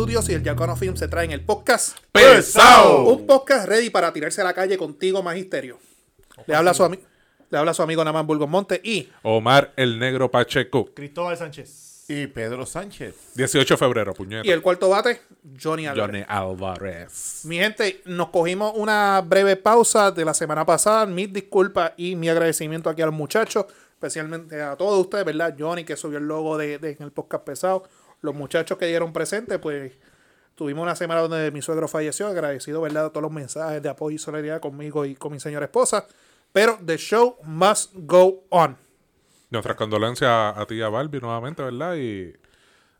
Studios 0.00 0.30
y 0.30 0.32
el 0.32 0.42
Yaucano 0.42 0.76
Film 0.76 0.96
se 0.96 1.08
traen 1.08 1.30
el 1.30 1.42
podcast. 1.42 1.98
¡Pesao! 2.10 3.02
Un 3.04 3.26
podcast 3.26 3.68
ready 3.68 3.90
para 3.90 4.10
tirarse 4.14 4.40
a 4.40 4.44
la 4.44 4.54
calle 4.54 4.78
contigo, 4.78 5.22
Magisterio. 5.22 5.78
Le 6.46 6.54
habla 6.54 6.72
su, 6.72 6.88
le 7.50 7.58
habla 7.58 7.74
su 7.74 7.82
amigo 7.82 8.02
Naman 8.02 8.26
Burgos 8.26 8.48
Monte 8.48 8.80
y 8.82 9.10
Omar 9.22 9.74
el 9.76 9.98
Negro 9.98 10.30
Pacheco. 10.30 10.86
Cristóbal 10.94 11.36
Sánchez. 11.36 12.06
Y 12.08 12.28
Pedro 12.28 12.64
Sánchez. 12.64 13.14
18 13.34 13.74
de 13.74 13.76
febrero, 13.76 14.14
puñeta. 14.14 14.46
Y 14.48 14.50
el 14.50 14.62
cuarto 14.62 14.88
bate, 14.88 15.20
Johnny 15.62 15.86
Álvarez. 15.86 16.24
Johnny 16.24 16.24
Álvarez. 16.26 17.42
Mi 17.44 17.58
gente, 17.58 18.00
nos 18.06 18.30
cogimos 18.30 18.72
una 18.76 19.20
breve 19.20 19.56
pausa 19.56 20.10
de 20.10 20.24
la 20.24 20.32
semana 20.32 20.64
pasada. 20.64 21.04
Mis 21.04 21.30
disculpas 21.30 21.92
y 21.98 22.16
mi 22.16 22.30
agradecimiento 22.30 22.88
aquí 22.88 23.02
a 23.02 23.06
los 23.06 23.14
muchachos, 23.14 23.66
especialmente 23.92 24.62
a 24.62 24.76
todos 24.76 24.98
ustedes, 24.98 25.26
¿verdad? 25.26 25.54
Johnny, 25.58 25.84
que 25.84 25.94
subió 25.94 26.16
el 26.16 26.24
logo 26.24 26.56
de, 26.56 26.78
de- 26.78 26.92
en 26.92 27.02
el 27.02 27.12
podcast 27.12 27.44
pesado. 27.44 27.84
Los 28.20 28.34
muchachos 28.34 28.78
que 28.78 28.86
dieron 28.86 29.12
presente, 29.12 29.58
pues 29.58 29.92
tuvimos 30.54 30.82
una 30.82 30.96
semana 30.96 31.20
donde 31.22 31.50
mi 31.50 31.62
suegro 31.62 31.88
falleció. 31.88 32.26
Agradecido, 32.26 32.80
¿verdad? 32.82 33.06
A 33.06 33.10
todos 33.10 33.22
los 33.22 33.32
mensajes 33.32 33.82
de 33.82 33.88
apoyo 33.88 34.16
y 34.16 34.18
solidaridad 34.18 34.60
conmigo 34.60 35.04
y 35.04 35.14
con 35.14 35.32
mi 35.32 35.40
señora 35.40 35.66
esposa. 35.66 36.06
Pero 36.52 36.78
the 36.84 36.96
show 36.96 37.36
must 37.44 37.92
go 37.94 38.44
on. 38.50 38.76
Nuestras 39.50 39.76
condolencias 39.76 40.28
a, 40.28 40.60
a 40.60 40.66
ti 40.66 40.76
y 40.76 40.82
a 40.82 40.88
Barbie 40.88 41.20
nuevamente, 41.20 41.62
¿verdad? 41.62 41.96
Y, 41.96 42.34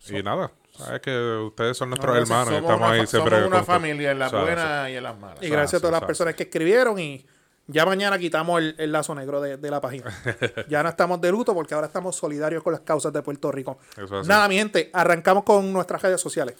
y 0.08 0.22
nada. 0.22 0.52
Sabes 0.72 1.00
que 1.00 1.36
ustedes 1.46 1.76
son 1.76 1.91
nuestros 1.91 2.14
No, 2.14 2.22
hermanos 2.22 2.52
y 2.52 2.54
somos 2.54 2.70
estamos 2.70 2.88
una 2.88 3.00
ahí 3.00 3.06
siempre. 3.06 3.36
Somos 3.36 3.52
una 3.52 3.64
familia 3.64 4.10
en 4.12 4.18
las 4.18 4.28
o 4.32 4.36
sea, 4.36 4.42
buenas 4.44 4.91
y 4.91 4.96
en 4.96 5.02
las 5.02 5.18
malas. 5.18 5.42
Y 5.42 5.48
gracias 5.48 5.80
a 5.80 5.80
todas 5.80 6.00
las 6.00 6.06
personas 6.06 6.34
que 6.34 6.44
escribieron 6.44 6.98
y 6.98 7.26
ya 7.70 7.86
mañana 7.86 8.18
quitamos 8.18 8.60
el, 8.60 8.74
el 8.78 8.92
lazo 8.92 9.14
negro 9.14 9.40
de, 9.40 9.56
de 9.56 9.70
la 9.70 9.80
página. 9.80 10.04
ya 10.68 10.82
no 10.82 10.88
estamos 10.88 11.20
de 11.20 11.30
luto 11.30 11.54
porque 11.54 11.74
ahora 11.74 11.86
estamos 11.86 12.16
solidarios 12.16 12.62
con 12.62 12.72
las 12.72 12.82
causas 12.82 13.12
de 13.12 13.22
Puerto 13.22 13.50
Rico. 13.50 13.78
Eso. 13.96 14.22
Nada, 14.24 14.48
mi 14.48 14.56
gente, 14.56 14.90
arrancamos 14.92 15.44
con 15.44 15.72
nuestras 15.72 16.02
redes 16.02 16.20
sociales. 16.20 16.56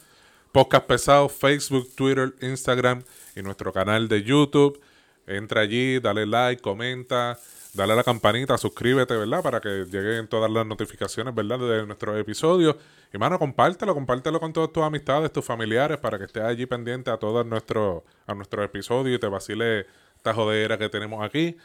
Podcast 0.53 0.87
pesado, 0.87 1.29
Facebook, 1.29 1.95
Twitter, 1.95 2.35
Instagram 2.41 3.03
y 3.37 3.43
nuestro 3.43 3.73
canal 3.73 4.09
de 4.09 4.23
YouTube. 4.23 4.81
Entra 5.27 5.61
allí, 5.61 6.01
dale 6.01 6.27
like, 6.27 6.61
comenta, 6.61 7.39
dale 7.73 7.93
a 7.93 7.97
la 7.97 8.03
campanita, 8.03 8.59
suscríbete, 8.59 9.17
¿verdad? 9.17 9.43
Para 9.43 9.61
que 9.61 9.87
lleguen 9.89 10.27
todas 10.27 10.51
las 10.51 10.67
notificaciones, 10.67 11.35
¿verdad? 11.35 11.59
De 11.59 11.87
nuestros 11.87 12.19
episodios. 12.19 12.75
Y, 13.13 13.19
mano, 13.19 13.39
compártelo, 13.39 13.95
compártelo 13.95 14.41
con 14.41 14.53
todas 14.53 14.73
tus 14.73 14.83
amistades, 14.83 15.33
tus 15.33 15.45
familiares, 15.45 15.99
para 15.99 16.19
que 16.19 16.25
estés 16.25 16.43
allí 16.43 16.67
pendiente 16.67 17.11
a 17.11 17.17
todos 17.17 17.47
nuestros 17.47 18.03
a 18.27 18.35
nuestros 18.35 18.65
episodios 18.65 19.17
y 19.17 19.21
te 19.21 19.29
vacile 19.29 19.87
esta 20.21 20.35
jodera 20.35 20.77
que 20.79 20.89
tenemos 20.91 21.25
aquí. 21.25 21.57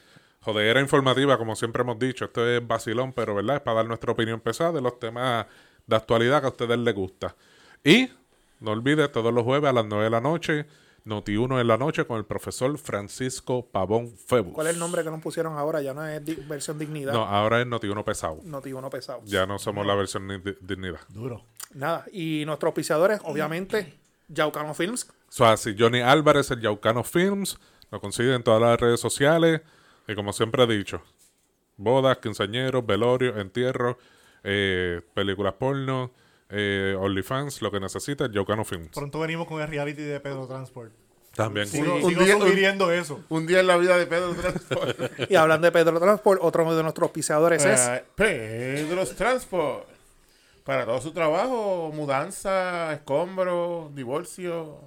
Jodera 0.42 0.80
informativa, 0.80 1.38
como 1.38 1.56
siempre 1.56 1.82
hemos 1.82 2.00
dicho. 2.00 2.26
Esto 2.26 2.48
es 2.48 2.66
vacilón, 2.66 3.12
pero, 3.14 3.36
¿verdad? 3.36 3.58
Es 3.58 3.62
para 3.62 3.78
dar 3.78 3.88
nuestra 3.88 4.12
opinión 4.14 4.40
pesada 4.40 4.72
de 4.72 4.82
los 4.82 4.98
temas 5.00 5.46
de 5.86 5.96
actualidad 5.96 6.40
que 6.40 6.48
a 6.48 6.50
ustedes 6.52 6.78
les 6.78 6.96
gusta. 6.96 7.36
Y 7.84 8.10
no 8.62 8.72
olvides, 8.72 9.12
todos 9.12 9.34
los 9.34 9.44
jueves 9.44 9.70
a 9.70 9.74
las 9.74 9.86
9 9.86 10.06
de 10.06 10.10
la 10.10 10.22
noche, 10.22 10.66
Noti 11.04 11.36
1 11.36 11.60
en 11.60 11.68
la 11.68 11.78
noche 11.78 12.06
con 12.06 12.18
el 12.18 12.26
profesor 12.26 12.78
Francisco 12.78 13.66
Pavón 13.72 14.10
Febus. 14.18 14.54
¿Cuál 14.54 14.68
es 14.68 14.74
el 14.74 14.80
nombre 14.80 15.04
que 15.04 15.12
nos 15.12 15.22
pusieron 15.22 15.58
ahora? 15.58 15.82
Ya 15.82 15.94
no 15.94 16.06
es 16.08 16.24
di- 16.24 16.36
versión 16.48 16.80
dignidad. 16.80 17.12
No, 17.14 17.26
ahora 17.26 17.60
es 17.62 17.68
Noti 17.68 17.88
1 17.88 18.06
pesado. 18.06 18.40
No, 18.44 18.62
tío, 18.62 18.80
no 18.82 18.90
pesado. 18.90 19.22
Ya 19.26 19.46
no 19.46 19.60
somos 19.60 19.86
la 19.86 19.94
versión 19.96 20.28
ni- 20.28 20.38
di- 20.40 20.56
dignidad. 20.62 21.02
Duro. 21.10 21.44
Nada. 21.74 22.06
Y 22.12 22.44
nuestros 22.46 22.70
auspiciadores, 22.70 23.20
obviamente, 23.24 23.94
Yaucano 24.30 24.74
Films. 24.74 25.12
So, 25.30 25.46
así, 25.46 25.76
Johnny 25.78 26.00
Álvarez, 26.02 26.50
el 26.52 26.62
Yaucano 26.62 27.04
Films, 27.04 27.60
lo 27.96 28.02
consiguen 28.02 28.34
en 28.34 28.44
todas 28.44 28.62
las 28.62 28.78
redes 28.80 29.00
sociales. 29.00 29.62
Y 30.08 30.16
como 30.16 30.34
siempre 30.34 30.64
he 30.64 30.68
dicho, 30.68 31.02
bodas, 31.78 32.18
quinceañeros, 32.18 32.86
velorios, 32.86 33.38
entierros, 33.38 33.96
eh, 34.44 35.02
películas 35.14 35.54
porno, 35.54 36.12
eh, 36.50 36.96
OnlyFans, 37.00 37.62
lo 37.62 37.72
que 37.72 37.80
necesite, 37.80 38.30
Yaucano 38.32 38.66
Films. 38.66 38.90
Pronto 38.94 39.20
venimos 39.20 39.48
con 39.48 39.62
el 39.62 39.68
reality 39.68 40.02
de 40.04 40.20
Pedro 40.20 40.46
Transport. 40.46 40.92
También. 41.36 41.68
Sigo, 41.68 41.96
Un 41.96 42.10
sigo 42.10 42.24
día- 42.24 42.36
un- 42.38 42.42
sugiriendo 42.44 42.92
eso. 42.92 43.22
Un 43.30 43.48
día 43.48 43.60
en 43.62 43.68
la 43.68 43.78
vida 43.78 43.98
de 43.98 44.06
Pedro 44.08 44.34
Transport. 44.36 44.98
Y 45.32 45.36
hablando 45.36 45.66
de 45.66 45.72
Pedro 45.72 46.00
Transport, 46.00 46.40
otro 46.44 46.76
de 46.76 46.84
nuestros 46.84 47.04
auspiciadores 47.04 47.64
es 47.66 47.80
Eh, 47.88 48.04
Pedro 48.16 49.06
Transport. 49.08 49.88
Para 50.64 50.86
todo 50.86 51.00
su 51.02 51.12
trabajo, 51.14 51.92
mudanza, 51.94 52.94
escombro, 52.94 53.92
divorcio. 53.94 54.80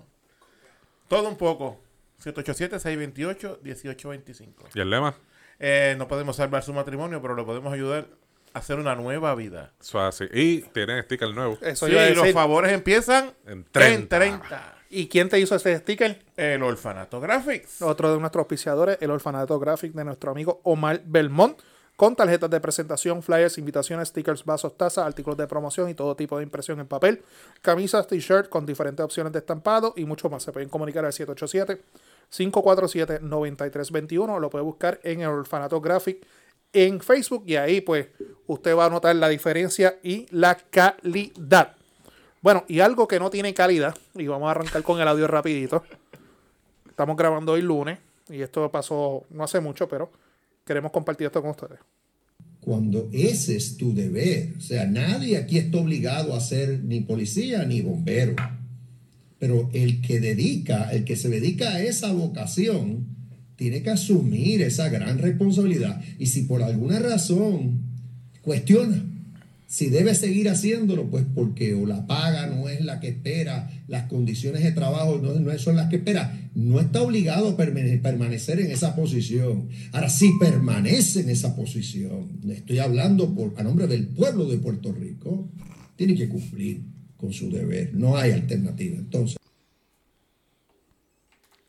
Todo 1.09 1.29
un 1.29 1.37
poco. 1.37 1.79
787-628-1825. 2.23 4.53
¿Y 4.75 4.81
el 4.81 4.91
lema? 4.91 5.15
Eh, 5.59 5.95
no 5.99 6.09
podemos 6.09 6.37
salvar 6.37 6.63
su 6.63 6.73
matrimonio, 6.73 7.21
pero 7.21 7.35
lo 7.35 7.45
podemos 7.45 7.73
ayudar 7.73 8.07
a 8.55 8.59
hacer 8.59 8.79
una 8.79 8.95
nueva 8.95 9.35
vida. 9.35 9.73
So, 9.81 10.01
así. 10.01 10.25
Y 10.33 10.63
tienen 10.63 11.03
sticker 11.05 11.35
nuevo. 11.35 11.59
eso 11.63 11.87
Sí, 11.87 11.97
a 11.97 12.11
los 12.11 12.33
favores 12.33 12.73
empiezan 12.73 13.33
En 13.47 13.53
en 13.59 13.65
30. 13.65 14.19
30. 14.19 14.75
¿Y 14.91 15.09
quién 15.09 15.29
te 15.29 15.39
hizo 15.39 15.55
ese 15.55 15.77
sticker? 15.79 16.23
El 16.37 16.63
Orfanato 16.63 17.21
Graphics. 17.21 17.83
Otro 17.83 18.15
de 18.15 18.21
nuestros 18.21 18.43
auspiciadores, 18.43 18.97
el 19.01 19.11
Orfanato 19.11 19.59
Graphic 19.59 19.93
de 19.93 20.05
nuestro 20.05 20.31
amigo 20.31 20.61
Omar 20.65 21.03
Belmont, 21.05 21.59
con 21.99 22.15
tarjetas 22.15 22.49
de 22.49 22.61
presentación, 22.61 23.25
flyers, 23.25 23.59
invitaciones, 23.59 24.11
stickers, 24.11 24.45
vasos, 24.45 24.77
tazas, 24.77 25.05
artículos 25.05 25.37
de 25.37 25.49
promoción 25.49 25.91
y 25.91 25.95
todo 25.95 26.15
tipo 26.15 26.39
de 26.39 26.45
impresión 26.45 26.79
en 26.79 26.87
papel, 26.87 27.25
camisas, 27.61 28.07
t-shirt 28.07 28.49
con 28.49 28.65
diferentes 28.65 29.05
opciones 29.05 29.33
de 29.33 29.41
estampado 29.41 29.95
y 29.97 30.05
mucho 30.05 30.31
más. 30.31 30.45
Se 30.45 30.53
pueden 30.53 30.69
comunicar 30.69 31.05
al 31.05 31.11
787-547-9321. 32.31 34.39
Lo 34.39 34.49
puede 34.49 34.63
buscar 34.63 35.01
en 35.03 35.23
el 35.23 35.27
Orfanato 35.27 35.81
Graphic 35.81 36.25
en 36.73 37.01
Facebook 37.01 37.43
y 37.47 37.57
ahí 37.57 37.81
pues 37.81 38.07
usted 38.47 38.77
va 38.77 38.85
a 38.85 38.91
notar 38.91 39.17
la 39.17 39.29
diferencia 39.29 39.99
y 40.01 40.29
la 40.31 40.55
calidad. 40.55 41.75
Bueno, 42.43 42.65
y 42.69 42.79
algo 42.79 43.09
que 43.09 43.19
no 43.19 43.29
tiene 43.29 43.55
calidad, 43.55 43.97
y 44.15 44.29
vamos 44.29 44.47
a 44.47 44.53
arrancar 44.53 44.85
con 44.85 45.01
el 45.01 45.09
audio 45.09 45.27
rapidito. 45.27 45.83
Estamos 46.89 47.17
grabando 47.17 47.55
hoy 47.55 47.63
lunes 47.63 47.99
y 48.29 48.41
esto 48.41 48.71
pasó 48.71 49.25
no 49.31 49.43
hace 49.43 49.59
mucho, 49.59 49.89
pero 49.89 50.13
queremos 50.69 50.93
compartir 50.93 51.27
esto 51.27 51.41
con 51.41 51.51
ustedes. 51.51 51.81
cuando 52.61 53.09
ese 53.13 53.57
es 53.57 53.77
tu 53.79 53.95
deber. 53.95 54.53
O 54.59 54.61
sea, 54.61 54.87
nadie 54.87 55.39
aquí 55.39 55.57
está 55.57 55.79
obligado 55.79 56.35
a 56.35 56.41
ser 56.41 56.85
ni 56.85 57.01
policía 57.01 57.65
ni 57.65 57.81
bombero. 57.81 58.37
Pero 59.39 59.71
el 59.73 60.03
que 60.03 60.21
dedica, 60.21 60.91
el 60.93 61.05
que 61.05 61.17
se 61.17 61.31
dedica 61.31 61.71
a 61.71 61.83
esa 61.83 62.13
vocación, 62.13 63.07
tiene 63.57 63.83
que 63.83 63.91
asumir 63.91 64.61
esa 64.63 64.89
gran 64.89 65.19
responsabilidad. 65.19 66.01
Y 66.19 66.27
si 66.27 66.43
por 66.43 66.63
alguna 66.63 66.99
razón 66.99 67.81
cuestiona 68.43 69.03
si 69.71 69.91
debe 69.91 70.15
seguir 70.15 70.49
haciéndolo, 70.49 71.11
pues 71.11 71.27
porque 71.35 71.75
o 71.75 71.85
la 71.85 72.07
paga 72.07 72.47
no 72.47 72.71
es 72.71 72.81
la 72.81 73.01
que 73.01 73.09
espera, 73.09 73.71
las 73.87 74.05
condiciones 74.05 74.63
de 74.65 74.73
trabajo 74.73 75.21
no, 75.23 75.35
no 75.39 75.59
son 75.59 75.77
las 75.77 75.91
que 75.91 75.97
espera, 75.97 76.41
no 76.55 76.81
está 76.81 77.03
obligado 77.03 77.51
a 77.51 77.57
permane- 77.57 78.01
permanecer 78.01 78.61
en 78.61 78.71
esa 78.71 78.97
posición. 78.97 79.69
Ahora, 79.93 80.09
si 80.09 80.31
permanece 80.41 81.21
en 81.21 81.29
esa 81.29 81.55
posición, 81.55 82.41
estoy 82.51 82.79
hablando 82.79 83.35
por, 83.35 83.53
a 83.59 83.63
nombre 83.63 83.87
del 83.87 84.09
pueblo 84.09 84.47
de 84.47 84.57
Puerto 84.57 84.91
Rico, 84.91 85.51
tiene 85.97 86.15
que 86.15 86.29
cumplir 86.29 86.81
con 87.19 87.33
su 87.33 87.51
deber, 87.51 87.93
no 87.95 88.17
hay 88.17 88.31
alternativa. 88.31 88.97
Entonces, 88.97 89.38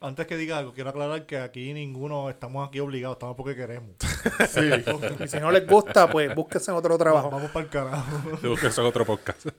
Antes 0.01 0.27
que 0.27 0.37
diga 0.37 0.57
algo, 0.57 0.73
quiero 0.73 0.91
aclarar 0.91 1.25
que 1.25 1.37
aquí 1.37 1.73
ninguno 1.73 2.29
estamos 2.29 2.65
aquí 2.67 2.79
obligados, 2.79 3.15
estamos 3.15 3.35
porque 3.35 3.55
queremos. 3.55 3.91
Y 5.19 5.27
si 5.27 5.39
no 5.39 5.51
les 5.51 5.67
gusta, 5.67 6.09
pues 6.09 6.33
búsquense 6.33 6.71
otro 6.71 6.97
trabajo. 6.97 7.29
Vamos 7.29 7.51
para 7.51 7.65
el 7.65 7.71
carajo. 7.71 8.07
Es 8.67 8.79
otro 8.79 9.05
podcast. 9.05 9.47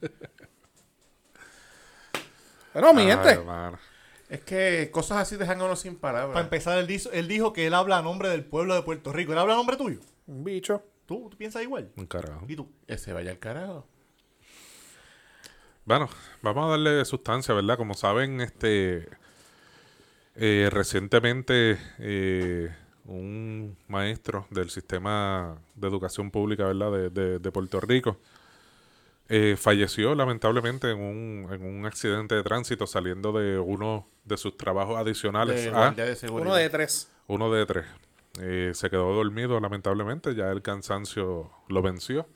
Bueno, 2.73 2.93
mi 2.93 3.01
Ay, 3.01 3.07
gente. 3.09 3.41
Es 4.29 4.39
que 4.45 4.89
cosas 4.91 5.17
así 5.17 5.35
dejan 5.35 5.59
a 5.59 5.65
uno 5.65 5.75
sin 5.75 5.97
Para 5.97 6.19
palabras. 6.19 6.43
empezar, 6.45 6.77
él 6.77 6.87
dijo, 6.87 7.09
él 7.11 7.27
dijo 7.27 7.51
que 7.51 7.67
él 7.67 7.73
habla 7.73 7.97
a 7.97 8.01
nombre 8.01 8.29
del 8.29 8.45
pueblo 8.45 8.73
de 8.75 8.81
Puerto 8.81 9.11
Rico. 9.11 9.33
¿Él 9.33 9.37
habla 9.37 9.55
a 9.55 9.57
nombre 9.57 9.75
tuyo? 9.75 9.99
un 10.25 10.45
bicho. 10.45 10.81
¿Tú, 11.05 11.27
tú 11.29 11.37
piensas 11.37 11.63
igual? 11.63 11.91
Un 11.97 12.05
carajo. 12.05 12.45
¿Y 12.47 12.55
tú? 12.55 12.71
Que 12.87 12.97
se 12.97 13.11
vaya 13.11 13.31
al 13.31 13.39
carajo. 13.39 13.85
Bueno, 15.83 16.07
vamos 16.41 16.67
a 16.67 16.69
darle 16.69 17.03
sustancia, 17.03 17.53
¿verdad? 17.53 17.75
Como 17.75 17.93
saben, 17.93 18.39
este 18.39 19.09
eh, 20.35 20.69
recientemente 20.71 21.77
eh, 21.99 22.69
un 23.05 23.77
maestro 23.87 24.47
del 24.49 24.69
sistema 24.69 25.57
de 25.75 25.87
educación 25.87 26.31
pública, 26.31 26.65
¿verdad? 26.65 26.91
De, 26.91 27.09
de- 27.09 27.39
de 27.39 27.51
Puerto 27.51 27.79
Rico 27.81 28.17
eh, 29.29 29.55
falleció 29.57 30.13
lamentablemente 30.15 30.91
en 30.91 30.99
un, 30.99 31.47
en 31.53 31.63
un 31.63 31.85
accidente 31.85 32.35
de 32.35 32.43
tránsito 32.43 32.85
saliendo 32.87 33.31
de 33.31 33.59
uno 33.59 34.07
de 34.25 34.37
sus 34.37 34.57
trabajos 34.57 34.97
adicionales 34.97 35.55
De 35.63 35.69
a 35.69 35.71
guardia 35.71 36.05
de 36.05 36.15
seguridad. 36.15 36.47
Uno 36.47 36.55
de 36.55 36.69
tres. 36.69 37.09
uno 37.27 37.51
de 37.51 37.65
tres. 37.65 37.85
Eh, 38.39 38.71
se 38.73 38.89
quedó 38.89 39.13
dormido, 39.13 39.59
lamentablemente, 39.59 40.35
ya 40.35 40.49
el 40.51 40.61
cansancio 40.61 41.51
lo 41.69 41.81
venció. 41.81 42.27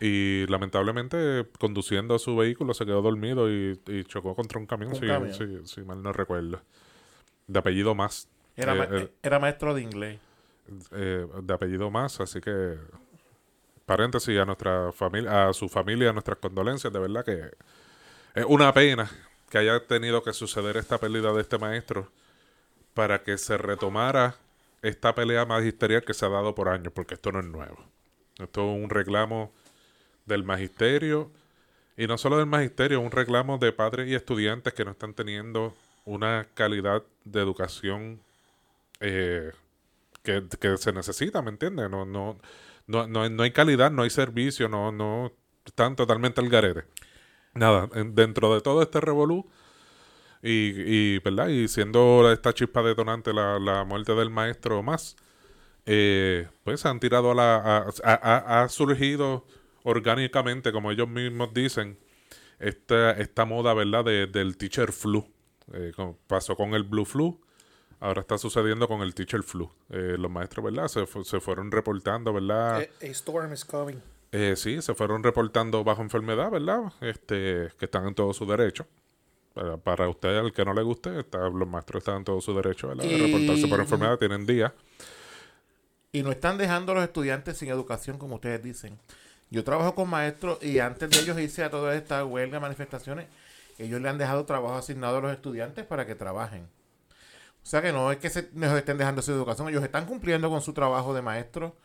Y 0.00 0.46
lamentablemente, 0.48 1.46
conduciendo 1.58 2.18
su 2.18 2.36
vehículo, 2.36 2.74
se 2.74 2.84
quedó 2.84 3.02
dormido 3.02 3.50
y, 3.50 3.80
y 3.86 4.04
chocó 4.04 4.34
contra 4.34 4.58
un 4.58 4.66
camión, 4.66 4.92
Un 4.92 5.00
si, 5.00 5.06
camión. 5.06 5.34
si- 5.34 5.66
si 5.66 5.82
mal 5.82 6.02
no 6.02 6.12
recuerdo. 6.12 6.60
De 7.46 7.58
apellido 7.58 7.94
más. 7.94 8.28
Era, 8.56 8.72
Eh, 8.74 8.76
ma- 8.78 8.88
eh, 8.98 9.12
era 9.22 9.38
maestro 9.38 9.74
de 9.74 9.82
inglés. 9.82 10.18
eh, 10.92 11.26
de 11.42 11.54
apellido 11.54 11.90
más, 11.90 12.20
así 12.20 12.40
que 12.40 12.76
paréntesis 13.84 14.38
a 14.38 14.44
nuestra 14.44 14.92
familia, 14.92 15.48
a 15.48 15.52
su 15.52 15.68
familia, 15.68 16.10
a 16.10 16.12
nuestras 16.12 16.38
condolencias, 16.38 16.92
de 16.92 16.98
verdad 16.98 17.24
que 17.24 17.50
Es 18.34 18.46
una 18.48 18.72
pena 18.72 19.10
que 19.50 19.58
haya 19.58 19.86
tenido 19.86 20.22
que 20.22 20.32
suceder 20.32 20.78
esta 20.78 20.96
pérdida 20.98 21.32
de 21.34 21.42
este 21.42 21.58
maestro 21.58 22.10
para 22.94 23.22
que 23.22 23.36
se 23.38 23.58
retomara 23.58 24.36
esta 24.82 25.14
pelea 25.14 25.44
magisterial 25.44 26.02
que 26.04 26.14
se 26.14 26.24
ha 26.24 26.30
dado 26.30 26.54
por 26.54 26.68
años, 26.70 26.92
porque 26.94 27.14
esto 27.14 27.30
no 27.32 27.40
es 27.40 27.46
nuevo. 27.46 27.84
Esto 28.38 28.74
es 28.74 28.82
un 28.84 28.88
reclamo 28.88 29.52
del 30.24 30.44
magisterio, 30.44 31.30
y 31.96 32.06
no 32.06 32.16
solo 32.16 32.38
del 32.38 32.46
magisterio, 32.46 33.00
es 33.00 33.04
un 33.04 33.10
reclamo 33.12 33.58
de 33.58 33.72
padres 33.72 34.08
y 34.08 34.14
estudiantes 34.14 34.72
que 34.72 34.84
no 34.86 34.92
están 34.92 35.12
teniendo 35.12 35.74
una 36.04 36.48
calidad 36.54 37.02
de 37.24 37.40
educación 37.40 38.22
eh, 39.00 39.52
que, 40.22 40.44
que 40.60 40.76
se 40.78 40.92
necesita, 40.92 41.42
¿me 41.42 41.50
entiendes? 41.50 41.90
No, 41.90 42.04
no, 42.06 42.38
no, 42.86 43.06
no, 43.08 43.28
no 43.30 43.42
hay 43.42 43.52
calidad, 43.52 43.90
no 43.92 44.02
hay 44.02 44.10
servicio, 44.10 44.68
no, 44.68 44.92
no 44.92 45.32
están 45.66 45.96
totalmente 45.96 46.40
al 46.40 46.48
garete. 46.50 46.84
Nada, 47.54 47.88
en- 47.94 48.14
dentro 48.14 48.54
de 48.54 48.60
todo 48.62 48.82
este 48.82 49.00
revolú, 49.00 49.48
y, 50.42 51.16
y, 51.16 51.18
¿verdad? 51.20 51.48
y 51.48 51.68
siendo 51.68 52.30
esta 52.32 52.52
chispa 52.52 52.82
detonante 52.82 53.32
la, 53.32 53.58
la 53.58 53.84
muerte 53.84 54.14
del 54.14 54.30
maestro 54.30 54.82
más, 54.82 55.16
eh, 55.86 56.48
pues 56.64 56.86
han 56.86 57.00
tirado 57.00 57.32
a 57.32 57.34
la... 57.36 57.86
ha 58.04 58.68
surgido 58.68 59.46
orgánicamente, 59.84 60.72
como 60.72 60.92
ellos 60.92 61.08
mismos 61.08 61.54
dicen, 61.54 61.98
esta, 62.60 63.12
esta 63.12 63.44
moda, 63.46 63.74
¿verdad? 63.74 64.04
De, 64.04 64.26
del 64.28 64.56
teacher 64.58 64.92
flu. 64.92 65.26
Eh, 65.72 65.92
pasó 66.26 66.54
con 66.56 66.74
el 66.74 66.82
blue 66.84 67.04
flu, 67.04 67.40
ahora 68.00 68.20
está 68.20 68.36
sucediendo 68.38 68.86
con 68.88 69.00
el 69.02 69.14
teacher 69.14 69.42
flu. 69.42 69.70
Eh, 69.90 70.16
los 70.18 70.30
maestros, 70.30 70.64
¿verdad? 70.64 70.88
Se, 70.88 71.06
se 71.24 71.40
fueron 71.40 71.70
reportando, 71.70 72.32
¿verdad? 72.32 72.76
A, 72.76 72.78
a 72.80 73.06
storm 73.08 73.52
is 73.52 73.64
coming. 73.64 73.96
Eh, 74.32 74.54
sí, 74.56 74.80
se 74.82 74.94
fueron 74.94 75.22
reportando 75.22 75.84
bajo 75.84 76.00
enfermedad, 76.02 76.50
¿verdad? 76.50 76.92
Este, 77.00 77.68
que 77.78 77.84
están 77.86 78.06
en 78.06 78.14
todo 78.14 78.32
su 78.32 78.46
derecho. 78.46 78.86
Para, 79.54 79.76
para 79.76 80.08
usted, 80.08 80.38
al 80.38 80.52
que 80.52 80.64
no 80.64 80.72
le 80.72 80.82
guste, 80.82 81.20
está- 81.20 81.48
los 81.50 81.68
maestros 81.68 82.00
están 82.00 82.16
en 82.18 82.24
todo 82.24 82.40
su 82.40 82.54
derecho, 82.54 82.88
¿verdad? 82.88 83.04
De 83.04 83.18
reportarse 83.18 83.66
por 83.68 83.80
enfermedad, 83.80 84.18
tienen 84.18 84.46
días. 84.46 84.72
Y 86.12 86.22
no 86.22 86.30
están 86.30 86.58
dejando 86.58 86.92
a 86.92 86.94
los 86.96 87.04
estudiantes 87.04 87.56
sin 87.58 87.68
educación, 87.68 88.18
como 88.18 88.36
ustedes 88.36 88.62
dicen. 88.62 88.98
Yo 89.50 89.64
trabajo 89.64 89.94
con 89.94 90.08
maestros 90.08 90.62
y 90.62 90.78
antes 90.78 91.10
de 91.10 91.18
ellos 91.20 91.38
irse 91.38 91.62
a 91.64 91.70
todas 91.70 91.94
estas 91.96 92.24
huelgas, 92.24 92.60
manifestaciones, 92.62 93.26
ellos 93.78 94.00
le 94.00 94.08
han 94.08 94.18
dejado 94.18 94.44
trabajo 94.44 94.74
asignado 94.76 95.18
a 95.18 95.20
los 95.20 95.32
estudiantes 95.32 95.84
para 95.86 96.06
que 96.06 96.14
trabajen. 96.14 96.68
O 97.62 97.66
sea 97.66 97.80
que 97.80 97.92
no 97.92 98.10
es 98.10 98.18
que 98.18 98.28
se, 98.30 98.48
nos 98.54 98.72
estén 98.76 98.98
dejando 98.98 99.22
su 99.22 99.32
educación, 99.32 99.68
ellos 99.68 99.82
están 99.84 100.06
cumpliendo 100.06 100.50
con 100.50 100.60
su 100.62 100.72
trabajo 100.72 101.14
de 101.14 101.22
maestro, 101.22 101.76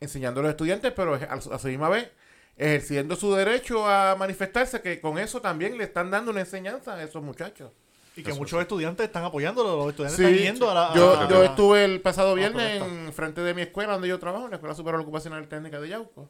enseñando 0.00 0.40
a 0.40 0.44
los 0.44 0.50
estudiantes, 0.50 0.92
pero 0.94 1.14
a, 1.14 1.18
a 1.34 1.58
su 1.58 1.68
misma 1.68 1.88
vez 1.88 2.08
ejerciendo 2.56 3.16
su 3.16 3.32
derecho 3.34 3.86
a 3.88 4.16
manifestarse, 4.16 4.82
que 4.82 5.00
con 5.00 5.18
eso 5.18 5.40
también 5.40 5.78
le 5.78 5.84
están 5.84 6.10
dando 6.10 6.30
una 6.30 6.40
enseñanza 6.40 6.94
a 6.94 7.02
esos 7.02 7.22
muchachos. 7.22 7.70
Y 8.16 8.22
que 8.24 8.34
muchos 8.34 8.60
estudiantes 8.60 9.06
están 9.06 9.24
apoyándolo, 9.24 9.76
los 9.76 9.88
estudiantes 9.90 10.16
Sí, 10.18 10.24
están 10.24 10.44
yendo 10.44 10.70
a 10.70 10.74
la... 10.74 10.94
yo, 10.94 11.20
a- 11.20 11.28
yo 11.28 11.44
estuve 11.44 11.84
el 11.84 12.00
pasado 12.02 12.34
viernes 12.34 12.82
en 12.82 13.12
frente 13.14 13.40
de 13.40 13.54
mi 13.54 13.62
escuela 13.62 13.92
donde 13.94 14.08
yo 14.08 14.18
trabajo, 14.18 14.44
en 14.46 14.50
la 14.50 14.56
Escuela 14.56 14.74
Superior 14.74 15.00
Ocupacional 15.00 15.46
Técnica 15.48 15.80
de 15.80 15.88
Yauco. 15.90 16.28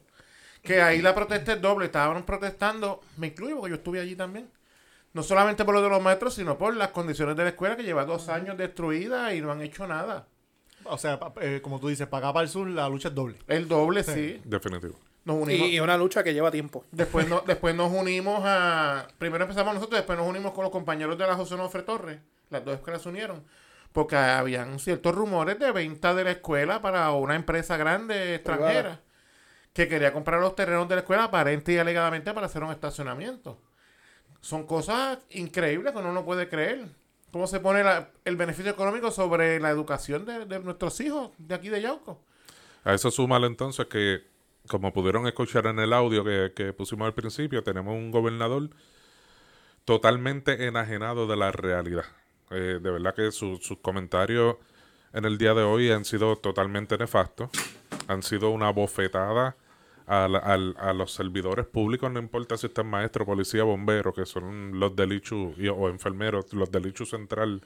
Que 0.61 0.79
ahí 0.81 1.01
la 1.01 1.15
protesta 1.15 1.53
es 1.53 1.61
doble. 1.61 1.85
Estaban 1.87 2.23
protestando, 2.23 3.01
me 3.17 3.27
incluyo 3.27 3.55
porque 3.57 3.71
yo 3.71 3.75
estuve 3.77 3.99
allí 3.99 4.15
también. 4.15 4.47
No 5.13 5.23
solamente 5.23 5.65
por 5.65 5.73
lo 5.75 5.81
de 5.81 5.89
los 5.89 6.01
maestros, 6.01 6.33
sino 6.35 6.57
por 6.57 6.75
las 6.75 6.89
condiciones 6.89 7.35
de 7.35 7.43
la 7.43 7.49
escuela 7.49 7.75
que 7.75 7.83
lleva 7.83 8.05
dos 8.05 8.29
años 8.29 8.57
destruida 8.57 9.33
y 9.33 9.41
no 9.41 9.51
han 9.51 9.61
hecho 9.61 9.85
nada. 9.87 10.27
O 10.85 10.97
sea, 10.97 11.19
eh, 11.41 11.59
como 11.61 11.79
tú 11.79 11.89
dices, 11.89 12.07
para 12.07 12.27
acá 12.27 12.33
para 12.33 12.43
el 12.43 12.49
sur 12.49 12.67
la 12.67 12.87
lucha 12.89 13.09
es 13.09 13.15
doble. 13.15 13.37
El 13.47 13.67
doble, 13.67 14.03
sí. 14.03 14.41
Definitivo. 14.45 14.95
Nos 15.25 15.35
unimos. 15.35 15.67
Y, 15.67 15.75
y 15.75 15.79
una 15.79 15.97
lucha 15.97 16.23
que 16.23 16.33
lleva 16.33 16.49
tiempo. 16.49 16.85
Después, 16.91 17.27
no- 17.29 17.43
después 17.45 17.75
nos 17.75 17.91
unimos 17.91 18.41
a. 18.43 19.07
Primero 19.19 19.43
empezamos 19.43 19.73
nosotros, 19.75 19.99
después 19.99 20.17
nos 20.17 20.27
unimos 20.27 20.53
con 20.53 20.63
los 20.63 20.71
compañeros 20.71 21.17
de 21.17 21.27
la 21.27 21.35
José 21.35 21.53
Onofre 21.53 21.83
Torres. 21.83 22.19
Las 22.49 22.65
dos 22.65 22.75
escuelas 22.75 23.01
se 23.03 23.09
unieron. 23.09 23.43
Porque 23.91 24.15
habían 24.15 24.79
ciertos 24.79 25.13
rumores 25.13 25.59
de 25.59 25.71
venta 25.71 26.15
de 26.15 26.23
la 26.23 26.31
escuela 26.31 26.81
para 26.81 27.11
una 27.11 27.35
empresa 27.35 27.75
grande 27.77 28.35
extranjera 28.35 29.01
que 29.73 29.87
quería 29.87 30.13
comprar 30.13 30.39
los 30.39 30.55
terrenos 30.55 30.87
de 30.89 30.95
la 30.95 31.01
escuela 31.01 31.25
aparente 31.25 31.73
y 31.73 31.77
alegadamente 31.77 32.33
para 32.33 32.47
hacer 32.47 32.63
un 32.63 32.71
estacionamiento. 32.71 33.59
Son 34.41 34.65
cosas 34.65 35.19
increíbles 35.29 35.93
que 35.93 35.99
uno 35.99 36.11
no 36.13 36.25
puede 36.25 36.49
creer. 36.49 36.85
¿Cómo 37.31 37.47
se 37.47 37.59
pone 37.59 37.83
el 38.25 38.35
beneficio 38.35 38.71
económico 38.71 39.09
sobre 39.11 39.59
la 39.59 39.69
educación 39.69 40.25
de, 40.25 40.45
de 40.45 40.59
nuestros 40.59 40.99
hijos 40.99 41.31
de 41.37 41.55
aquí 41.55 41.69
de 41.69 41.81
Yauco? 41.81 42.19
A 42.83 42.93
eso 42.93 43.09
súmale 43.11 43.47
entonces 43.47 43.85
que, 43.85 44.23
como 44.67 44.91
pudieron 44.91 45.27
escuchar 45.27 45.67
en 45.67 45.79
el 45.79 45.93
audio 45.93 46.23
que, 46.25 46.51
que 46.53 46.73
pusimos 46.73 47.05
al 47.05 47.13
principio, 47.13 47.63
tenemos 47.63 47.93
un 47.93 48.11
gobernador 48.11 48.69
totalmente 49.85 50.67
enajenado 50.67 51.27
de 51.27 51.37
la 51.37 51.51
realidad. 51.51 52.05
Eh, 52.49 52.79
de 52.81 52.91
verdad 52.91 53.15
que 53.15 53.31
su- 53.31 53.57
sus 53.57 53.77
comentarios 53.79 54.57
en 55.13 55.25
el 55.25 55.37
día 55.37 55.53
de 55.53 55.63
hoy 55.63 55.91
han 55.91 56.05
sido 56.05 56.35
totalmente 56.35 56.97
nefastos. 56.97 57.49
Han 58.07 58.23
sido 58.23 58.49
una 58.49 58.71
bofetada 58.71 59.55
a, 60.07 60.27
la- 60.27 60.39
al- 60.39 60.75
a 60.79 60.93
los 60.93 61.11
servidores 61.13 61.65
públicos, 61.65 62.11
no 62.11 62.19
importa 62.19 62.57
si 62.57 62.67
están 62.67 62.87
maestro, 62.87 63.25
policía, 63.25 63.63
bombero, 63.63 64.13
que 64.13 64.25
son 64.25 64.79
los 64.79 64.95
del 64.95 65.13
ICHU, 65.13 65.55
y- 65.57 65.67
o 65.67 65.89
enfermeros, 65.89 66.51
los 66.53 66.69
del 66.71 66.87
ICHU 66.87 67.05
central 67.05 67.61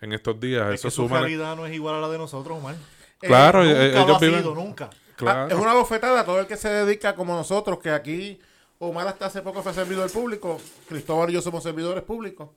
en 0.00 0.12
estos 0.12 0.38
días. 0.40 0.68
Es 0.68 0.80
eso 0.80 0.88
que 0.88 0.90
su 0.92 1.02
súmale- 1.02 1.20
realidad 1.26 1.56
no 1.56 1.66
es 1.66 1.72
igual 1.74 1.96
a 1.96 2.00
la 2.00 2.08
de 2.08 2.18
nosotros, 2.18 2.58
Omar. 2.58 2.74
Claro, 3.20 3.62
Eh, 3.64 3.70
eh, 3.70 3.74
nunca 3.74 3.96
ellos 3.98 4.08
lo 4.08 4.14
ha 4.16 4.18
viven- 4.20 4.40
sido, 4.42 4.54
nunca. 4.54 4.90
Claro. 5.16 5.40
Ah, 5.42 5.46
es 5.48 5.54
una 5.54 5.74
bofetada 5.74 6.20
a 6.20 6.24
todo 6.24 6.40
el 6.40 6.46
que 6.46 6.56
se 6.56 6.68
dedica 6.68 7.14
como 7.14 7.34
nosotros, 7.36 7.78
que 7.78 7.90
aquí 7.90 8.40
Omar 8.78 9.06
hasta 9.06 9.26
hace 9.26 9.42
poco 9.42 9.62
fue 9.62 9.72
servidor 9.72 10.10
público, 10.10 10.60
Cristóbal 10.88 11.30
y 11.30 11.34
yo 11.34 11.40
somos 11.42 11.62
servidores 11.62 12.02
públicos. 12.02 12.48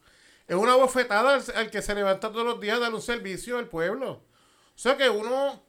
Es 0.47 0.55
una 0.55 0.75
bofetada 0.75 1.35
al, 1.35 1.43
al 1.55 1.69
que 1.69 1.81
se 1.83 1.93
levanta 1.93 2.31
todos 2.31 2.45
los 2.45 2.59
días 2.59 2.77
a 2.77 2.79
darle 2.79 2.95
un 2.95 3.01
servicio 3.03 3.59
al 3.59 3.67
pueblo. 3.67 4.11
O 4.11 4.21
sea 4.77 4.97
que 4.97 5.07
uno, 5.09 5.61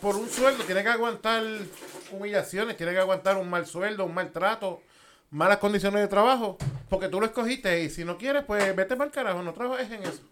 por 0.00 0.16
un 0.16 0.28
sueldo, 0.28 0.64
tiene 0.64 0.82
que 0.82 0.88
aguantar 0.88 1.42
humillaciones, 2.12 2.76
tiene 2.76 2.92
que 2.92 2.98
aguantar 2.98 3.36
un 3.36 3.48
mal 3.50 3.66
sueldo, 3.66 4.04
un 4.04 4.14
maltrato, 4.14 4.80
malas 5.30 5.58
condiciones 5.58 6.00
de 6.00 6.08
trabajo, 6.08 6.56
porque 6.88 7.08
tú 7.08 7.20
lo 7.20 7.26
escogiste 7.26 7.82
y 7.82 7.90
si 7.90 8.04
no 8.04 8.16
quieres, 8.16 8.44
pues 8.44 8.74
vete 8.74 8.96
para 8.96 9.06
el 9.06 9.12
carajo, 9.12 9.42
no 9.42 9.52
trabajes 9.52 9.90
en 9.90 10.02
eso. 10.04 10.22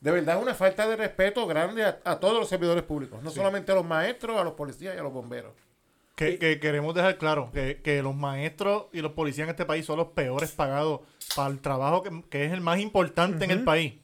De 0.00 0.10
verdad 0.10 0.36
es 0.36 0.42
una 0.42 0.54
falta 0.54 0.86
de 0.86 0.96
respeto 0.96 1.46
grande 1.46 1.84
a, 1.84 1.98
a 2.04 2.20
todos 2.20 2.38
los 2.38 2.48
servidores 2.48 2.82
públicos, 2.82 3.22
no 3.22 3.30
solamente 3.30 3.72
a 3.72 3.74
los 3.74 3.86
maestros, 3.86 4.38
a 4.38 4.44
los 4.44 4.54
policías 4.54 4.94
y 4.94 4.98
a 4.98 5.02
los 5.02 5.12
bomberos. 5.12 5.52
Que, 6.14 6.38
que 6.38 6.60
queremos 6.60 6.94
dejar 6.94 7.18
claro 7.18 7.50
que, 7.52 7.80
que 7.82 8.00
los 8.00 8.14
maestros 8.14 8.84
y 8.92 9.00
los 9.00 9.12
policías 9.12 9.46
en 9.46 9.50
este 9.50 9.64
país 9.64 9.84
son 9.84 9.96
los 9.96 10.08
peores 10.08 10.52
pagados 10.52 11.00
para 11.34 11.48
el 11.50 11.60
trabajo 11.60 12.02
que, 12.02 12.22
que 12.30 12.44
es 12.44 12.52
el 12.52 12.60
más 12.60 12.78
importante 12.78 13.44
en 13.44 13.50
el 13.50 13.64
país. 13.64 13.94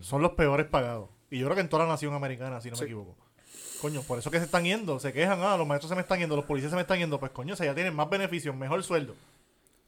Son 0.00 0.22
los 0.22 0.32
peores 0.32 0.66
pagados. 0.66 1.08
Y 1.30 1.38
yo 1.38 1.46
creo 1.46 1.56
que 1.56 1.62
en 1.62 1.68
toda 1.68 1.84
la 1.84 1.90
nación 1.90 2.14
americana, 2.14 2.60
si 2.60 2.70
no 2.70 2.76
me 2.76 2.84
equivoco. 2.84 3.16
Coño, 3.80 4.02
por 4.02 4.18
eso 4.18 4.30
que 4.30 4.38
se 4.38 4.44
están 4.44 4.64
yendo, 4.64 4.98
se 4.98 5.12
quejan, 5.12 5.40
ah, 5.42 5.56
los 5.56 5.66
maestros 5.66 5.88
se 5.88 5.94
me 5.94 6.00
están 6.00 6.18
yendo, 6.18 6.34
los 6.34 6.44
policías 6.44 6.70
se 6.70 6.76
me 6.76 6.82
están 6.82 6.98
yendo, 6.98 7.20
pues 7.20 7.30
coño, 7.30 7.54
o 7.54 7.56
sea, 7.56 7.66
ya 7.66 7.74
tienen 7.74 7.94
más 7.94 8.10
beneficios, 8.10 8.54
mejor 8.56 8.82
sueldo. 8.82 9.14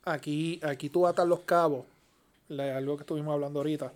Aquí, 0.04 0.60
aquí 0.62 0.88
tú 0.88 1.06
atas 1.06 1.26
los 1.26 1.40
cabos, 1.40 1.84
algo 2.48 2.96
que 2.96 3.02
estuvimos 3.02 3.34
hablando 3.34 3.60
ahorita, 3.60 3.92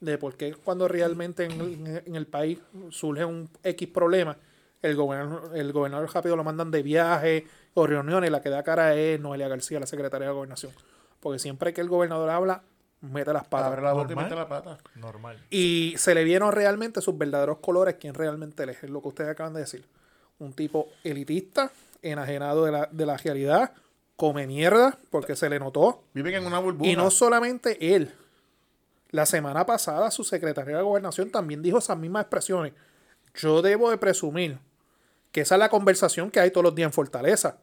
de 0.00 0.18
por 0.18 0.36
qué 0.36 0.54
cuando 0.54 0.86
realmente 0.86 1.44
en 1.44 1.60
el, 1.60 2.02
en 2.06 2.14
el 2.14 2.26
país 2.26 2.58
surge 2.90 3.24
un 3.24 3.48
X 3.62 3.88
problema, 3.88 4.36
el 4.82 4.94
gobernador, 4.96 5.56
el 5.56 5.72
gobernador 5.72 6.10
rápido 6.12 6.36
lo 6.36 6.44
mandan 6.44 6.70
de 6.70 6.82
viaje 6.82 7.46
o 7.74 7.86
reuniones, 7.86 8.30
la 8.30 8.42
que 8.42 8.50
da 8.50 8.62
cara 8.62 8.94
es 8.94 9.18
Noelia 9.18 9.48
García, 9.48 9.80
la 9.80 9.86
secretaria 9.86 10.28
de 10.28 10.34
Gobernación. 10.34 10.72
Porque 11.20 11.38
siempre 11.38 11.72
que 11.72 11.80
el 11.80 11.88
gobernador 11.88 12.30
habla, 12.30 12.62
mete 13.00 13.32
las 13.32 13.46
patas. 13.46 13.68
Abre 13.68 13.82
la 13.82 13.92
boca 13.92 14.12
y 14.12 14.14
normal. 14.14 14.24
mete 14.24 14.36
la 14.36 14.48
pata. 14.48 14.78
Normal. 14.94 15.44
Y 15.50 15.94
se 15.98 16.14
le 16.14 16.24
vieron 16.24 16.52
realmente 16.52 17.00
sus 17.00 17.16
verdaderos 17.16 17.58
colores, 17.58 17.96
quién 18.00 18.14
realmente 18.14 18.62
él 18.62 18.70
es, 18.70 18.82
es 18.82 18.90
lo 18.90 19.02
que 19.02 19.08
ustedes 19.08 19.30
acaban 19.30 19.54
de 19.54 19.60
decir. 19.60 19.86
Un 20.38 20.52
tipo 20.52 20.88
elitista, 21.04 21.70
enajenado 22.02 22.64
de 22.64 22.72
la, 22.72 22.88
de 22.90 23.06
la 23.06 23.16
realidad, 23.16 23.72
come 24.16 24.46
mierda, 24.46 24.98
porque 25.10 25.36
se 25.36 25.48
le 25.48 25.58
notó. 25.58 26.02
Viven 26.12 26.34
en 26.34 26.46
una 26.46 26.58
burbuja. 26.58 26.90
Y 26.90 26.96
no 26.96 27.10
solamente 27.10 27.94
él. 27.94 28.12
La 29.10 29.26
semana 29.26 29.64
pasada 29.64 30.10
su 30.10 30.22
secretaria 30.24 30.76
de 30.76 30.82
gobernación 30.82 31.30
también 31.30 31.62
dijo 31.62 31.78
esas 31.78 31.96
mismas 31.96 32.22
expresiones. 32.22 32.72
Yo 33.34 33.62
debo 33.62 33.90
de 33.90 33.96
presumir 33.96 34.58
que 35.32 35.42
esa 35.42 35.54
es 35.54 35.58
la 35.58 35.68
conversación 35.68 36.30
que 36.30 36.40
hay 36.40 36.50
todos 36.50 36.64
los 36.64 36.74
días 36.74 36.86
en 36.86 36.92
Fortaleza. 36.92 37.58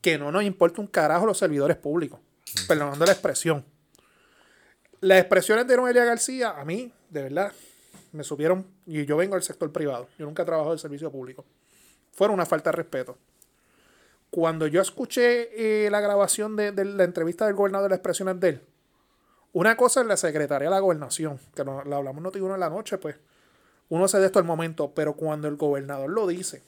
Que 0.00 0.18
no 0.18 0.32
nos 0.32 0.44
importa 0.44 0.80
un 0.80 0.86
carajo 0.86 1.26
los 1.26 1.38
servidores 1.38 1.76
públicos. 1.76 2.20
Perdonando 2.66 3.04
la 3.04 3.12
expresión. 3.12 3.64
Las 5.00 5.18
expresiones 5.20 5.66
de 5.66 5.76
Noelia 5.76 6.04
García, 6.04 6.50
a 6.58 6.64
mí, 6.64 6.92
de 7.10 7.22
verdad, 7.22 7.52
me 8.12 8.24
supieron. 8.24 8.66
Y 8.86 9.04
yo 9.04 9.16
vengo 9.16 9.34
del 9.34 9.42
sector 9.42 9.72
privado. 9.72 10.08
Yo 10.18 10.26
nunca 10.26 10.42
he 10.42 10.46
trabajado 10.46 10.72
en 10.72 10.76
el 10.76 10.80
servicio 10.80 11.10
público. 11.10 11.44
Fueron 12.12 12.34
una 12.34 12.46
falta 12.46 12.70
de 12.70 12.76
respeto. 12.76 13.16
Cuando 14.30 14.66
yo 14.66 14.82
escuché 14.82 15.86
eh, 15.86 15.90
la 15.90 16.00
grabación 16.00 16.56
de, 16.56 16.72
de 16.72 16.84
la 16.84 17.04
entrevista 17.04 17.46
del 17.46 17.54
gobernador, 17.54 17.90
las 17.90 17.98
expresiones 17.98 18.40
de 18.40 18.48
él, 18.48 18.62
una 19.52 19.76
cosa 19.76 20.02
es 20.02 20.06
la 20.06 20.16
secretaria 20.16 20.68
de 20.68 20.74
la 20.74 20.80
gobernación, 20.80 21.40
que 21.54 21.64
no, 21.64 21.82
la 21.84 21.96
hablamos 21.96 22.22
no 22.22 22.54
en 22.54 22.60
la 22.60 22.68
noche, 22.68 22.98
pues 22.98 23.16
uno 23.88 24.06
se 24.06 24.18
de 24.18 24.26
esto 24.26 24.38
al 24.38 24.44
momento, 24.44 24.92
pero 24.94 25.14
cuando 25.14 25.48
el 25.48 25.56
gobernador 25.56 26.10
lo 26.10 26.26
dice, 26.26 26.62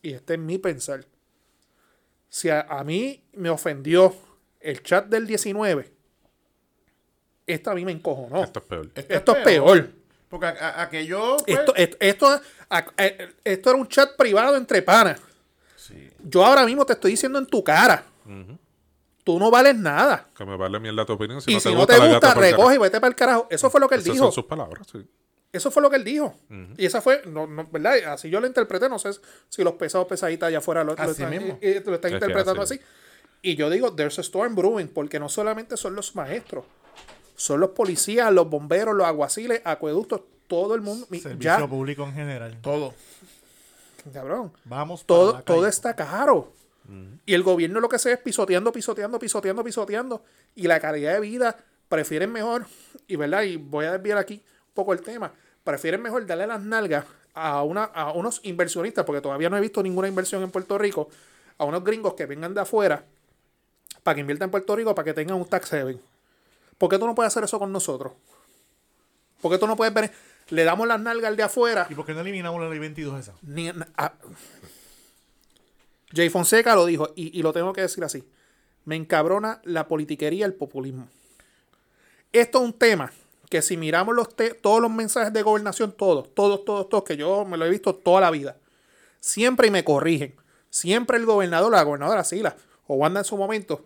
y 0.00 0.14
este 0.14 0.34
es 0.34 0.40
mi 0.40 0.56
pensar, 0.56 1.04
si 2.30 2.48
a, 2.48 2.62
a 2.62 2.82
mí 2.84 3.22
me 3.34 3.50
ofendió 3.50 4.14
el 4.60 4.82
chat 4.82 5.06
del 5.06 5.26
19, 5.26 5.92
Esta 7.46 7.70
a 7.70 7.74
mí 7.74 7.84
me 7.84 7.92
encojonó. 7.92 8.42
Esto 8.42 8.58
es 8.60 8.64
peor. 8.64 8.90
Esto 8.94 9.36
es 9.36 9.44
peor. 9.44 9.88
Porque 10.28 10.46
a- 10.46 10.50
a- 10.50 10.82
aquello. 10.82 11.36
pues, 11.46 11.58
Esto, 11.58 11.74
esto, 11.76 11.96
esto, 12.00 12.40
a- 12.70 12.86
eh, 12.98 13.28
esto 13.44 13.70
era 13.70 13.78
un 13.78 13.86
chat 13.88 14.16
privado 14.16 14.56
entre 14.56 14.82
panas. 14.82 15.20
Yo 16.24 16.44
ahora 16.44 16.64
mismo 16.66 16.84
te 16.84 16.94
estoy 16.94 17.12
diciendo 17.12 17.38
en 17.38 17.46
tu 17.46 17.62
cara. 17.62 18.04
Tú 19.24 19.38
no 19.40 19.50
vales 19.50 19.76
nada. 19.76 20.28
Que 20.36 20.44
me 20.44 20.56
vale 20.56 20.78
mierda 20.78 21.04
tu 21.04 21.12
opinión. 21.14 21.40
Si 21.40 21.50
y 21.50 21.54
no 21.54 21.60
si 21.60 21.68
te 21.68 21.74
no 21.74 21.78
gusta, 21.80 22.00
te 22.00 22.08
gusta, 22.08 22.34
recoge 22.34 22.74
y 22.76 22.78
vete 22.78 23.00
para 23.00 23.08
el 23.08 23.16
carajo. 23.16 23.46
Eso 23.50 23.70
fue 23.70 23.80
lo 23.80 23.88
que 23.88 23.96
él 23.96 24.00
Esas 24.00 24.12
dijo. 24.14 24.24
son 24.26 24.32
sus 24.32 24.44
palabras, 24.44 24.86
sí. 24.90 25.04
Eso 25.52 25.70
fue 25.70 25.82
lo 25.82 25.88
que 25.90 25.96
él 25.96 26.04
dijo. 26.04 26.34
Y 26.76 26.84
esa 26.86 27.00
fue, 27.00 27.22
no, 27.26 27.46
no, 27.46 27.66
¿verdad? 27.70 28.12
Así 28.12 28.28
yo 28.30 28.40
lo 28.40 28.46
interpreté. 28.46 28.88
No 28.88 28.98
sé 28.98 29.10
si 29.48 29.62
los 29.64 29.74
pesados 29.74 30.06
pesaditas 30.06 30.48
allá 30.48 30.58
afuera 30.58 30.84
lo, 30.84 30.94
lo 30.94 31.10
están, 31.10 31.30
mismo. 31.30 31.58
y- 31.62 31.66
y 31.68 31.74
lo 31.80 31.94
están 31.94 32.10
Es 32.12 32.14
interpretando 32.14 32.62
así. 32.62 32.74
así. 32.74 32.82
Y 33.42 33.54
yo 33.56 33.70
digo, 33.70 33.92
there's 33.94 34.18
a 34.18 34.22
storm 34.22 34.54
brewing, 34.54 34.88
porque 34.88 35.18
no 35.18 35.28
solamente 35.28 35.76
son 35.76 35.94
los 35.96 36.14
maestros, 36.14 36.64
son 37.36 37.60
los 37.60 37.70
policías, 37.70 38.32
los 38.32 38.48
bomberos, 38.48 38.94
los 38.94 39.06
aguaciles, 39.06 39.60
acueductos, 39.64 40.22
todo 40.48 40.74
el 40.74 40.80
mundo. 40.80 41.06
Servicio 41.06 41.38
Ya, 41.38 41.66
público 41.66 42.04
en 42.04 42.14
general. 42.14 42.58
Todo. 42.60 42.94
cabrón. 44.12 44.52
Vamos 44.64 45.04
para 45.04 45.06
todo, 45.18 45.32
la 45.34 45.42
todo 45.42 45.56
calle. 45.58 45.68
está 45.70 45.94
caro. 45.94 46.52
Y 47.26 47.34
el 47.34 47.42
gobierno 47.42 47.80
lo 47.80 47.88
que 47.88 47.98
se 47.98 48.12
es 48.12 48.18
pisoteando, 48.18 48.70
pisoteando, 48.70 49.18
pisoteando, 49.18 49.64
pisoteando. 49.64 50.22
Y 50.54 50.68
la 50.68 50.78
calidad 50.78 51.14
de 51.14 51.20
vida 51.20 51.56
prefieren 51.88 52.30
mejor, 52.30 52.66
y 53.08 53.16
verdad, 53.16 53.42
y 53.42 53.56
voy 53.56 53.86
a 53.86 53.92
desviar 53.92 54.18
aquí 54.18 54.34
un 54.34 54.74
poco 54.74 54.92
el 54.92 55.00
tema, 55.00 55.32
prefieren 55.64 56.00
mejor 56.00 56.24
darle 56.26 56.46
las 56.46 56.62
nalgas 56.62 57.04
a, 57.34 57.62
una, 57.64 57.84
a 57.84 58.12
unos 58.12 58.40
inversionistas, 58.44 59.04
porque 59.04 59.20
todavía 59.20 59.50
no 59.50 59.56
he 59.56 59.60
visto 59.60 59.82
ninguna 59.82 60.06
inversión 60.08 60.42
en 60.44 60.50
Puerto 60.50 60.78
Rico, 60.78 61.08
a 61.58 61.64
unos 61.64 61.82
gringos 61.82 62.14
que 62.14 62.26
vengan 62.26 62.54
de 62.54 62.60
afuera 62.60 63.04
para 64.04 64.14
que 64.14 64.20
inviertan 64.20 64.46
en 64.46 64.50
Puerto 64.52 64.76
Rico, 64.76 64.94
para 64.94 65.04
que 65.04 65.14
tengan 65.14 65.36
un 65.36 65.44
tax 65.46 65.72
haven. 65.72 66.00
¿Por 66.78 66.90
qué 66.90 66.98
tú 66.98 67.06
no 67.06 67.14
puedes 67.14 67.32
hacer 67.32 67.44
eso 67.44 67.58
con 67.58 67.72
nosotros? 67.72 68.12
¿Por 69.40 69.50
qué 69.50 69.58
tú 69.58 69.66
no 69.66 69.76
puedes 69.76 69.92
ver? 69.94 70.12
Le 70.48 70.64
damos 70.64 70.86
las 70.86 71.00
nalgas 71.00 71.28
al 71.30 71.36
de 71.36 71.42
afuera 71.42 71.86
¿Y 71.90 71.94
por 71.94 72.06
qué 72.06 72.14
no 72.14 72.20
eliminamos 72.20 72.60
la 72.60 72.68
ley 72.68 72.78
22 72.78 73.18
esa? 73.20 73.34
ni, 73.42 73.68
ah. 73.96 74.12
Jay 76.14 76.28
Fonseca 76.30 76.74
lo 76.74 76.86
dijo, 76.86 77.08
y, 77.16 77.36
y 77.38 77.42
lo 77.42 77.52
tengo 77.52 77.72
que 77.72 77.80
decir 77.82 78.04
así. 78.04 78.24
Me 78.84 78.94
encabrona 78.96 79.60
la 79.64 79.88
politiquería, 79.88 80.46
el 80.46 80.54
populismo. 80.54 81.08
Esto 82.32 82.58
es 82.58 82.64
un 82.64 82.72
tema 82.72 83.12
que 83.50 83.60
si 83.62 83.76
miramos 83.76 84.14
los 84.14 84.34
te- 84.34 84.54
todos 84.54 84.80
los 84.80 84.90
mensajes 84.90 85.32
de 85.32 85.42
gobernación, 85.42 85.92
todos, 85.92 86.32
todos, 86.34 86.64
todos, 86.64 86.88
todos, 86.88 87.04
que 87.04 87.16
yo 87.16 87.44
me 87.44 87.56
lo 87.56 87.64
he 87.66 87.70
visto 87.70 87.94
toda 87.94 88.20
la 88.20 88.30
vida, 88.30 88.56
siempre 89.20 89.68
y 89.68 89.70
me 89.70 89.84
corrigen. 89.84 90.34
Siempre 90.70 91.16
el 91.16 91.24
gobernador, 91.26 91.72
la 91.72 91.82
gobernadora 91.82 92.22
Sila, 92.22 92.56
o 92.86 92.94
Wanda 92.96 93.20
en 93.20 93.24
su 93.24 93.36
momento, 93.36 93.84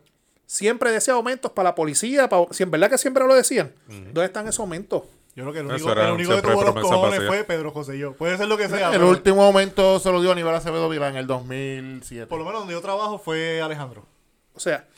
siempre 0.50 0.90
decía 0.90 1.14
aumentos 1.14 1.52
para 1.52 1.68
la 1.68 1.74
policía, 1.76 2.28
para, 2.28 2.46
si 2.50 2.64
en 2.64 2.72
verdad 2.72 2.90
que 2.90 2.98
siempre 2.98 3.24
lo 3.24 3.34
decían. 3.36 3.72
¿Dónde 3.86 4.24
están 4.24 4.48
esos 4.48 4.58
aumentos? 4.58 5.04
Yo 5.36 5.44
creo 5.44 5.52
que 5.52 5.60
el 5.60 5.66
único, 5.66 5.92
era 5.92 6.08
el 6.08 6.14
único 6.14 6.34
que 6.34 6.42
tuvo 6.42 6.64
los 6.64 6.74
cojones 6.74 7.20
vacía. 7.20 7.28
fue 7.28 7.44
Pedro 7.44 7.70
José 7.70 7.96
y 7.96 8.00
yo. 8.00 8.14
Puede 8.14 8.36
ser 8.36 8.48
lo 8.48 8.56
que 8.56 8.68
sea. 8.68 8.88
El 8.88 8.94
pero 8.94 9.08
último 9.10 9.36
momento 9.36 10.00
se 10.00 10.10
lo 10.10 10.20
dio 10.20 10.32
Aníbal 10.32 10.56
Acevedo 10.56 10.88
Vilán 10.88 11.12
en 11.12 11.18
el 11.18 11.26
2007. 11.28 12.26
Por 12.26 12.40
lo 12.40 12.44
menos 12.44 12.62
donde 12.62 12.74
yo 12.74 12.80
trabajo 12.80 13.18
fue 13.18 13.62
Alejandro. 13.62 14.04
O 14.52 14.58
sea, 14.58 14.88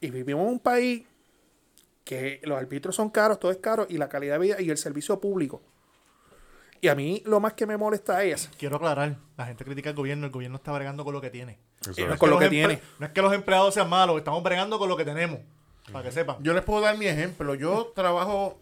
y 0.00 0.08
vivimos 0.08 0.46
en 0.46 0.52
un 0.54 0.58
país 0.58 1.04
que 2.02 2.40
los 2.44 2.56
arbitros 2.56 2.96
son 2.96 3.10
caros, 3.10 3.38
todo 3.38 3.50
es 3.50 3.58
caro, 3.58 3.86
y 3.90 3.98
la 3.98 4.08
calidad 4.08 4.36
de 4.36 4.40
vida 4.40 4.60
y 4.62 4.70
el 4.70 4.78
servicio 4.78 5.20
público. 5.20 5.60
Y 6.84 6.88
a 6.88 6.94
mí 6.94 7.22
lo 7.24 7.40
más 7.40 7.54
que 7.54 7.66
me 7.66 7.78
molesta 7.78 8.22
es 8.24 8.50
Quiero 8.58 8.76
aclarar, 8.76 9.16
la 9.38 9.46
gente 9.46 9.64
critica 9.64 9.88
al 9.88 9.96
gobierno, 9.96 10.26
el 10.26 10.32
gobierno 10.32 10.56
está 10.58 10.70
bregando 10.72 11.02
con 11.02 11.14
lo 11.14 11.20
que 11.22 11.30
tiene. 11.30 11.58
Eso 11.80 11.92
Eh, 11.96 12.08
es. 12.12 12.18
con 12.18 12.28
lo 12.28 12.34
los 12.38 12.40
que 12.40 12.46
empre- 12.48 12.50
tiene. 12.50 12.80
No 12.98 13.06
es 13.06 13.12
que 13.12 13.22
los 13.22 13.32
empleados 13.32 13.72
sean 13.72 13.88
malos, 13.88 14.18
estamos 14.18 14.42
bregando 14.42 14.78
con 14.78 14.88
lo 14.90 14.96
que 14.96 15.04
tenemos. 15.06 15.40
Para 15.90 16.04
que 16.04 16.12
sepan. 16.12 16.36
Yo 16.42 16.52
les 16.52 16.62
puedo 16.62 16.82
dar 16.82 16.98
mi 16.98 17.06
ejemplo. 17.06 17.54
Yo 17.54 17.92
trabajo 17.94 18.58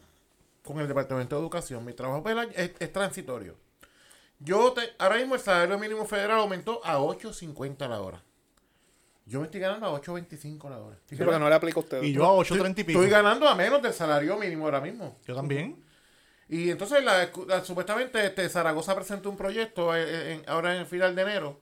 con 0.62 0.78
el 0.78 0.86
Departamento 0.86 1.34
de 1.34 1.42
Educación. 1.42 1.84
Mi 1.84 1.92
trabajo 1.94 2.22
es, 2.54 2.70
es 2.78 2.92
transitorio. 2.92 3.56
Yo 4.38 4.72
te, 4.72 4.82
ahora 4.98 5.16
mismo 5.16 5.34
el 5.34 5.40
salario 5.40 5.76
mínimo 5.78 6.04
federal 6.04 6.38
aumentó 6.38 6.80
a 6.84 6.98
8.50 6.98 7.88
la 7.88 8.00
hora. 8.00 8.22
Yo 9.26 9.40
me 9.40 9.46
estoy 9.46 9.60
ganando 9.60 9.86
a 9.86 10.00
8.25 10.00 10.68
la 10.70 10.78
hora. 10.78 10.96
Sí, 11.06 11.16
porque 11.16 11.38
no 11.40 11.48
le 11.48 11.54
aplica 11.56 11.78
a 11.78 11.82
ustedes. 11.82 12.04
Y 12.04 12.12
yo 12.12 12.24
a 12.24 12.34
8.30 12.44 12.78
y 12.80 12.84
pico. 12.84 13.00
Estoy 13.00 13.10
ganando 13.10 13.48
a 13.48 13.54
menos 13.56 13.82
del 13.82 13.92
salario 13.92 14.36
mínimo 14.36 14.64
ahora 14.66 14.80
mismo. 14.80 15.16
Yo 15.26 15.34
también. 15.34 15.82
Y 16.54 16.70
entonces, 16.70 17.02
la, 17.02 17.30
la- 17.46 17.64
supuestamente, 17.64 18.24
este, 18.26 18.46
Zaragoza 18.48 18.94
presentó 18.94 19.30
un 19.30 19.36
proyecto 19.38 19.96
eh, 19.96 20.34
en- 20.34 20.42
ahora 20.48 20.74
en 20.74 20.80
el 20.82 20.86
final 20.86 21.14
de 21.14 21.22
enero 21.22 21.60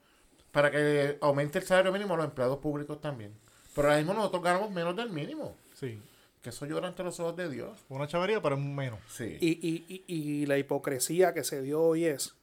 para 0.51 0.71
que 0.71 1.17
aumente 1.21 1.59
el 1.61 1.65
salario 1.65 1.93
mínimo 1.93 2.15
a 2.15 2.17
los 2.17 2.27
empleados 2.27 2.59
públicos 2.59 3.01
también. 3.01 3.33
Pero 3.75 3.87
ahora 3.89 3.99
mismo 3.99 4.15
nosotros 4.15 4.43
ganamos 4.43 4.71
menos 4.73 4.97
del 4.97 5.11
mínimo. 5.11 5.57
Sí. 5.79 6.01
Que 6.43 6.49
eso 6.51 6.67
llora 6.67 6.89
ante 6.89 7.05
los 7.05 7.21
ojos 7.21 7.37
de 7.37 7.49
Dios. 7.49 7.79
Una 7.89 8.09
chavería, 8.09 8.43
pero 8.43 8.57
es 8.57 8.61
menos. 8.63 8.99
Sí. 9.09 9.37
Y, 9.41 9.51
y- 9.67 9.85
y- 10.09 10.15
y 10.43 10.47
la 10.47 10.59
hipocresía 10.59 11.33
que 11.35 11.45
se 11.45 11.63
dio 11.63 11.81
hoy 11.83 12.07
es 12.07 12.35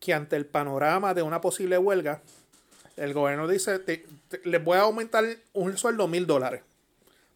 que 0.00 0.14
ante 0.14 0.34
el 0.34 0.46
panorama 0.46 1.14
de 1.14 1.22
una 1.22 1.40
posible 1.40 1.78
huelga, 1.78 2.22
el 2.96 3.14
gobierno 3.14 3.46
dice, 3.46 3.78
te- 3.78 4.04
te- 4.28 4.40
les 4.44 4.64
voy 4.64 4.78
a 4.78 4.82
aumentar 4.82 5.24
un 5.52 5.78
sueldo 5.78 6.08
mil 6.08 6.26
dólares. 6.26 6.62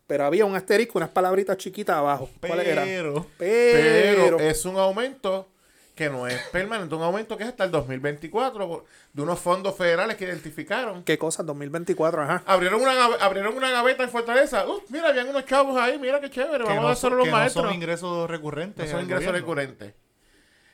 Pero 0.07 0.25
había 0.25 0.45
un 0.45 0.55
asterisco, 0.55 0.99
unas 0.99 1.11
palabritas 1.11 1.57
chiquitas 1.57 1.97
abajo. 1.97 2.31
¿Cuáles 2.41 2.67
eran? 2.69 2.85
Pero. 2.87 3.27
Pero, 3.39 4.23
Pero 4.37 4.41
es 4.41 4.65
un 4.65 4.77
aumento 4.77 5.49
que 5.97 6.11
no 6.11 6.27
es 6.29 6.39
permanente, 6.53 6.95
un 6.95 7.03
aumento 7.03 7.37
que 7.39 7.43
es 7.45 7.49
hasta 7.49 7.65
el 7.65 7.71
2024 7.71 8.69
por- 8.69 8.85
de 9.15 9.23
unos 9.23 9.41
fondos 9.41 9.75
federales 9.77 10.17
que 10.17 10.27
identificaron. 10.27 11.03
¿qué 11.05 11.17
cosa? 11.19 11.43
2024, 11.43 12.23
ajá. 12.23 12.43
Abrieron 12.47 12.83
una, 12.83 13.07
abrieron 13.19 13.57
una 13.57 13.71
gaveta 13.71 14.03
en 14.05 14.11
Fortaleza. 14.11 14.69
Uh, 14.69 14.83
mira, 14.91 15.09
habían 15.09 15.27
unos 15.29 15.47
chavos 15.47 15.75
ahí, 15.81 15.99
mira 15.99 16.21
qué 16.21 16.29
chévere, 16.31 16.65
Que 16.65 16.71
vamos 16.71 16.85
a 16.85 16.89
no, 16.91 16.95
son, 16.95 16.97
solo 16.97 17.17
los 17.17 17.25
que 17.25 17.31
no 17.31 17.37
maestros. 17.39 17.65
son 17.65 17.75
ingresos 17.75 18.31
recurrentes. 18.31 18.85
No 18.85 18.91
son 18.91 19.01
ingresos 19.05 19.25
gobierno. 19.27 19.39
recurrentes. 19.41 19.95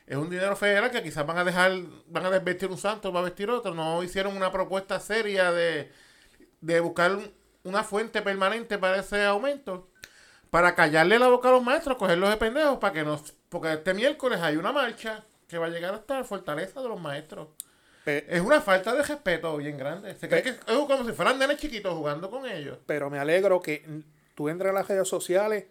Es 0.05 0.17
un 0.17 0.29
dinero 0.29 0.55
federal 0.57 0.91
que 0.91 1.01
quizás 1.01 1.25
van 1.25 1.37
a 1.37 1.45
dejar, 1.45 1.71
van 2.07 2.25
a 2.25 2.29
desvestir 2.29 2.69
un 2.69 2.77
santo, 2.77 3.13
va 3.13 3.21
a 3.21 3.23
vestir 3.23 3.49
otro. 3.49 3.73
No 3.73 4.03
hicieron 4.03 4.35
una 4.35 4.51
propuesta 4.51 4.99
seria 4.99 5.53
de, 5.53 5.89
de 6.59 6.79
buscar 6.81 7.13
un- 7.15 7.31
una 7.63 7.83
fuente 7.83 8.21
permanente 8.21 8.77
para 8.77 8.97
ese 8.97 9.23
aumento. 9.23 9.89
Para 10.49 10.75
callarle 10.75 11.17
la 11.17 11.29
boca 11.29 11.49
a 11.49 11.51
los 11.53 11.63
maestros, 11.63 11.97
cogerlos 11.97 12.29
de 12.29 12.37
pendejos, 12.37 12.77
para 12.77 12.93
que 12.93 13.03
nos. 13.03 13.33
Porque 13.49 13.73
este 13.73 13.93
miércoles 13.93 14.39
hay 14.41 14.55
una 14.57 14.71
marcha 14.71 15.23
que 15.47 15.57
va 15.57 15.65
a 15.65 15.69
llegar 15.69 15.93
hasta 15.95 16.19
la 16.19 16.23
fortaleza 16.23 16.81
de 16.81 16.87
los 16.89 17.01
maestros. 17.01 17.47
Pe- 18.03 18.25
Es 18.29 18.41
una 18.41 18.61
falta 18.61 18.93
de 18.93 19.01
respeto 19.01 19.55
bien 19.57 19.77
grande. 19.77 20.13
Se 20.15 20.27
cree 20.27 20.43
que 20.43 20.49
es 20.49 20.57
como 20.65 21.05
si 21.05 21.11
fueran 21.13 21.39
nenes 21.39 21.57
chiquitos 21.57 21.93
jugando 21.95 22.29
con 22.29 22.45
ellos. 22.45 22.77
pero 22.85 23.09
me 23.09 23.17
alegro 23.17 23.61
que 23.61 23.83
tú 24.35 24.49
entras 24.49 24.71
a 24.71 24.73
las 24.73 24.87
redes 24.87 25.07
sociales 25.07 25.65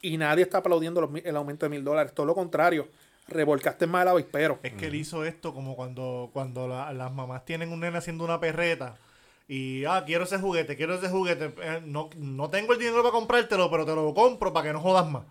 y 0.00 0.16
nadie 0.16 0.42
está 0.44 0.58
aplaudiendo 0.58 1.00
los 1.00 1.10
el 1.24 1.36
aumento 1.36 1.66
de 1.66 1.70
mil 1.70 1.82
dólares. 1.84 2.12
Todo 2.14 2.26
lo 2.26 2.34
contrario, 2.34 2.88
revolcaste 3.28 3.86
más 3.86 4.02
el 4.02 4.08
avispero. 4.08 4.58
Es 4.62 4.72
que 4.74 4.86
él 4.86 4.94
hizo 4.94 5.24
esto 5.24 5.52
como 5.52 5.74
cuando, 5.76 6.30
cuando 6.32 6.68
la- 6.68 6.92
las 6.92 7.12
mamás 7.12 7.44
tienen 7.44 7.72
un 7.72 7.80
nene 7.80 7.98
haciendo 7.98 8.24
una 8.24 8.38
perreta. 8.40 8.96
Y, 9.46 9.84
ah, 9.84 10.02
quiero 10.06 10.24
ese 10.24 10.38
juguete, 10.38 10.74
quiero 10.76 10.94
ese 10.94 11.08
juguete. 11.08 11.54
Eh, 11.62 11.82
no, 11.84 12.08
no 12.16 12.48
tengo 12.50 12.72
el 12.72 12.78
dinero 12.78 13.02
para 13.02 13.12
comprártelo, 13.12 13.70
pero 13.70 13.84
te 13.84 13.94
lo 13.94 14.14
compro 14.14 14.52
para 14.52 14.66
que 14.68 14.72
no 14.72 14.80
jodas 14.80 15.06
más. 15.10 15.24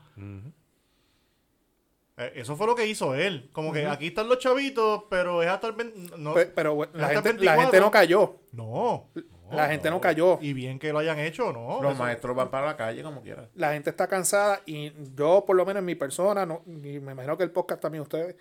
Eh, 2.18 2.32
eso 2.36 2.56
fue 2.56 2.68
lo 2.68 2.76
que 2.76 2.86
hizo 2.86 3.16
él. 3.16 3.50
Como 3.54 3.74
que 3.74 3.88
aquí 3.88 4.08
están 4.08 4.30
los 4.30 4.38
chavitos, 4.38 5.04
pero 5.10 5.42
es 5.42 5.50
hasta 5.50 5.68
el... 5.68 5.76
No, 6.18 6.36
Pe- 6.36 6.46
pero 6.46 6.88
la, 6.94 7.08
hasta 7.08 7.20
el 7.20 7.24
gente, 7.26 7.44
la 7.44 7.56
24. 7.56 7.62
gente 7.64 7.80
no 7.82 7.92
cayó. 7.92 8.36
no. 8.52 9.10
La 9.52 9.68
gente 9.68 9.92
no 9.92 10.02
cayó. 10.02 10.40
Y 10.42 10.54
bien 10.54 10.80
que 10.80 10.92
lo 10.92 10.98
hayan 10.98 11.20
hecho, 11.20 11.54
¿no? 11.54 11.80
Los 11.80 11.94
Eso- 11.94 12.02
maestros 12.04 12.36
van 12.36 12.50
para 12.50 12.66
la 12.66 12.76
calle 12.76 13.04
como 13.04 13.22
quieran. 13.22 13.50
La 13.54 13.74
gente 13.74 13.92
está 13.92 14.08
cansada 14.08 14.62
y 14.66 14.92
yo, 15.16 15.44
por 15.46 15.56
lo 15.56 15.64
menos 15.64 15.82
en 15.82 15.86
mi 15.86 15.94
persona, 15.94 16.44
no, 16.44 16.64
y 16.66 17.00
me 17.00 17.12
imagino 17.12 17.38
que 17.38 17.44
el 17.44 17.52
podcast 17.52 17.80
también 17.80 18.02
ustedes, 18.02 18.36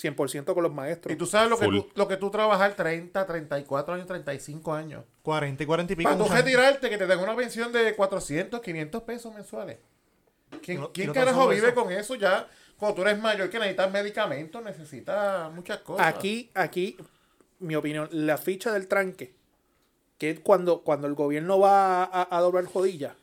100% 0.00 0.54
con 0.54 0.62
los 0.62 0.72
maestros. 0.72 1.12
Y 1.12 1.16
tú 1.16 1.26
sabes 1.26 1.50
lo 1.50 1.58
que 1.58 1.64
Full. 1.64 1.76
tú, 1.80 1.88
lo 1.96 2.06
que 2.06 2.16
tú 2.16 2.30
trabajar 2.30 2.74
30, 2.74 3.26
34 3.26 3.94
años, 3.94 4.06
35 4.06 4.72
años. 4.72 5.04
40 5.22 5.62
y 5.62 5.66
40 5.66 5.92
y 5.92 5.96
pico. 5.96 6.08
Para 6.10 6.24
tú 6.24 6.32
retirarte, 6.32 6.88
que 6.88 6.98
te 6.98 7.06
den 7.06 7.18
una 7.18 7.34
pensión 7.34 7.72
de 7.72 7.94
400, 7.96 8.60
500 8.60 9.02
pesos 9.02 9.34
mensuales. 9.34 9.78
¿Quién, 10.62 10.80
no- 10.80 10.92
quién 10.92 11.08
no 11.08 11.12
carajo 11.14 11.48
vive 11.48 11.68
eso. 11.68 11.74
con 11.74 11.92
eso 11.92 12.14
ya? 12.14 12.48
Cuando 12.78 12.94
tú 12.94 13.02
eres 13.02 13.18
mayor, 13.18 13.50
que 13.50 13.58
necesitas 13.58 13.90
medicamentos, 13.90 14.62
necesitas 14.62 15.52
muchas 15.52 15.78
cosas. 15.80 16.06
Aquí, 16.06 16.50
aquí, 16.54 16.96
mi 17.58 17.74
opinión, 17.74 18.08
la 18.12 18.38
ficha 18.38 18.72
del 18.72 18.86
tranque, 18.86 19.34
que 20.16 20.30
es 20.30 20.40
cuando, 20.40 20.82
cuando 20.82 21.08
el 21.08 21.14
gobierno 21.14 21.58
va 21.58 22.04
a, 22.04 22.28
a 22.36 22.40
doblar 22.40 22.64
rodillas, 22.72 23.14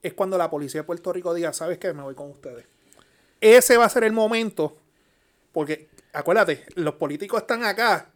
es 0.00 0.14
cuando 0.14 0.38
la 0.38 0.48
policía 0.48 0.82
de 0.82 0.84
Puerto 0.86 1.12
Rico 1.12 1.34
diga, 1.34 1.52
¿sabes 1.52 1.78
qué? 1.78 1.92
Me 1.92 2.02
voy 2.02 2.14
con 2.14 2.30
ustedes. 2.30 2.66
Ese 3.40 3.76
va 3.76 3.84
a 3.86 3.88
ser 3.88 4.04
el 4.04 4.12
momento, 4.12 4.76
porque 5.58 5.88
acuérdate, 6.12 6.64
los 6.76 6.94
políticos 6.94 7.40
están 7.40 7.64
acá, 7.64 8.10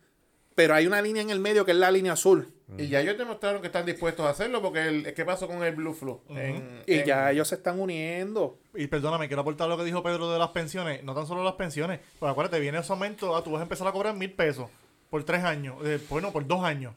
pero 0.54 0.74
hay 0.74 0.86
una 0.86 1.02
línea 1.02 1.22
en 1.22 1.30
el 1.30 1.40
medio 1.40 1.64
que 1.64 1.72
es 1.72 1.76
la 1.76 1.90
línea 1.90 2.12
azul. 2.12 2.52
Y 2.78 2.86
ya 2.86 3.00
ellos 3.00 3.18
demostraron 3.18 3.60
que 3.60 3.66
están 3.66 3.84
dispuestos 3.84 4.24
a 4.24 4.30
hacerlo, 4.30 4.62
porque 4.62 4.86
el, 4.86 5.12
¿qué 5.12 5.24
pasó 5.24 5.48
con 5.48 5.62
el 5.64 5.74
Blue 5.74 5.92
Flu? 5.92 6.20
En- 6.30 6.82
Y 6.86 7.00
en- 7.00 7.04
ya 7.04 7.30
ellos 7.32 7.48
se 7.48 7.56
están 7.56 7.80
uniendo. 7.80 8.60
Y 8.74 8.86
perdóname, 8.86 9.26
quiero 9.26 9.42
aportar 9.42 9.68
lo 9.68 9.76
que 9.76 9.82
dijo 9.84 10.04
Pedro 10.04 10.30
de 10.32 10.38
las 10.38 10.50
pensiones. 10.50 11.02
No 11.02 11.14
tan 11.14 11.26
solo 11.26 11.42
las 11.42 11.54
pensiones. 11.54 11.98
Pues 12.20 12.30
acuérdate, 12.30 12.60
viene 12.60 12.78
ese 12.78 12.92
aumento. 12.92 13.34
Ah, 13.36 13.42
tú 13.42 13.50
vas 13.50 13.58
a 13.60 13.64
empezar 13.64 13.88
a 13.88 13.92
cobrar 13.92 14.14
mil 14.14 14.32
pesos 14.32 14.70
por 15.10 15.24
tres 15.24 15.42
años. 15.42 15.74
Eh, 15.84 15.98
bueno, 16.08 16.30
por 16.32 16.46
dos 16.46 16.62
años. 16.64 16.94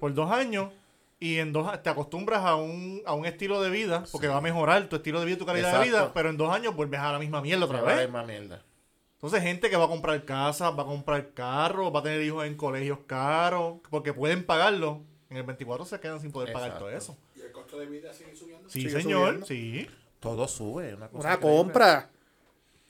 Por 0.00 0.12
dos 0.12 0.30
años, 0.32 0.70
y 1.20 1.38
en 1.38 1.52
dos 1.52 1.80
te 1.82 1.88
acostumbras 1.88 2.44
a 2.44 2.56
un, 2.56 3.00
a 3.06 3.14
un 3.14 3.24
estilo 3.24 3.62
de 3.62 3.70
vida, 3.70 4.04
porque 4.10 4.26
va 4.28 4.38
a 4.38 4.40
mejorar 4.42 4.86
tu 4.88 4.96
estilo 4.96 5.20
de 5.20 5.26
vida, 5.26 5.38
tu 5.38 5.46
calidad 5.46 5.68
de 5.78 5.84
vida, 5.86 6.12
pero 6.12 6.28
en 6.28 6.36
dos 6.36 6.52
años 6.52 6.74
vuelves 6.76 7.00
a 7.00 7.12
la 7.12 7.18
misma 7.20 7.40
mierda 7.40 7.64
otra 7.64 7.80
vez. 7.80 7.96
vez 7.96 8.10
más 8.10 8.26
mierda. 8.26 8.62
Entonces, 9.16 9.42
gente 9.42 9.70
que 9.70 9.76
va 9.76 9.84
a 9.84 9.88
comprar 9.88 10.24
casa, 10.24 10.70
va 10.70 10.82
a 10.82 10.86
comprar 10.86 11.32
carro, 11.32 11.90
va 11.90 12.00
a 12.00 12.02
tener 12.02 12.20
hijos 12.22 12.44
en 12.46 12.54
colegios 12.56 12.98
caros, 13.06 13.78
porque 13.90 14.12
pueden 14.12 14.44
pagarlo. 14.44 15.02
En 15.30 15.38
el 15.38 15.42
24 15.42 15.84
se 15.84 15.98
quedan 15.98 16.20
sin 16.20 16.30
poder 16.30 16.52
pagar 16.52 16.68
Exacto. 16.68 16.86
todo 16.86 16.96
eso. 16.96 17.16
Y 17.34 17.40
el 17.40 17.50
costo 17.50 17.78
de 17.78 17.86
vida 17.86 18.12
sigue 18.12 18.36
subiendo. 18.36 18.68
Sí, 18.68 18.82
Sigue 18.82 19.02
señor, 19.02 19.26
subiendo. 19.44 19.46
sí. 19.46 19.90
Todo 20.20 20.46
sube. 20.46 20.94
Una, 20.94 21.08
cosa 21.08 21.28
Una 21.28 21.34
increíble. 21.34 21.56
compra. 21.62 22.10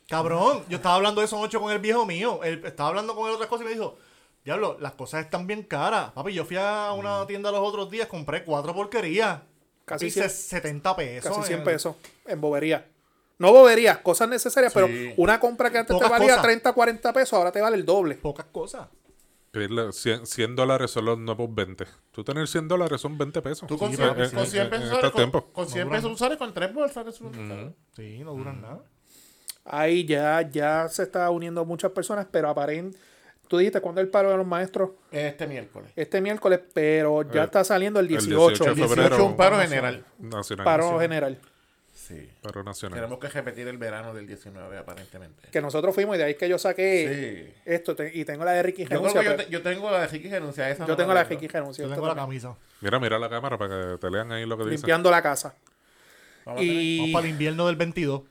Cabrón, 0.08 0.62
yo 0.68 0.76
estaba 0.76 0.96
hablando 0.96 1.20
de 1.20 1.24
eso 1.26 1.36
anoche 1.38 1.58
con 1.58 1.72
el 1.72 1.78
viejo 1.78 2.06
mío. 2.06 2.40
Él 2.44 2.62
estaba 2.64 2.90
hablando 2.90 3.14
con 3.14 3.28
él 3.28 3.34
otras 3.34 3.48
cosas 3.48 3.64
y 3.66 3.68
me 3.68 3.74
dijo, 3.74 3.96
diablo, 4.44 4.76
las 4.80 4.92
cosas 4.92 5.24
están 5.24 5.46
bien 5.46 5.62
caras. 5.62 6.12
Papi, 6.12 6.32
yo 6.32 6.44
fui 6.44 6.56
a 6.56 6.92
una 6.92 7.26
tienda 7.26 7.50
los 7.50 7.60
otros 7.60 7.90
días, 7.90 8.06
compré 8.06 8.44
cuatro 8.44 8.74
porquerías. 8.74 9.40
Casi 9.84 10.06
Casi 10.06 10.20
cien- 10.20 10.28
70 10.28 10.94
pesos. 10.96 11.36
Casi 11.36 11.46
100 11.48 11.58
en- 11.60 11.64
pesos 11.64 11.96
en 12.26 12.40
bobería. 12.40 12.86
No 13.38 13.52
boberías, 13.52 13.98
cosas 13.98 14.28
necesarias, 14.28 14.72
Sí. 14.72 14.78
pero 14.80 15.14
una 15.18 15.38
compra 15.40 15.70
que 15.70 15.78
antes 15.78 15.92
Pocas 15.94 16.08
te 16.08 16.12
valía 16.12 16.28
cosas. 16.28 16.42
30, 16.42 16.72
40 16.72 17.12
pesos, 17.12 17.32
ahora 17.34 17.52
te 17.52 17.60
vale 17.60 17.76
el 17.76 17.84
doble. 17.84 18.14
Pocas 18.16 18.46
cosas. 18.50 18.88
Pedirle 19.50 19.92
100, 19.92 20.26
100 20.26 20.54
dólares 20.56 20.90
son 20.90 21.04
los 21.06 21.18
nuevos 21.18 21.54
20. 21.54 21.86
Tú 22.12 22.22
tener 22.24 22.46
100 22.48 22.68
dólares 22.68 23.00
son 23.00 23.16
20 23.16 23.40
pesos. 23.42 23.66
Tú 23.68 23.78
con 23.78 23.90
Sí, 23.90 23.96
100, 23.96 24.08
en- 24.08 24.30
con 24.30 24.46
100 24.46 24.64
en 24.64 24.70
pesos, 24.70 24.88
sales 24.90 25.10
con, 25.12 25.30
con 25.52 25.68
100 25.68 25.88
pesos 25.90 26.18
sales 26.18 26.38
con 26.38 26.52
tres 26.54 26.72
bolsas 26.74 27.04
de 27.06 27.12
supermercado. 27.12 27.74
Sí, 27.94 28.18
no 28.24 28.32
duran 28.34 28.60
nada. 28.60 28.80
Ahí 29.64 30.04
ya, 30.04 30.42
ya 30.48 30.88
se 30.88 31.02
está 31.02 31.28
uniendo 31.30 31.64
muchas 31.64 31.90
personas, 31.92 32.26
pero 32.30 32.48
aparentemente, 32.50 32.98
tú 33.48 33.58
dijiste 33.58 33.80
cuándo 33.80 34.00
el 34.00 34.08
paro 34.08 34.30
de 34.30 34.36
los 34.36 34.46
maestros, 34.46 34.90
Este 35.10 35.46
miércoles. 35.46 35.90
este 35.96 36.20
miércoles, 36.20 36.60
pero 36.72 37.22
ya 37.30 37.42
Eh, 37.42 37.44
está 37.46 37.64
saliendo 37.64 37.98
el 37.98 38.06
el 38.06 38.10
18, 38.10 38.48
18 38.48 38.64
de 38.64 38.74
18 38.74 38.94
febrero. 39.02 39.24
un 39.26 39.36
paro 39.36 39.58
general. 39.58 40.04
Nacional. 40.18 40.64
paro 40.64 41.00
general. 41.00 41.40
Sí. 42.06 42.28
Paro 42.40 42.62
nacional. 42.62 42.98
Tenemos 42.98 43.18
que 43.18 43.28
repetir 43.28 43.66
el 43.66 43.78
verano 43.78 44.14
del 44.14 44.26
19, 44.26 44.78
aparentemente. 44.78 45.48
Que 45.50 45.60
nosotros 45.60 45.94
fuimos 45.94 46.14
y 46.14 46.18
de 46.18 46.24
ahí 46.24 46.34
que 46.36 46.48
yo 46.48 46.56
saqué 46.58 47.52
Sí. 47.54 47.62
esto 47.64 47.96
te- 47.96 48.16
y 48.16 48.24
tengo 48.24 48.44
la 48.44 48.52
de 48.52 48.62
Ricky 48.62 48.82
Yo, 48.82 48.88
creo 48.88 49.00
Renuncia. 49.00 49.20
que 49.22 49.26
yo, 49.26 49.36
te- 49.36 49.50
yo 49.50 49.62
tengo 49.62 49.90
la 49.90 50.00
de 50.02 50.06
Ricky 50.06 50.28
renuncia. 50.28 50.70
Esa 50.70 50.84
yo 50.84 50.88
no 50.92 50.96
tengo 50.96 51.12
la 51.14 51.24
de. 51.24 51.28
Ricky 51.30 51.48
Renuncia. 51.48 51.84
Yo 51.84 51.90
tengo 51.92 52.06
la 52.06 52.14
camisa. 52.14 52.54
Mira, 52.80 53.00
mira 53.00 53.18
la 53.18 53.28
cámara 53.28 53.58
para 53.58 53.92
que 53.92 53.98
te 53.98 54.10
lean 54.10 54.30
ahí 54.30 54.46
lo 54.46 54.56
que 54.56 54.64
dice. 54.64 54.76
Limpiando 54.76 55.10
la 55.10 55.20
casa. 55.22 55.54
Vamos 56.44 56.60
Y, 56.64 57.12
para 57.12 57.24
el 57.26 57.32
invierno 57.32 57.66
del 57.66 57.74
22. 57.76 58.22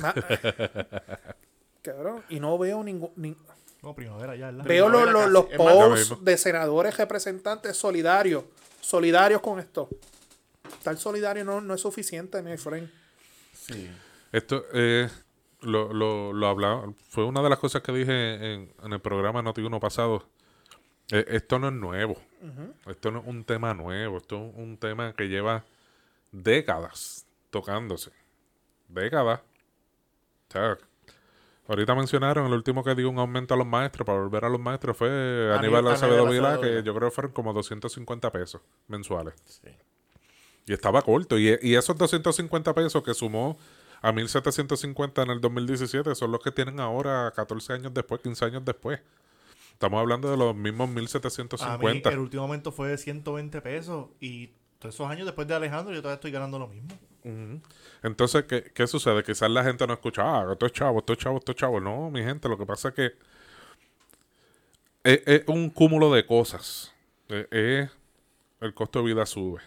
Ma- 0.00 0.14
Cabrón, 1.82 2.22
y 2.28 2.40
no 2.40 2.58
veo 2.58 2.82
ningún... 2.82 3.10
ni- 3.16 3.36
No, 3.82 3.94
primavera 3.94 4.34
ya, 4.36 4.46
¿verdad? 4.46 4.64
Veo 4.64 4.88
los, 4.88 5.02
Primavera 5.02 5.28
los, 5.28 5.46
Es 5.50 5.56
posts 6.08 6.24
de 6.24 6.36
senadores 6.38 6.96
representantes 6.96 7.76
solidarios, 7.76 8.44
solidarios 8.80 9.40
con 9.40 9.58
esto. 9.60 9.88
Estar 10.72 10.96
solidario 10.96 11.44
no, 11.44 11.60
no 11.60 11.74
es 11.74 11.80
suficiente, 11.80 12.42
mi 12.42 12.56
friend. 12.56 12.90
Sí. 13.52 13.90
Esto 14.32 14.64
eh, 14.72 15.08
lo, 15.60 15.92
lo, 15.92 16.32
lo 16.32 16.46
hablaba. 16.46 16.92
Fue 17.08 17.24
una 17.24 17.42
de 17.42 17.50
las 17.50 17.58
cosas 17.58 17.82
que 17.82 17.92
dije 17.92 18.54
en, 18.54 18.72
en 18.82 18.92
el 18.92 19.00
programa 19.00 19.42
Noti1 19.42 19.80
pasado. 19.80 20.24
Eh, 21.10 21.24
esto 21.28 21.58
no 21.58 21.68
es 21.68 21.74
nuevo. 21.74 22.16
Esto 22.86 23.10
no 23.10 23.20
es 23.20 23.26
un 23.26 23.44
tema 23.44 23.74
nuevo. 23.74 24.18
Esto 24.18 24.36
es 24.36 24.54
un 24.56 24.76
tema 24.76 25.12
que 25.14 25.28
lleva 25.28 25.64
décadas 26.32 27.26
tocándose. 27.50 28.10
Décadas. 28.88 29.40
O 30.48 30.52
sea, 30.52 30.78
ahorita 31.68 31.94
mencionaron 31.94 32.46
el 32.46 32.52
último 32.52 32.84
que 32.84 32.94
dio 32.94 33.10
un 33.10 33.18
aumento 33.18 33.54
a 33.54 33.56
los 33.56 33.66
maestros 33.66 34.06
para 34.06 34.20
volver 34.20 34.44
a 34.44 34.48
los 34.48 34.60
maestros 34.60 34.96
fue 34.96 35.52
Aníbal 35.56 35.88
Acevedo 35.88 36.26
Acevedo 36.26 36.60
que 36.60 36.82
yo 36.84 36.94
creo 36.94 37.10
fueron 37.10 37.32
como 37.32 37.52
250 37.52 38.30
pesos 38.30 38.60
mensuales. 38.86 39.34
Sí. 39.44 39.70
Y 40.66 40.72
estaba 40.72 41.02
corto. 41.02 41.38
Y, 41.38 41.58
y 41.62 41.74
esos 41.74 41.96
250 41.96 42.74
pesos 42.74 43.02
que 43.02 43.14
sumó 43.14 43.56
a 44.02 44.12
1750 44.12 45.22
en 45.22 45.30
el 45.30 45.40
2017 45.40 46.14
son 46.14 46.32
los 46.32 46.40
que 46.40 46.50
tienen 46.50 46.80
ahora 46.80 47.32
14 47.34 47.72
años 47.72 47.94
después, 47.94 48.20
15 48.20 48.44
años 48.44 48.64
después. 48.64 49.00
Estamos 49.72 50.00
hablando 50.00 50.30
de 50.30 50.36
los 50.36 50.54
mismos 50.54 50.88
A 50.88 50.88
mí 50.88 50.96
1750. 50.96 52.08
el 52.10 52.18
último 52.18 52.44
aumento 52.44 52.72
fue 52.72 52.88
de 52.88 52.98
120 52.98 53.60
pesos 53.60 54.08
y 54.20 54.48
todos 54.78 54.94
esos 54.94 55.08
años 55.08 55.26
después 55.26 55.46
de 55.46 55.54
Alejandro 55.54 55.92
yo 55.94 56.00
todavía 56.00 56.16
estoy 56.16 56.30
ganando 56.30 56.58
lo 56.58 56.68
mismo. 56.68 56.88
Entonces, 58.02 58.44
¿qué, 58.44 58.70
¿qué 58.72 58.86
sucede? 58.86 59.24
Quizás 59.24 59.50
la 59.50 59.64
gente 59.64 59.84
no 59.86 59.94
escucha, 59.94 60.22
ah, 60.22 60.52
esto 60.52 60.66
es 60.66 60.72
chavo, 60.72 61.00
esto 61.00 61.12
es 61.12 61.18
chavo, 61.18 61.38
esto 61.38 61.52
es 61.52 61.58
chavo. 61.58 61.80
No, 61.80 62.10
mi 62.10 62.22
gente, 62.22 62.48
lo 62.48 62.56
que 62.56 62.64
pasa 62.64 62.88
es 62.88 62.94
que 62.94 63.12
es, 65.02 65.22
es 65.26 65.42
un 65.48 65.70
cúmulo 65.70 66.12
de 66.12 66.24
cosas. 66.24 66.94
Eh, 67.28 67.46
eh, 67.50 67.88
el 68.60 68.74
costo 68.74 69.00
de 69.00 69.06
vida 69.06 69.26
sube. 69.26 69.60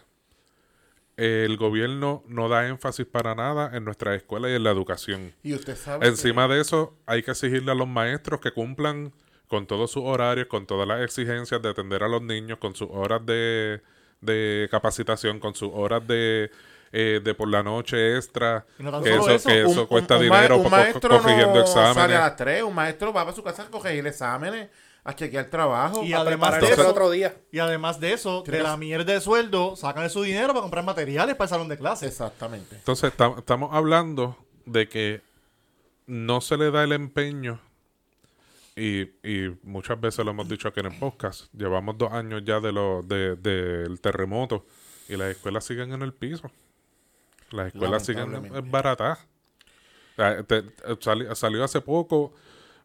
El 1.20 1.58
gobierno 1.58 2.24
no 2.28 2.48
da 2.48 2.68
énfasis 2.68 3.06
para 3.06 3.36
nada 3.36 3.76
en 3.76 3.84
nuestra 3.84 4.16
escuela 4.16 4.50
y 4.50 4.54
en 4.56 4.64
la 4.64 4.72
educación. 4.72 5.34
Y 5.44 5.54
usted 5.54 5.76
sabe. 5.76 6.08
Encima 6.08 6.48
de 6.48 6.62
eso, 6.62 6.96
hay 7.06 7.24
que 7.24 7.32
exigirle 7.32 7.72
a 7.72 7.76
los 7.76 7.88
maestros 7.90 8.40
que 8.40 8.52
cumplan 8.52 9.12
con 9.48 9.68
todos 9.68 9.92
sus 9.92 10.04
horarios, 10.06 10.48
con 10.48 10.66
todas 10.66 10.88
las 10.88 11.02
exigencias 11.02 11.62
de 11.62 11.70
atender 11.70 12.04
a 12.04 12.08
los 12.08 12.22
niños, 12.22 12.58
con 12.60 12.74
sus 12.76 12.88
horas 12.92 13.26
de, 13.26 13.82
de 14.22 14.68
capacitación, 14.72 15.40
con 15.40 15.56
sus 15.56 15.72
horas 15.74 16.08
de, 16.08 16.52
eh, 16.94 17.20
de 17.24 17.34
por 17.34 17.50
la 17.50 17.64
noche 17.64 18.16
extra. 18.16 18.66
No 18.78 19.02
que 19.04 19.10
eso, 19.16 19.30
eso, 19.32 19.50
que 19.50 19.62
eso 19.64 19.82
un- 19.82 19.88
cuesta 19.88 20.16
un 20.18 20.22
dinero 20.24 20.56
un 20.58 20.64
po- 20.64 20.70
co- 20.70 20.76
maestro 20.76 21.10
corrigiendo 21.20 21.60
no 21.60 21.68
sale 21.68 22.16
a 22.16 22.20
las 22.22 22.36
3, 22.38 22.64
un 22.64 22.76
maestro 22.76 23.12
va 23.12 23.24
a 23.24 23.32
su 23.34 23.44
casa 23.44 23.64
a 23.64 23.66
corregir 23.70 24.06
exámenes, 24.08 24.70
a 25.10 25.16
chequear 25.16 25.46
trabajo. 25.50 26.04
Y 26.04 26.14
a 26.14 26.22
además 26.22 26.60
de 26.62 26.68
eso 26.70 26.90
otro 26.90 27.10
día. 27.12 27.36
y 27.52 27.60
además 27.60 28.00
de 28.00 28.14
eso, 28.14 28.44
de 28.44 28.62
la 28.64 28.78
mierda 28.78 29.14
de 29.14 29.22
sueldo, 29.22 29.76
sacan 29.76 30.04
de 30.04 30.10
su 30.10 30.22
dinero 30.24 30.50
para 30.50 30.62
comprar 30.62 30.84
materiales 30.86 31.36
para 31.36 31.46
el 31.46 31.50
salón 31.50 31.68
de 31.70 31.78
clases. 31.78 32.10
Exactamente. 32.10 32.76
Entonces, 32.76 33.12
tam- 33.18 33.38
estamos 33.40 33.70
hablando 33.74 34.38
de 34.66 34.88
que 34.90 35.22
no 36.08 36.42
se 36.42 36.58
le 36.58 36.72
da 36.72 36.84
el 36.84 36.92
empeño, 36.92 37.60
y, 38.76 39.02
y 39.28 39.58
muchas 39.64 40.00
veces 40.00 40.24
lo 40.24 40.32
hemos 40.32 40.48
dicho 40.48 40.68
aquí 40.70 40.80
en 40.80 40.86
el 40.86 40.98
podcast, 40.98 41.54
llevamos 41.54 41.98
dos 41.98 42.14
años 42.14 42.44
ya 42.46 42.60
de 42.62 42.72
lo, 42.72 43.02
de, 43.04 43.36
del 43.36 44.00
terremoto 44.00 44.66
y 45.10 45.18
las 45.18 45.32
escuelas 45.32 45.66
siguen 45.66 45.92
en 45.92 46.02
el 46.02 46.14
piso. 46.14 46.50
Las 47.52 47.68
escuelas 47.74 48.06
siguen 48.06 48.50
baratadas. 48.72 49.20
O 50.18 50.98
sea, 51.02 51.36
salió 51.36 51.64
hace 51.64 51.82
poco 51.82 52.34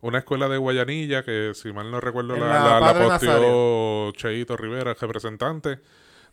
una 0.06 0.18
escuela 0.18 0.48
de 0.48 0.58
Guayanilla 0.58 1.22
que, 1.24 1.52
si 1.54 1.72
mal 1.72 1.90
no 1.90 2.00
recuerdo, 2.00 2.36
la, 2.36 2.46
la 2.46 2.80
la, 2.80 3.08
posteó 3.08 4.12
Cheito 4.12 4.56
Rivera, 4.56 4.90
el 4.90 4.96
representante, 4.96 5.78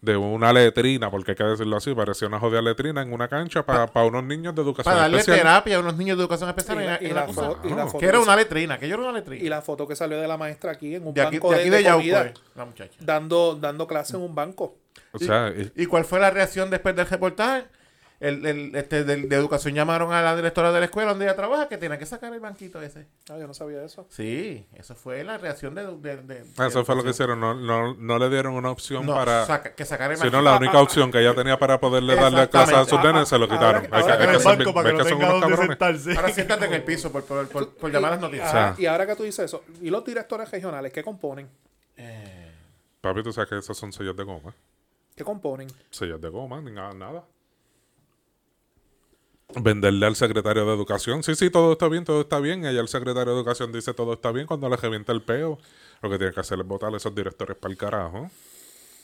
de 0.02 0.18
una 0.18 0.52
letrina, 0.52 1.12
porque 1.12 1.32
hay 1.32 1.38
que 1.38 1.44
decirlo 1.44 1.78
así, 1.78 1.94
parecía 1.94 2.28
una 2.28 2.40
jodida 2.40 2.60
letrina 2.62 3.04
en 3.04 3.14
una 3.14 3.28
cancha 3.28 3.64
para 3.64 3.86
unos 4.04 4.24
niños 4.24 4.56
de 4.56 4.64
educación 4.64 4.92
Para 4.92 5.04
darle 5.04 5.18
especial. 5.20 5.46
terapia 5.46 5.78
a 5.78 5.80
unos 5.80 5.96
niños 5.96 6.18
de 6.18 6.24
educación 6.24 6.50
especial. 6.50 6.98
Y 7.02 7.08
la, 7.10 7.28
la 7.28 7.28
foto 7.28 7.98
que 8.00 8.06
era 8.08 8.20
una 8.20 8.36
letrina, 8.36 8.80
que 8.80 8.88
yo 8.88 8.96
era 8.96 9.04
una 9.04 9.12
letrina. 9.12 9.44
Y 9.46 9.48
la 9.48 9.62
foto 9.62 9.88
que 9.88 9.96
salió 9.96 10.20
de 10.20 10.28
la 10.28 10.38
maestra 10.38 10.72
aquí 10.72 10.96
en 10.96 11.06
un 11.06 11.14
de 11.14 11.22
aquí 11.22 11.38
banco 11.38 11.52
de, 11.52 11.60
aquí 11.60 11.70
de 11.70 11.78
de 11.78 11.84
Yauco, 11.84 12.00
comida, 12.00 12.26
eh, 12.26 12.34
la 12.56 12.66
muchacha. 12.66 12.96
dando, 13.00 13.56
dando 13.56 13.86
clase 13.86 14.16
en 14.18 14.24
un 14.24 14.34
banco. 14.34 14.76
O 15.12 15.20
sea, 15.20 15.54
y- 15.56 15.84
¿Y 15.84 15.86
cuál 15.86 16.04
fue 16.04 16.20
la 16.20 16.32
reacción 16.32 16.72
después 16.72 16.96
del 16.96 17.06
reportaje? 17.08 17.66
El, 18.22 18.46
el, 18.46 18.76
este, 18.76 19.04
del- 19.04 19.28
de 19.28 19.36
educación 19.36 19.74
llamaron 19.74 20.14
a 20.14 20.22
la 20.22 20.36
directora 20.36 20.72
de 20.72 20.80
la 20.80 20.86
escuela 20.86 21.10
donde 21.10 21.26
ella 21.26 21.36
trabaja 21.36 21.68
que 21.68 21.78
tenía 21.78 21.98
que 21.98 22.06
sacar 22.06 22.32
el 22.32 22.40
banquito 22.40 22.80
ese. 22.80 23.08
Ah, 23.32 23.38
yo 23.40 23.48
no 23.48 23.54
sabía 23.56 23.84
eso. 23.84 24.06
Sí, 24.12 24.64
eso 24.76 24.94
fue 24.94 25.24
la 25.24 25.40
reacción 25.40 25.74
de... 25.74 25.88
de, 25.98 26.18
de- 26.18 26.44
Ah, 26.58 26.68
eso 26.68 26.80
de 26.80 26.86
fue 26.86 26.96
lo 26.96 27.04
que 27.04 27.10
hicieron. 27.10 27.40
No, 27.40 27.56
no, 27.56 27.96
no 27.96 28.20
le 28.20 28.30
dieron 28.30 28.54
una 28.54 28.70
opción 28.70 29.08
No, 29.08 29.16
para. 29.16 29.48
saca- 29.48 29.74
que 29.74 29.86
sacar 29.86 30.12
el 30.12 30.18
Sino 30.18 30.30
banquito. 30.34 30.42
la 30.52 30.58
única 30.58 30.80
opción 30.80 31.12
que 31.12 31.20
ella 31.20 31.34
tenía 31.34 31.58
para 31.58 31.80
poderle 31.80 32.16
darle 32.16 32.48
clase 32.48 32.76
a 32.76 32.86
sus 32.86 33.04
nenes 33.04 33.28
se 33.28 33.40
lo 33.40 33.46
Ahora- 33.46 33.82
quitaron. 33.82 33.86
ahora 33.86 33.98
hay 33.98 34.04
que, 34.04 34.08
que 34.08 34.50
hay 34.50 34.58
que 34.66 34.72
para 34.74 34.92
que 34.92 34.98
que 34.98 35.04
son 35.10 35.18
unos 35.18 35.42
cabrones. 35.42 36.08
Ahora 36.18 36.30
siéntate 36.30 36.66
en 36.68 36.74
el 36.74 36.84
piso 36.84 37.12
por, 37.12 37.24
por, 37.24 37.48
por, 37.50 37.76
por 37.76 37.92
llamar 37.92 38.12
las 38.12 38.22
noticias. 38.22 38.54
Ah, 38.54 38.76
y 38.78 38.86
ahora 38.86 39.08
que 39.08 39.16
tú 39.16 39.24
dices 39.24 39.46
eso, 39.46 39.64
¿y 39.82 39.90
los 39.90 40.06
directores 40.06 40.50
regionales 40.52 40.94
qué 40.94 41.04
componen? 41.04 41.50
Papi, 43.02 43.24
tú 43.24 43.34
sabes 43.34 43.50
que 43.50 43.58
esos 43.58 43.76
son 43.76 43.92
sellos 43.92 44.16
de 44.16 44.24
goma. 44.24 44.54
¿Qué 45.16 45.24
componen? 45.24 45.68
Sellos 45.90 46.22
de 46.22 46.30
goma, 46.30 46.62
ni 46.62 46.72
nada. 46.72 46.94
nada. 46.94 47.24
Venderle 49.56 50.06
al 50.06 50.16
secretario 50.16 50.66
de 50.66 50.74
educación. 50.74 51.24
Sí, 51.24 51.36
sí, 51.36 51.50
todo 51.50 51.74
está 51.74 51.88
bien, 51.88 52.04
todo 52.06 52.22
está 52.22 52.40
bien. 52.40 52.64
Y 52.64 52.68
allá 52.68 52.82
el 52.82 52.88
secretario 52.88 53.34
de 53.34 53.40
educación 53.40 53.72
dice 53.72 53.94
todo 53.94 54.14
está 54.14 54.32
bien 54.32 54.48
cuando 54.48 54.70
le 54.70 54.78
revienta 54.78 55.12
el 55.12 55.22
peo. 55.22 55.58
Lo 56.02 56.10
que 56.10 56.18
tiene 56.18 56.34
que 56.34 56.40
hacer 56.40 56.60
es 56.60 56.66
votar 56.66 56.94
a 56.94 56.98
esos 56.98 57.14
directores 57.14 57.58
para 57.58 57.72
el 57.72 57.78
carajo. 57.78 58.30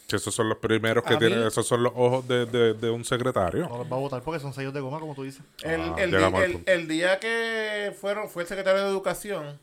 Si 0.07 0.15
esos 0.15 0.33
son 0.33 0.47
los 0.47 0.57
primeros 0.59 1.03
que 1.03 1.15
A 1.15 1.17
tienen, 1.19 1.41
mí- 1.41 1.47
esos 1.47 1.67
son 1.67 1.83
los 1.83 1.91
ojos 1.95 2.25
de, 2.27 2.45
de- 2.45 2.73
de 2.73 2.89
un 2.89 3.03
secretario. 3.03 3.67
No 3.67 3.77
los 3.79 3.91
va 3.91 3.97
a 3.97 3.99
votar 3.99 4.21
porque 4.23 4.39
son 4.39 4.53
sellos 4.53 4.73
de 4.73 4.79
goma, 4.79 4.99
como 5.01 5.13
tú 5.13 5.23
dices. 5.23 5.41
El, 5.61 5.81
Ah, 5.81 5.95
el, 5.97 6.11
di- 6.11 6.63
el- 6.65 6.87
día 6.87 7.19
que 7.19 7.93
fueron 7.99 8.29
fue 8.29 8.43
el 8.43 8.47
secretario 8.47 8.83
de 8.83 8.89
Educación, 8.89 9.59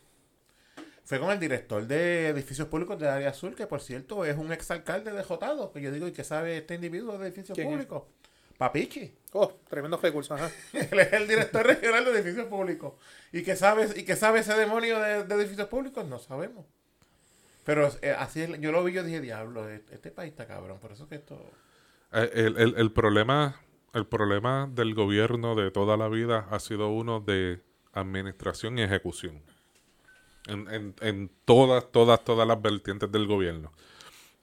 fue 1.02 1.18
con 1.18 1.30
el 1.30 1.40
director 1.40 1.86
de 1.86 2.28
edificios 2.28 2.68
públicos 2.68 2.98
de 2.98 3.08
área 3.08 3.30
azul, 3.30 3.54
que 3.54 3.66
por 3.66 3.80
cierto 3.80 4.24
es 4.26 4.36
un 4.36 4.52
exalcalde 4.52 5.12
de 5.12 5.22
Jotado, 5.24 5.72
que 5.72 5.80
yo 5.80 5.90
digo, 5.90 6.06
¿y 6.08 6.12
qué 6.12 6.24
sabe 6.24 6.58
este 6.58 6.74
individuo 6.74 7.16
de 7.16 7.26
edificios 7.28 7.56
públicos? 7.64 8.02
Papichi. 8.58 9.12
Oh, 9.36 9.52
tremendos 9.68 10.00
recursos, 10.00 10.40
ajá. 10.40 10.48
Él 10.92 11.00
es 11.00 11.12
el 11.12 11.26
director 11.26 11.66
regional 11.66 12.04
de 12.04 12.12
edificios 12.12 12.46
públicos. 12.46 12.92
¿Y 13.32 13.42
qué 13.42 13.56
sabe, 13.56 13.88
y 13.96 14.04
qué 14.04 14.14
sabe 14.14 14.38
ese 14.40 14.54
demonio 14.54 15.00
de, 15.00 15.24
de 15.24 15.34
edificios 15.34 15.66
públicos? 15.68 16.06
No 16.06 16.20
sabemos. 16.20 16.64
Pero 17.64 17.90
eh, 18.02 18.14
así 18.16 18.42
es, 18.42 18.60
yo 18.60 18.70
lo 18.70 18.84
vi, 18.84 18.92
yo 18.92 19.02
dije, 19.02 19.20
diablo, 19.20 19.68
este, 19.68 19.96
este 19.96 20.10
país 20.12 20.30
está 20.30 20.46
cabrón. 20.46 20.78
Por 20.78 20.92
eso 20.92 21.08
que 21.08 21.16
esto... 21.16 21.36
Eh, 22.12 22.30
El, 22.34 22.56
el- 22.58 22.74
el 22.76 22.92
problema, 22.92 23.60
el 23.92 24.06
problema 24.06 24.68
del 24.70 24.94
gobierno 24.94 25.56
de 25.56 25.70
toda 25.72 25.96
la 25.96 26.08
vida 26.08 26.46
ha 26.50 26.60
sido 26.60 26.90
uno 26.90 27.18
de 27.20 27.60
administración 27.92 28.78
y 28.78 28.82
ejecución. 28.82 29.42
En, 30.46 30.68
en- 30.72 30.94
en 31.00 31.30
todas, 31.44 31.90
todas, 31.90 32.22
todas 32.22 32.46
las 32.46 32.62
vertientes 32.62 33.10
del 33.10 33.26
gobierno. 33.26 33.72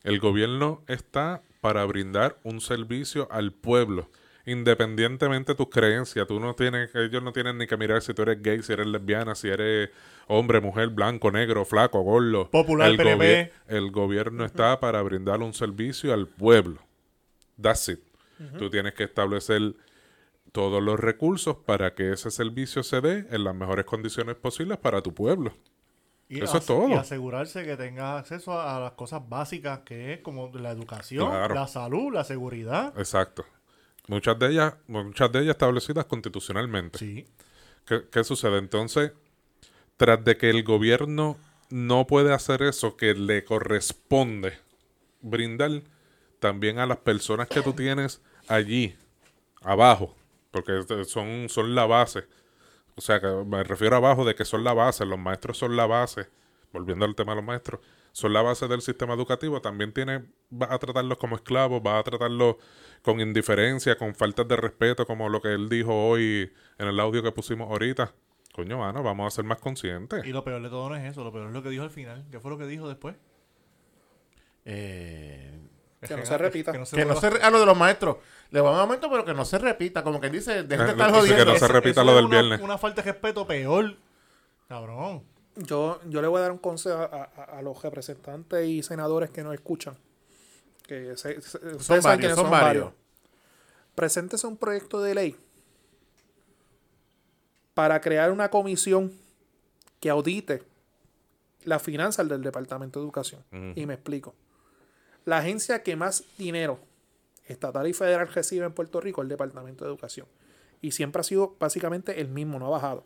El 0.04 0.20
gobierno 0.20 0.84
está 0.88 1.44
para 1.62 1.86
brindar 1.86 2.38
un 2.44 2.60
servicio 2.60 3.28
al 3.32 3.54
pueblo. 3.54 4.10
Independientemente 4.46 5.52
de 5.54 5.56
tus 5.56 5.70
creencias, 5.70 6.28
tú 6.28 6.40
no 6.40 6.56
tienes, 6.56 6.94
ellos 6.96 7.22
no 7.22 7.32
tienen 7.32 7.58
ni 7.58 7.68
que 7.68 7.78
mirar 7.78 8.02
si 8.02 8.14
tú 8.14 8.24
eres 8.24 8.42
gay, 8.42 8.62
si 8.64 8.74
eres 8.74 8.88
lesbiana, 8.88 9.36
si 9.36 9.50
eres 9.50 9.90
hombre, 10.28 10.62
mujer, 10.62 10.90
blanco, 10.90 11.32
negro, 11.32 11.66
flaco, 11.66 12.02
gordo. 12.02 12.50
Popular, 12.50 12.90
el, 12.90 12.98
PNP. 12.98 13.54
el 13.68 13.92
gobierno 13.92 14.46
está 14.46 14.80
para 14.80 15.02
brindar 15.02 15.42
un 15.42 15.54
servicio 15.54 16.14
al 16.14 16.28
pueblo. 16.28 16.82
That's 17.62 17.90
it. 17.90 18.00
Tú 18.58 18.72
tienes 18.72 18.96
que 18.96 19.04
establecer 19.04 19.76
todos 20.52 20.82
los 20.82 21.00
recursos 21.00 21.58
para 21.58 21.94
que 21.94 22.12
ese 22.12 22.32
servicio 22.32 22.82
se 22.82 23.00
dé 23.00 23.28
en 23.30 23.44
las 23.44 23.54
mejores 23.54 23.86
condiciones 23.86 24.36
posibles 24.36 24.80
para 24.80 25.02
tu 25.02 25.14
pueblo. 25.14 25.54
Y 26.28 26.42
Eso 26.44 26.58
es 26.58 26.66
todo. 26.66 26.88
Y 26.90 26.94
asegurarse 26.94 27.64
que 27.66 27.76
tengas 27.78 28.22
acceso 28.22 28.54
a, 28.54 28.78
a 28.78 28.80
las 28.80 28.94
cosas 28.94 29.22
básicas 29.30 29.80
que 29.82 30.14
es 30.14 30.20
como 30.22 30.50
la 30.56 30.72
educación, 30.72 31.30
Claro. 31.30 31.54
la 31.54 31.68
salud, 31.68 32.12
la 32.14 32.24
seguridad. 32.24 32.94
Exacto. 32.98 33.46
Muchas 34.12 34.38
de 34.38 34.50
ellas, 34.50 34.74
muchas 34.88 35.32
de 35.32 35.40
ellas 35.40 35.52
establecidas 35.52 36.04
constitucionalmente. 36.04 37.00
Sí. 37.00 37.26
¿Qué, 37.86 38.04
qué 38.12 38.26
sucede? 38.26 38.58
Entonces, 38.58 39.14
tras 39.96 40.22
de 40.26 40.36
que 40.36 40.50
el 40.50 40.64
gobierno 40.64 41.38
no 41.70 42.06
puede 42.08 42.34
hacer 42.34 42.62
eso 42.62 42.98
que 42.98 43.14
le 43.14 43.46
corresponde 43.46 44.60
brindar 45.22 45.84
también 46.40 46.80
a 46.80 46.86
las 46.86 46.98
personas 46.98 47.48
que 47.48 47.62
tú 47.62 47.72
tienes 47.72 48.22
allí, 48.50 48.98
abajo, 49.62 50.14
porque 50.52 50.84
son, 51.06 51.48
son 51.48 51.74
la 51.74 51.86
base. 51.86 52.26
O 52.96 53.02
sea, 53.02 53.22
que 53.22 53.28
me 53.28 53.64
refiero 53.64 53.96
abajo 53.96 54.26
de 54.26 54.36
que 54.36 54.44
son 54.44 54.66
la 54.66 54.74
base, 54.74 55.06
los 55.06 55.20
maestros 55.20 55.58
son 55.58 55.78
la 55.78 55.86
base, 55.86 56.28
volviendo 56.74 57.06
al 57.06 57.16
tema 57.16 57.32
de 57.32 57.38
los 57.38 57.46
maestros, 57.46 57.80
son 58.12 58.34
la 58.34 58.42
base 58.42 58.68
del 58.68 58.82
sistema 58.82 59.14
educativo, 59.14 59.62
también 59.62 59.94
tiene, 59.94 60.26
va 60.52 60.74
a 60.74 60.78
tratarlos 60.80 61.18
como 61.18 61.36
esclavos, 61.36 61.82
va 61.86 61.98
a 62.00 62.04
tratarlos 62.04 62.56
con 63.02 63.20
indiferencia, 63.22 63.98
con 63.98 64.14
faltas 64.16 64.48
de 64.48 64.56
respeto, 64.58 65.06
como 65.06 65.30
lo 65.30 65.42
que 65.42 65.54
él 65.54 65.70
dijo 65.70 65.94
hoy 66.10 66.52
en 66.78 66.88
el 66.88 67.00
audio 67.00 67.24
que 67.24 67.32
pusimos 67.32 67.70
ahorita. 67.70 68.14
Coño, 68.54 68.78
mano, 68.78 69.02
vamos 69.02 69.28
a 69.28 69.36
ser 69.36 69.46
más 69.46 69.60
conscientes. 69.60 70.26
Y 70.26 70.34
lo 70.34 70.44
peor 70.44 70.62
de 70.62 70.70
todo 70.70 70.90
no 70.90 70.96
es 70.98 71.10
eso, 71.10 71.24
lo 71.24 71.32
peor 71.32 71.48
es 71.48 71.54
lo 71.54 71.64
que 71.64 71.70
dijo 71.70 71.84
al 71.84 71.90
final. 71.90 72.26
¿Qué 72.30 72.40
fue 72.42 72.52
lo 72.52 72.58
que 72.58 72.66
dijo 72.68 72.88
después? 72.90 73.16
Eh, 74.66 75.60
Que 76.06 76.16
no 76.18 76.26
se 76.26 76.38
repita. 76.38 76.72
Que 76.72 76.78
no 76.80 76.86
se 76.86 76.96
que 76.96 77.06
no 77.06 77.14
vuelva- 77.14 77.22
se... 77.22 77.30
re- 77.30 77.42
A 77.44 77.50
lo 77.50 77.60
de 77.60 77.66
los 77.66 77.78
maestros. 77.78 78.18
Le 78.50 78.60
va 78.60 78.70
a 78.72 78.74
un 78.74 78.80
aumento, 78.80 79.10
pero 79.10 79.24
que 79.24 79.34
no 79.34 79.46
se 79.46 79.58
repita. 79.58 80.04
Como 80.04 80.20
que 80.20 80.30
dice, 80.30 80.64
dejen 80.64 80.68
de 80.68 80.76
Eh, 80.76 80.90
estar 80.92 81.08
dice 81.08 81.22
que 81.22 81.32
jodiendo. 81.34 81.54
no 81.54 81.60
se 81.60 81.68
repita 81.68 82.02
eso 82.02 82.04
lo 82.04 82.16
del 82.16 82.26
una- 82.26 82.42
viernes. 82.42 82.62
Una 82.62 82.78
falta 82.78 83.02
de 83.02 83.12
respeto 83.12 83.48
peor. 83.48 83.96
Cabrón. 84.68 85.24
Yo, 85.56 86.00
yo 86.08 86.22
le 86.22 86.28
voy 86.28 86.40
a 86.40 86.42
dar 86.44 86.52
un 86.52 86.58
consejo 86.58 86.96
a, 86.98 87.06
a- 87.36 87.44
a 87.58 87.62
los 87.62 87.82
representantes 87.84 88.66
y 88.68 88.82
senadores 88.84 89.30
que 89.32 89.44
nos 89.44 89.54
escuchan. 89.54 89.98
Que 90.88 91.16
se- 91.18 91.42
se- 91.42 91.58
ustedes 91.58 91.86
saben 91.86 92.04
varios, 92.04 92.36
son 92.36 92.52
varios. 92.52 92.94
Preséntese 93.96 94.48
un 94.48 94.58
proyecto 94.58 95.02
de 95.02 95.16
ley 95.16 95.36
para 97.74 98.00
crear 98.02 98.32
una 98.32 98.50
comisión 98.50 99.12
que 100.00 100.10
audite 100.10 100.64
las 101.64 101.82
finanzas 101.82 102.28
del 102.28 102.42
Departamento 102.42 103.00
de 103.00 103.06
Educación. 103.06 103.44
Y 103.76 103.86
me 103.86 103.94
explico. 103.94 104.34
La 105.26 105.38
agencia 105.38 105.84
que 105.84 105.96
más 105.96 106.24
dinero 106.38 106.80
estatal 107.46 107.88
y 107.88 107.94
federal 107.94 108.28
recibe 108.28 108.66
en 108.66 108.74
Puerto 108.74 109.00
Rico 109.02 109.22
es 109.22 109.26
el 109.26 109.30
Departamento 109.30 109.84
de 109.86 109.92
Educación. 109.92 110.28
Y 110.82 110.92
siempre 110.92 111.20
ha 111.20 111.24
sido 111.24 111.56
básicamente 111.60 112.20
el 112.20 112.28
mismo, 112.28 112.58
no 112.58 112.68
ha 112.68 112.70
bajado. 112.72 113.04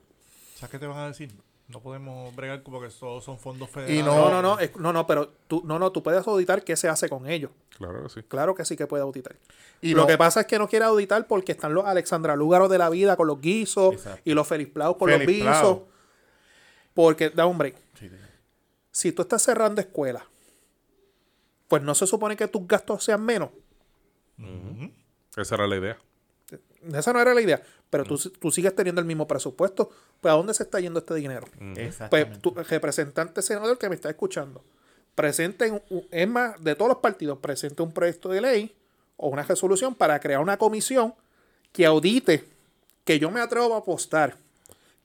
¿Sabes 0.55 0.71
qué 0.71 0.79
te 0.79 0.87
van 0.87 0.97
a 0.99 1.07
decir? 1.07 1.33
No 1.67 1.79
podemos 1.81 2.35
bregar 2.35 2.61
porque 2.61 2.89
todos 2.99 3.23
son 3.23 3.39
fondos 3.39 3.69
federales. 3.69 3.99
Y 3.99 4.03
No, 4.03 4.29
no, 4.29 4.41
no, 4.41 4.59
es- 4.59 4.75
no, 4.77 4.93
no, 4.93 5.07
pero 5.07 5.29
tú, 5.47 5.63
no, 5.65 5.79
no, 5.79 5.91
tú 5.91 6.03
puedes 6.03 6.25
auditar 6.27 6.63
qué 6.63 6.75
se 6.75 6.87
hace 6.87 7.09
con 7.09 7.27
ellos. 7.27 7.49
Claro 7.77 8.03
que 8.03 8.09
sí. 8.09 8.21
Claro 8.23 8.53
que 8.53 8.63
sí 8.65 8.77
que 8.77 8.85
puede 8.85 9.01
auditar. 9.01 9.35
Y 9.81 9.93
Lo 9.95 10.05
que 10.05 10.17
pasa 10.17 10.41
es 10.41 10.45
que 10.47 10.59
no 10.59 10.67
quiere 10.67 10.85
auditar 10.85 11.25
porque 11.27 11.53
están 11.53 11.73
los 11.73 11.85
Alexandra 11.85 12.35
Lúgaro 12.35 12.67
de 12.67 12.77
la 12.77 12.89
vida 12.89 13.15
con 13.15 13.27
los 13.27 13.41
guisos 13.41 13.93
Exacto. 13.95 14.21
y 14.25 14.33
los 14.33 14.47
Feliz 14.47 14.69
Plau 14.69 14.97
con 14.97 15.09
Feliz 15.09 15.43
los 15.43 15.53
guisos. 15.55 15.79
Porque, 16.93 17.29
da 17.31 17.45
un 17.47 17.57
break. 17.57 17.75
Sí, 17.99 18.09
sí. 18.09 18.15
Si 18.91 19.11
tú 19.11 19.23
estás 19.23 19.41
cerrando 19.41 19.81
escuelas, 19.81 20.23
pues 21.67 21.81
no 21.81 21.93
se 21.95 22.05
supone 22.07 22.37
que 22.37 22.47
tus 22.47 22.65
gastos 22.67 23.03
sean 23.03 23.23
menos. 23.25 23.49
Esa 25.35 25.55
era 25.55 25.67
la 25.67 25.75
idea. 25.77 25.97
Esa 26.93 27.13
no 27.13 27.19
era 27.21 27.33
la 27.33 27.41
idea. 27.41 27.61
Pero 27.89 28.03
tú, 28.03 28.17
tú 28.17 28.51
sigues 28.51 28.75
teniendo 28.75 28.99
el 29.01 29.07
mismo 29.07 29.27
presupuesto. 29.27 29.89
Pues 30.21 30.31
¿a 30.33 30.35
dónde 30.37 30.53
se 30.53 30.63
está 30.63 30.79
yendo 30.79 30.99
este 30.99 31.13
dinero? 31.15 31.47
Pues 31.57 31.77
Exactamente. 31.77 32.39
tu 32.39 32.51
representante 32.51 33.41
senador 33.41 33.77
que 33.77 33.89
me 33.89 33.95
está 33.95 34.09
escuchando, 34.09 34.63
presenten, 35.15 35.81
es 36.11 36.27
más, 36.27 36.61
de 36.63 36.75
todos 36.75 36.89
los 36.89 36.97
partidos, 36.99 37.37
presente 37.39 37.81
un 37.81 37.91
proyecto 37.91 38.29
de 38.29 38.41
ley 38.41 38.75
o 39.17 39.29
una 39.29 39.43
resolución 39.43 39.95
para 39.95 40.19
crear 40.19 40.41
una 40.41 40.57
comisión 40.57 41.13
que 41.71 41.85
audite, 41.85 42.43
que 43.03 43.19
yo 43.19 43.29
me 43.31 43.39
atrevo 43.39 43.73
a 43.75 43.77
apostar, 43.79 44.35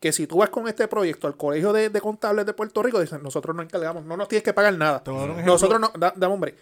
que 0.01 0.13
si 0.13 0.27
tú 0.27 0.39
vas 0.39 0.49
con 0.51 0.67
este 0.67 0.89
proyecto 0.89 1.27
al 1.27 1.37
Colegio 1.37 1.73
de, 1.73 1.91
de 1.91 2.01
Contables 2.01 2.47
de 2.47 2.55
Puerto 2.55 2.83
Rico, 2.83 3.01
dicen, 3.01 3.23
nosotros 3.23 3.55
no 3.55 3.63
encargamos, 3.63 4.05
no 4.05 4.17
nos 4.17 4.29
tienes 4.29 4.43
que 4.43 4.53
pagar 4.55 4.75
nada. 4.75 5.03
Nosotros 5.45 5.79
no, 5.81 5.93
da- 5.99 6.15
dame 6.17 6.35
hombre, 6.35 6.55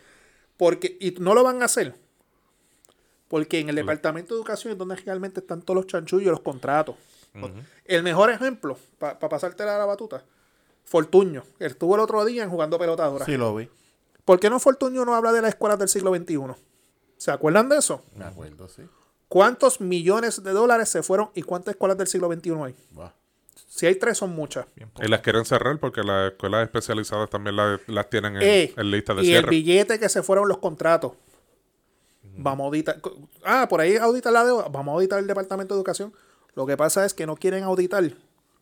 porque, 0.57 0.96
y 1.00 1.12
no 1.20 1.35
lo 1.35 1.44
van 1.44 1.62
a 1.62 1.66
hacer, 1.66 1.94
porque 3.29 3.61
en 3.61 3.69
el 3.69 3.77
Departamento 3.77 4.35
de 4.35 4.41
Educación 4.41 4.73
es 4.73 4.79
donde 4.79 4.97
realmente 4.97 5.41
están 5.41 5.62
todos 5.62 5.77
los 5.77 5.87
chanchullos 5.87 6.27
y 6.27 6.31
los 6.31 6.41
contratos. 6.41 6.97
El 7.85 8.03
mejor 8.03 8.31
ejemplo, 8.31 8.77
para 8.99 9.19
pasarte 9.19 9.64
la 9.64 9.85
batuta, 9.85 10.25
Fortuño. 10.85 11.45
Él 11.59 11.73
estuvo 11.73 11.95
el 11.95 12.01
otro 12.01 12.25
día 12.25 12.43
en 12.43 12.51
jugando 12.51 12.79
pelotadora. 12.79 13.25
Sí, 13.27 13.37
lo 13.37 13.55
vi. 13.55 13.69
¿Por 14.25 14.41
qué 14.41 14.49
no 14.51 14.59
Fortuño 14.59 15.05
no 15.05 15.14
habla 15.14 15.33
de 15.33 15.43
las 15.43 15.51
escuelas 15.51 15.79
del 15.79 15.88
siglo 15.88 16.14
XXI? 16.14 16.38
¿Se 17.19 17.31
acuerdan 17.31 17.69
de 17.69 17.77
eso? 17.79 18.03
Me 18.17 18.25
acuerdo, 18.25 18.69
sí. 18.69 18.83
¿Cuántos 19.29 19.81
millones 19.83 20.43
de 20.43 20.51
dólares 20.53 20.88
se 20.88 21.03
fueron 21.03 21.29
y 21.35 21.43
cuántas 21.43 21.73
escuelas 21.75 21.99
del 21.99 22.07
siglo 22.07 22.33
XXI 22.33 22.53
hay? 22.64 22.75
Va. 22.99 23.14
Si 23.69 23.85
hay 23.87 23.97
tres, 23.97 24.17
son 24.17 24.31
muchas. 24.31 24.67
Y 25.03 25.09
las 25.09 25.21
quieren 25.21 25.45
cerrar 25.45 25.79
porque 25.79 26.03
las 26.03 26.33
escuelas 26.33 26.64
especializadas 26.64 27.29
también 27.29 27.55
la- 27.57 27.79
las 27.87 28.09
tienen 28.09 28.37
en, 28.37 28.43
Eh, 28.43 28.73
en 28.77 28.91
lista 28.91 29.12
de 29.14 29.21
y 29.23 29.27
el 29.27 29.31
cierre. 29.33 29.51
billete 29.51 29.99
que 30.01 30.09
se 30.09 30.23
fueron 30.23 30.49
los 30.49 30.59
contratos. 30.59 31.12
Vamos 32.40 32.64
a 32.64 32.66
auditar. 32.66 33.01
Ah, 33.44 33.66
por 33.68 33.81
ahí 33.81 33.96
auditar 33.96 34.33
la 34.33 34.44
deuda. 34.44 34.68
Vamos 34.70 34.92
a 34.92 34.94
auditar 34.94 35.18
el 35.18 35.27
Departamento 35.27 35.74
de 35.74 35.79
Educación. 35.79 36.14
Lo 36.55 36.66
que 36.66 36.77
pasa 36.77 37.05
es 37.05 37.12
que 37.14 37.27
no 37.27 37.37
quieren 37.37 37.64
auditar. 37.64 38.05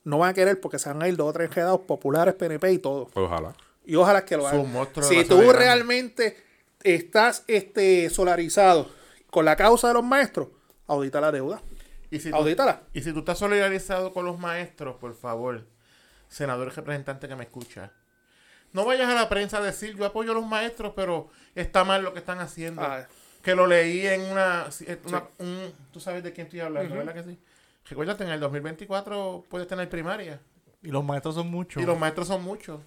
No 0.04 0.18
van 0.18 0.30
a 0.30 0.34
querer 0.34 0.60
porque 0.60 0.78
se 0.78 0.88
van 0.88 1.02
a 1.02 1.08
ir 1.08 1.16
dos 1.16 1.28
o 1.28 1.32
tres 1.32 1.50
enredados 1.50 1.80
populares, 1.80 2.34
PNP 2.34 2.72
y 2.72 2.78
todo. 2.78 3.10
Ojalá. 3.14 3.54
Y 3.84 3.96
ojalá 3.96 4.24
que 4.24 4.36
lo 4.36 4.46
hagan. 4.46 4.66
Si 5.02 5.24
tú 5.24 5.52
realmente 5.52 6.42
estás 6.82 7.44
este, 7.46 8.08
solarizado 8.10 8.88
con 9.30 9.44
la 9.44 9.56
causa 9.56 9.88
de 9.88 9.94
los 9.94 10.04
maestros, 10.04 10.48
audita 10.86 11.20
la 11.20 11.32
deuda. 11.32 11.60
Y 12.10 12.20
si, 12.20 12.30
tú, 12.30 12.36
Audítala. 12.36 12.82
y 12.94 13.02
si 13.02 13.12
tú 13.12 13.18
estás 13.18 13.38
solidarizado 13.38 14.12
con 14.12 14.24
los 14.24 14.38
maestros, 14.38 14.96
por 14.96 15.14
favor, 15.14 15.66
senador 16.28 16.68
y 16.68 16.70
representante 16.70 17.28
que 17.28 17.36
me 17.36 17.44
escucha, 17.44 17.92
no 18.72 18.84
vayas 18.84 19.08
a 19.08 19.14
la 19.14 19.28
prensa 19.28 19.58
a 19.58 19.60
decir 19.60 19.96
yo 19.96 20.04
apoyo 20.04 20.32
a 20.32 20.34
los 20.34 20.46
maestros, 20.46 20.92
pero 20.94 21.28
está 21.54 21.84
mal 21.84 22.02
lo 22.02 22.12
que 22.12 22.20
están 22.20 22.38
haciendo. 22.38 22.82
Ah. 22.82 23.08
Que 23.46 23.54
lo 23.54 23.64
leí 23.68 24.04
en 24.04 24.22
una... 24.22 24.66
una- 25.06 25.22
un- 25.38 25.72
tú 25.92 26.00
sabes 26.00 26.24
de 26.24 26.32
quién 26.32 26.46
estoy 26.48 26.58
hablando, 26.58 26.96
¿verdad 26.96 27.14
que 27.14 27.22
sí? 27.22 27.38
Recuérdate, 27.88 28.24
en 28.24 28.30
el 28.30 28.40
2024 28.40 29.44
puedes 29.48 29.68
tener 29.68 29.88
primaria. 29.88 30.40
Y 30.82 30.88
los 30.88 31.04
maestros 31.04 31.36
son 31.36 31.48
muchos. 31.48 31.80
Y 31.80 31.86
los 31.86 31.96
maestros 31.96 32.26
son 32.26 32.42
muchos. 32.42 32.80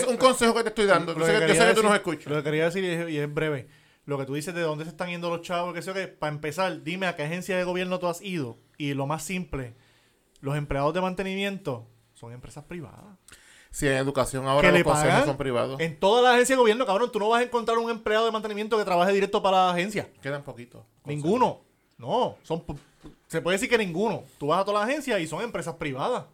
Que- 0.00 0.06
un 0.06 0.16
consejo 0.16 0.54
que 0.54 0.62
te 0.62 0.68
estoy 0.70 0.86
dando. 0.86 1.12
Lo 1.12 1.20
Yo 1.20 1.26
sé, 1.26 1.32
que- 1.32 1.40
yo 1.40 1.46
quería 1.46 1.60
sé 1.62 1.68
que 1.68 1.74
tú 1.74 1.80
decir- 1.82 1.84
nos 1.90 1.94
escuchas. 1.98 2.26
Lo 2.32 2.36
que 2.38 2.42
quería 2.42 2.64
decir, 2.64 2.84
y 2.84 2.86
es, 2.88 3.10
y 3.10 3.18
es 3.18 3.34
breve, 3.34 3.68
lo 4.06 4.16
que 4.16 4.24
tú 4.24 4.32
dices 4.32 4.54
de 4.54 4.62
dónde 4.62 4.84
se 4.84 4.90
están 4.92 5.10
yendo 5.10 5.28
los 5.28 5.42
chavos, 5.42 5.74
que 5.74 5.82
sé 5.82 5.92
que 5.92 6.08
para 6.08 6.32
empezar, 6.32 6.82
dime 6.82 7.06
a 7.06 7.14
qué 7.16 7.24
agencia 7.24 7.58
de 7.58 7.64
gobierno 7.64 7.98
tú 7.98 8.08
has 8.08 8.22
ido. 8.22 8.56
Y 8.78 8.94
lo 8.94 9.06
más 9.06 9.22
simple, 9.22 9.74
los 10.40 10.56
empleados 10.56 10.94
de 10.94 11.02
mantenimiento 11.02 11.86
son 12.14 12.32
empresas 12.32 12.64
privadas. 12.64 13.18
Si 13.70 13.86
en 13.86 13.94
educación 13.94 14.46
ahora 14.46 14.72
los 14.72 14.82
consejos 14.82 15.24
son 15.24 15.36
privados. 15.36 15.80
en 15.80 15.98
toda 15.98 16.22
la 16.22 16.32
agencia 16.34 16.56
de 16.56 16.60
gobierno, 16.60 16.84
cabrón, 16.86 17.10
tú 17.12 17.18
no 17.20 17.28
vas 17.28 17.40
a 17.40 17.44
encontrar 17.44 17.78
un 17.78 17.90
empleado 17.90 18.26
de 18.26 18.32
mantenimiento 18.32 18.76
que 18.76 18.84
trabaje 18.84 19.12
directo 19.12 19.42
para 19.42 19.66
la 19.66 19.70
agencia. 19.70 20.08
Quedan 20.20 20.42
poquitos. 20.42 20.82
Ninguno. 21.04 21.60
No, 21.98 22.36
son 22.42 22.64
se 23.26 23.40
puede 23.40 23.56
decir 23.56 23.68
que 23.70 23.78
ninguno. 23.78 24.24
Tú 24.38 24.48
vas 24.48 24.60
a 24.60 24.64
toda 24.64 24.80
la 24.80 24.86
agencia 24.86 25.18
y 25.20 25.26
son 25.26 25.42
empresas 25.42 25.74
privadas. 25.76 26.24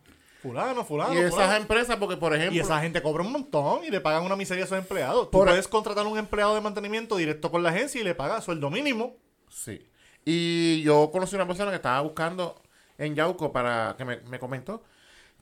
Fulano, 0.41 0.85
fulano. 0.85 1.15
Y 1.15 1.19
esas 1.19 1.33
fulano. 1.33 1.57
empresas, 1.57 1.97
porque 1.97 2.17
por 2.17 2.35
ejemplo... 2.35 2.57
Y 2.57 2.61
esa 2.61 2.81
gente 2.81 3.03
cobra 3.03 3.23
un 3.23 3.33
montón 3.33 3.85
y 3.85 3.91
le 3.91 4.01
pagan 4.01 4.25
una 4.25 4.37
miseria 4.37 4.65
a 4.65 4.67
esos 4.67 4.79
empleados. 4.79 5.27
Tú 5.27 5.33
Por- 5.33 5.49
puedes 5.49 5.69
contratar 5.69 6.07
un 6.07 6.19
empleado 6.19 6.55
de 6.55 6.61
mantenimiento 6.61 7.17
directo 7.17 7.51
con 7.51 7.63
la 7.63 7.71
agencia 7.71 8.01
y 8.01 8.05
le 8.05 8.15
pagas 8.15 8.45
sueldo 8.45 8.71
mínimo. 8.71 9.15
Sí. 9.51 9.87
Y 10.25 10.83
yo 10.83 11.11
conocí 11.13 11.35
una 11.35 11.47
persona 11.47 11.71
que 11.71 11.77
estaba 11.77 12.01
buscando 12.01 12.61
en 12.97 13.15
Yauco 13.15 13.53
para 13.53 13.95
que 13.99 14.05
me, 14.05 14.17
me 14.21 14.39
comentó. 14.39 14.83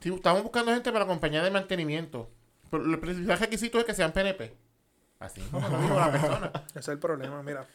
Sí, 0.00 0.12
Estaban 0.14 0.42
buscando 0.42 0.72
gente 0.72 0.92
para 0.92 1.06
compañía 1.06 1.42
de 1.42 1.50
mantenimiento. 1.50 2.30
Pero 2.70 2.84
el 2.84 2.98
principal 2.98 3.38
requisito 3.38 3.78
es 3.78 3.84
que 3.84 3.94
sean 3.94 4.12
PNP. 4.12 4.54
Así 5.20 5.40
como 5.50 5.66
lo 5.68 5.78
dijo 5.80 5.94
la 5.94 6.10
persona. 6.12 6.52
Ese 6.70 6.78
es 6.80 6.88
el 6.88 6.98
problema, 6.98 7.42
mira. 7.42 7.66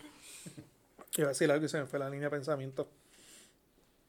Iba 1.18 1.28
a 1.28 1.30
decir 1.30 1.52
algo 1.52 1.66
y 1.66 1.70
se 1.70 1.80
me 1.80 1.86
fue 1.86 2.00
la 2.00 2.10
línea 2.10 2.28
de 2.28 2.32
pensamiento. 2.32 2.88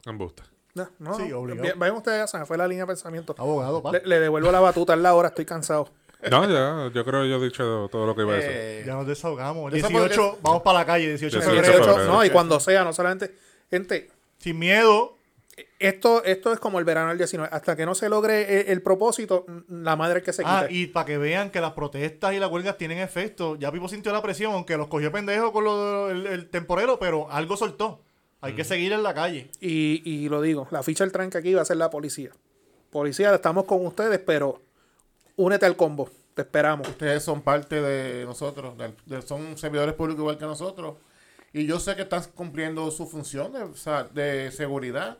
Embuste. 0.04 0.42
No, 0.74 0.88
no, 0.98 1.14
Sí, 1.14 1.28
no. 1.28 1.38
obligado. 1.40 1.68
Vayan 1.78 1.96
ustedes, 1.96 2.30
se 2.30 2.38
me 2.38 2.46
fue 2.46 2.56
la 2.56 2.66
línea 2.68 2.84
de 2.84 2.88
pensamiento. 2.88 3.34
Abogado, 3.38 3.82
pa. 3.82 3.92
Le, 3.92 4.02
le 4.04 4.20
devuelvo 4.20 4.50
la 4.52 4.60
batuta 4.60 4.92
en 4.94 5.02
la 5.02 5.14
hora, 5.14 5.28
estoy 5.28 5.44
cansado. 5.44 5.88
No, 6.30 6.44
ya, 6.48 6.92
yo 6.94 7.04
creo 7.04 7.22
que 7.22 7.30
yo 7.30 7.36
he 7.36 7.44
dicho 7.44 7.88
todo 7.90 8.04
lo 8.06 8.14
que 8.14 8.22
iba 8.22 8.32
a 8.32 8.36
decir. 8.36 8.50
Eh, 8.52 8.84
Ya 8.86 8.94
nos 8.94 9.06
desahogamos. 9.06 9.72
Eso 9.72 9.88
18, 9.88 10.38
vamos 10.42 10.62
para 10.62 10.80
la 10.80 10.84
calle, 10.86 11.08
18 11.08 11.38
de 11.38 11.44
18 11.44 11.50
febrero. 11.50 11.72
de 11.72 11.78
18, 11.78 11.94
febrero. 11.94 12.12
no, 12.12 12.24
y 12.24 12.30
cuando 12.30 12.60
sea, 12.60 12.84
no 12.84 12.92
solamente. 12.92 13.34
Gente, 13.70 14.10
Sin 14.38 14.58
miedo. 14.58 15.16
Esto, 15.78 16.24
esto 16.24 16.52
es 16.52 16.60
como 16.60 16.78
el 16.78 16.84
verano 16.84 17.08
del 17.08 17.18
19. 17.18 17.48
Hasta 17.52 17.76
que 17.76 17.86
no 17.86 17.94
se 17.94 18.08
logre 18.08 18.60
el, 18.60 18.68
el 18.68 18.82
propósito, 18.82 19.46
la 19.68 19.96
madre 19.96 20.22
que 20.22 20.32
se 20.32 20.42
quite. 20.42 20.54
Ah, 20.54 20.66
y 20.68 20.86
para 20.86 21.06
que 21.06 21.18
vean 21.18 21.50
que 21.50 21.60
las 21.60 21.72
protestas 21.72 22.34
y 22.34 22.38
las 22.38 22.50
huelgas 22.50 22.76
tienen 22.76 22.98
efecto. 22.98 23.56
Ya 23.56 23.72
Pipo 23.72 23.88
sintió 23.88 24.12
la 24.12 24.22
presión, 24.22 24.52
aunque 24.52 24.76
los 24.76 24.88
cogió 24.88 25.10
pendejo 25.12 25.52
con 25.52 25.64
lo 25.64 26.08
del 26.08 26.26
el 26.26 26.48
temporero, 26.50 26.98
pero 26.98 27.30
algo 27.30 27.56
soltó. 27.56 28.02
Hay 28.42 28.54
que 28.54 28.64
seguir 28.64 28.92
en 28.92 29.02
la 29.02 29.12
calle. 29.12 29.50
Y, 29.60 30.02
y 30.04 30.28
lo 30.28 30.40
digo, 30.40 30.66
la 30.70 30.82
ficha 30.82 31.04
del 31.04 31.12
tranque 31.12 31.36
aquí 31.38 31.52
va 31.52 31.62
a 31.62 31.66
ser 31.66 31.76
la 31.76 31.90
policía. 31.90 32.30
Policía, 32.90 33.34
estamos 33.34 33.64
con 33.64 33.84
ustedes, 33.84 34.18
pero 34.18 34.62
únete 35.36 35.66
al 35.66 35.76
combo. 35.76 36.08
Te 36.34 36.42
esperamos. 36.42 36.88
Ustedes 36.88 37.22
son 37.22 37.42
parte 37.42 37.80
de 37.80 38.24
nosotros, 38.24 38.74
son 39.26 39.58
servidores 39.58 39.94
públicos 39.94 40.20
igual 40.20 40.38
que 40.38 40.44
nosotros. 40.44 40.96
Y 41.52 41.66
yo 41.66 41.80
sé 41.80 41.96
que 41.96 42.02
están 42.02 42.22
cumpliendo 42.34 42.90
su 42.90 43.06
función 43.06 43.52
de, 43.52 43.62
o 43.62 43.74
sea, 43.74 44.04
de 44.04 44.50
seguridad. 44.52 45.18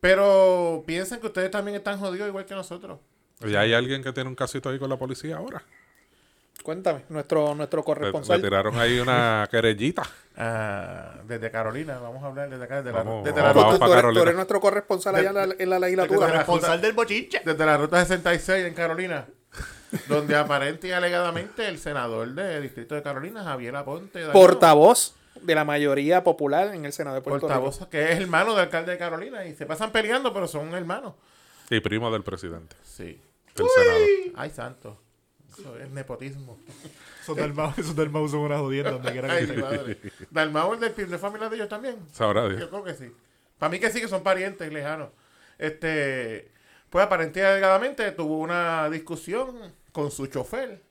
Pero 0.00 0.82
piensen 0.86 1.20
que 1.20 1.26
ustedes 1.26 1.50
también 1.50 1.76
están 1.76 1.98
jodidos 1.98 2.28
igual 2.28 2.46
que 2.46 2.54
nosotros. 2.54 2.98
¿Y 3.44 3.54
hay 3.54 3.72
alguien 3.74 4.02
que 4.02 4.12
tiene 4.12 4.28
un 4.28 4.34
casito 4.36 4.68
ahí 4.68 4.78
con 4.78 4.88
la 4.90 4.96
policía 4.98 5.36
ahora? 5.36 5.62
Cuéntame, 6.62 7.04
nuestro, 7.08 7.54
nuestro 7.54 7.78
Le, 7.78 7.82
le 7.82 7.86
corresponsal. 7.86 8.42
tiraron 8.42 8.78
ahí 8.78 8.98
una 9.00 9.48
querellita. 9.50 10.02
Ah, 10.36 11.14
desde 11.26 11.50
Carolina, 11.50 11.98
vamos 11.98 12.22
a 12.22 12.26
hablar 12.26 12.50
desde 12.50 12.64
acá, 12.64 12.82
desde 12.82 12.92
la, 12.92 12.98
desde 12.98 13.10
vamos, 13.32 13.34
la 13.36 13.52
vamos 13.52 13.78
tú, 13.78 14.12
tú 14.14 14.22
eres 14.22 14.34
nuestro 14.34 14.60
corresponsal 14.60 15.14
allá 15.16 15.28
en 15.30 15.34
la, 15.34 15.54
en 15.58 15.70
la 15.70 15.78
legislatura. 15.78 16.26
de 16.26 16.32
la- 16.32 16.38
Responsable 16.38 16.82
del 16.86 16.92
bochinche. 16.92 17.40
desde 17.44 17.66
la 17.66 17.76
ruta 17.78 18.04
66 18.04 18.66
en 18.66 18.74
Carolina, 18.74 19.26
donde 20.06 20.36
aparente 20.36 20.88
y 20.88 20.92
alegadamente 20.92 21.66
el 21.66 21.78
senador 21.78 22.28
del 22.28 22.62
distrito 22.62 22.94
de 22.94 23.02
Carolina, 23.02 23.42
Javier 23.42 23.76
Aponte, 23.76 24.26
Portavoz 24.26 25.14
de 25.40 25.54
la 25.54 25.64
mayoría 25.64 26.22
popular 26.24 26.74
en 26.74 26.84
el 26.84 26.92
Senado 26.92 27.16
de 27.16 27.22
Puerto 27.22 27.46
Rico. 27.46 27.60
portavoz, 27.60 27.88
que 27.88 28.12
es 28.12 28.20
hermano 28.20 28.52
del 28.54 28.64
alcalde 28.64 28.92
de 28.92 28.98
Carolina, 28.98 29.44
y 29.46 29.54
se 29.54 29.66
pasan 29.66 29.92
peleando, 29.92 30.32
pero 30.32 30.46
son 30.48 30.74
hermanos. 30.74 31.14
Y 31.70 31.80
primo 31.80 32.10
del 32.10 32.22
presidente 32.22 32.76
Sí. 32.82 33.20
del 33.54 33.66
Senado. 33.68 34.00
Ay, 34.36 34.50
santo. 34.50 35.00
Eso 35.52 35.76
es 35.78 35.90
nepotismo. 35.90 36.58
Esos 37.22 37.36
del 37.36 37.52
Mau, 37.54 37.72
esos 37.76 37.94
del 37.96 38.08
Mau 38.10 38.26
son 38.28 38.40
una 38.40 38.58
jodienda 38.58 38.92
donde 38.92 39.12
quiera 39.12 39.36
que 39.38 39.46
madre. 39.54 39.98
Dalmau, 40.30 40.74
el 40.74 40.80
del 40.80 40.92
PIB 40.92 41.08
de 41.08 41.18
familia 41.18 41.48
de 41.48 41.56
ellos 41.56 41.68
también. 41.68 41.96
Sabrá 42.12 42.42
Yo 42.48 42.56
Dios. 42.56 42.68
creo 42.68 42.84
que 42.84 42.94
sí. 42.94 43.12
Para 43.58 43.70
mí 43.70 43.78
que 43.78 43.90
sí, 43.90 44.00
que 44.00 44.08
son 44.08 44.22
parientes 44.22 44.72
lejanos. 44.72 45.10
Este, 45.58 46.50
pues 46.88 47.04
aparentemente 47.04 47.46
alegadamente 47.52 48.10
tuvo 48.12 48.38
una 48.38 48.88
discusión 48.90 49.74
con 49.92 50.10
su 50.10 50.26
chofer. 50.28 50.82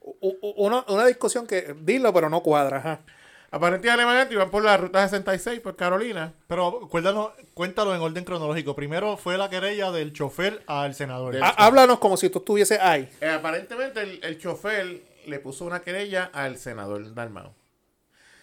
U- 0.00 0.16
u- 0.40 0.54
Una, 0.64 0.84
una 0.88 1.04
discusión 1.06 1.46
que, 1.46 1.74
dilo, 1.80 2.12
pero 2.12 2.30
no 2.30 2.42
cuadra. 2.42 2.78
Ajá. 2.78 3.00
Aparentemente 3.50 4.34
iban 4.34 4.50
por 4.50 4.62
la 4.64 4.76
ruta 4.76 5.02
66 5.08 5.60
por 5.60 5.76
Carolina. 5.76 6.32
Pero 6.46 6.88
cuéntanos, 6.90 7.30
cuéntalo 7.54 7.94
en 7.94 8.00
orden 8.00 8.24
cronológico. 8.24 8.74
Primero 8.74 9.16
fue 9.16 9.38
la 9.38 9.48
querella 9.48 9.90
del 9.92 10.12
chofer 10.12 10.62
al 10.66 10.94
senador. 10.94 11.32
Del- 11.34 11.42
Há- 11.42 11.50
Háblanos 11.50 11.98
como 11.98 12.16
si 12.16 12.28
tú 12.28 12.38
estuviese 12.40 12.78
ahí. 12.80 13.08
Eh, 13.20 13.28
aparentemente 13.30 14.00
el, 14.02 14.20
el 14.22 14.38
chofer 14.38 15.02
le 15.26 15.38
puso 15.38 15.64
una 15.64 15.80
querella 15.80 16.30
al 16.32 16.58
senador 16.58 17.14
Dalmau. 17.14 17.52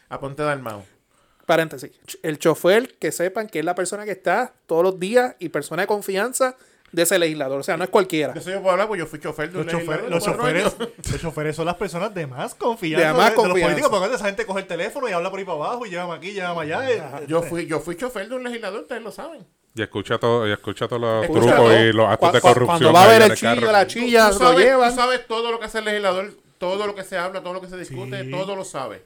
A 0.09 0.19
Ponte 0.19 0.43
Dalmau. 0.43 0.83
Paréntesis. 1.45 1.91
El 2.23 2.39
chofer, 2.39 2.95
que 2.97 3.11
sepan 3.11 3.47
que 3.47 3.59
es 3.59 3.65
la 3.65 3.75
persona 3.75 4.05
que 4.05 4.11
está 4.11 4.53
todos 4.65 4.83
los 4.83 4.99
días 4.99 5.35
y 5.39 5.49
persona 5.49 5.81
de 5.83 5.87
confianza 5.87 6.55
de 6.93 7.01
ese 7.01 7.19
legislador. 7.19 7.59
O 7.59 7.63
sea, 7.63 7.75
no 7.75 7.83
es 7.83 7.89
cualquiera. 7.89 8.31
De 8.33 8.39
eso 8.39 8.49
yo 8.51 8.59
puedo 8.61 8.71
hablar, 8.71 8.87
pues 8.87 8.99
yo 8.99 9.05
fui 9.07 9.19
chofer 9.19 9.51
de 9.51 9.57
un 9.59 9.65
Los, 9.65 9.73
chofer- 9.73 10.01
legislador 10.07 10.09
los 10.11 10.23
choferes, 10.23 10.75
los 11.11 11.21
choferes 11.21 11.55
son 11.57 11.65
las 11.65 11.75
personas 11.75 12.13
de 12.13 12.25
más 12.27 12.55
confianza 12.55 13.07
De 13.07 13.13
más 13.13 13.33
los 13.33 13.43
confianza. 13.43 13.63
políticos, 13.73 13.99
porque 13.99 14.15
esa 14.15 14.25
gente 14.25 14.45
coge 14.45 14.61
el 14.61 14.67
teléfono 14.67 15.09
y 15.09 15.11
habla 15.11 15.29
por 15.29 15.39
ahí 15.39 15.43
para 15.45 15.57
abajo 15.57 15.85
y 15.85 15.89
llévame 15.89 16.13
aquí, 16.13 16.31
llévame 16.31 16.61
allá. 16.61 16.89
eh, 16.89 17.03
Yo 17.27 17.41
fui, 17.41 17.65
yo 17.65 17.79
fui 17.81 17.97
chofer 17.97 18.29
de 18.29 18.35
un 18.35 18.43
legislador, 18.43 18.81
ustedes 18.81 19.01
lo 19.01 19.11
saben. 19.11 19.45
Y 19.75 19.81
escucha 19.81 20.19
todo, 20.19 20.47
y 20.47 20.51
escucha 20.51 20.87
todos 20.87 21.01
los 21.01 21.23
Escucha 21.25 21.41
trucos 21.41 21.57
todo. 21.57 21.79
y 21.83 21.91
los 21.93 22.07
actos 22.07 22.29
Cu- 22.29 22.35
de 22.35 22.41
corrupción. 22.41 22.67
Cuando 22.79 22.93
va 22.93 23.03
a 23.03 23.07
ver 23.07 23.21
el 23.23 23.33
chillo, 23.35 23.71
la 23.71 23.87
chilla, 23.87 24.27
tú, 24.29 24.33
lo 24.39 24.39
sabes, 24.51 24.65
llevan. 24.65 24.89
tú 24.91 24.95
sabes 24.95 25.27
todo 25.27 25.51
lo 25.51 25.59
que 25.59 25.65
hace 25.65 25.79
el 25.79 25.85
legislador, 25.85 26.31
todo 26.59 26.85
lo 26.85 26.93
que 26.93 27.03
se 27.03 27.17
habla, 27.17 27.41
todo 27.41 27.53
lo 27.53 27.61
que 27.61 27.67
se 27.69 27.77
discute, 27.77 28.23
Sí. 28.23 28.29
todo 28.29 28.55
lo 28.55 28.63
sabe. 28.65 29.03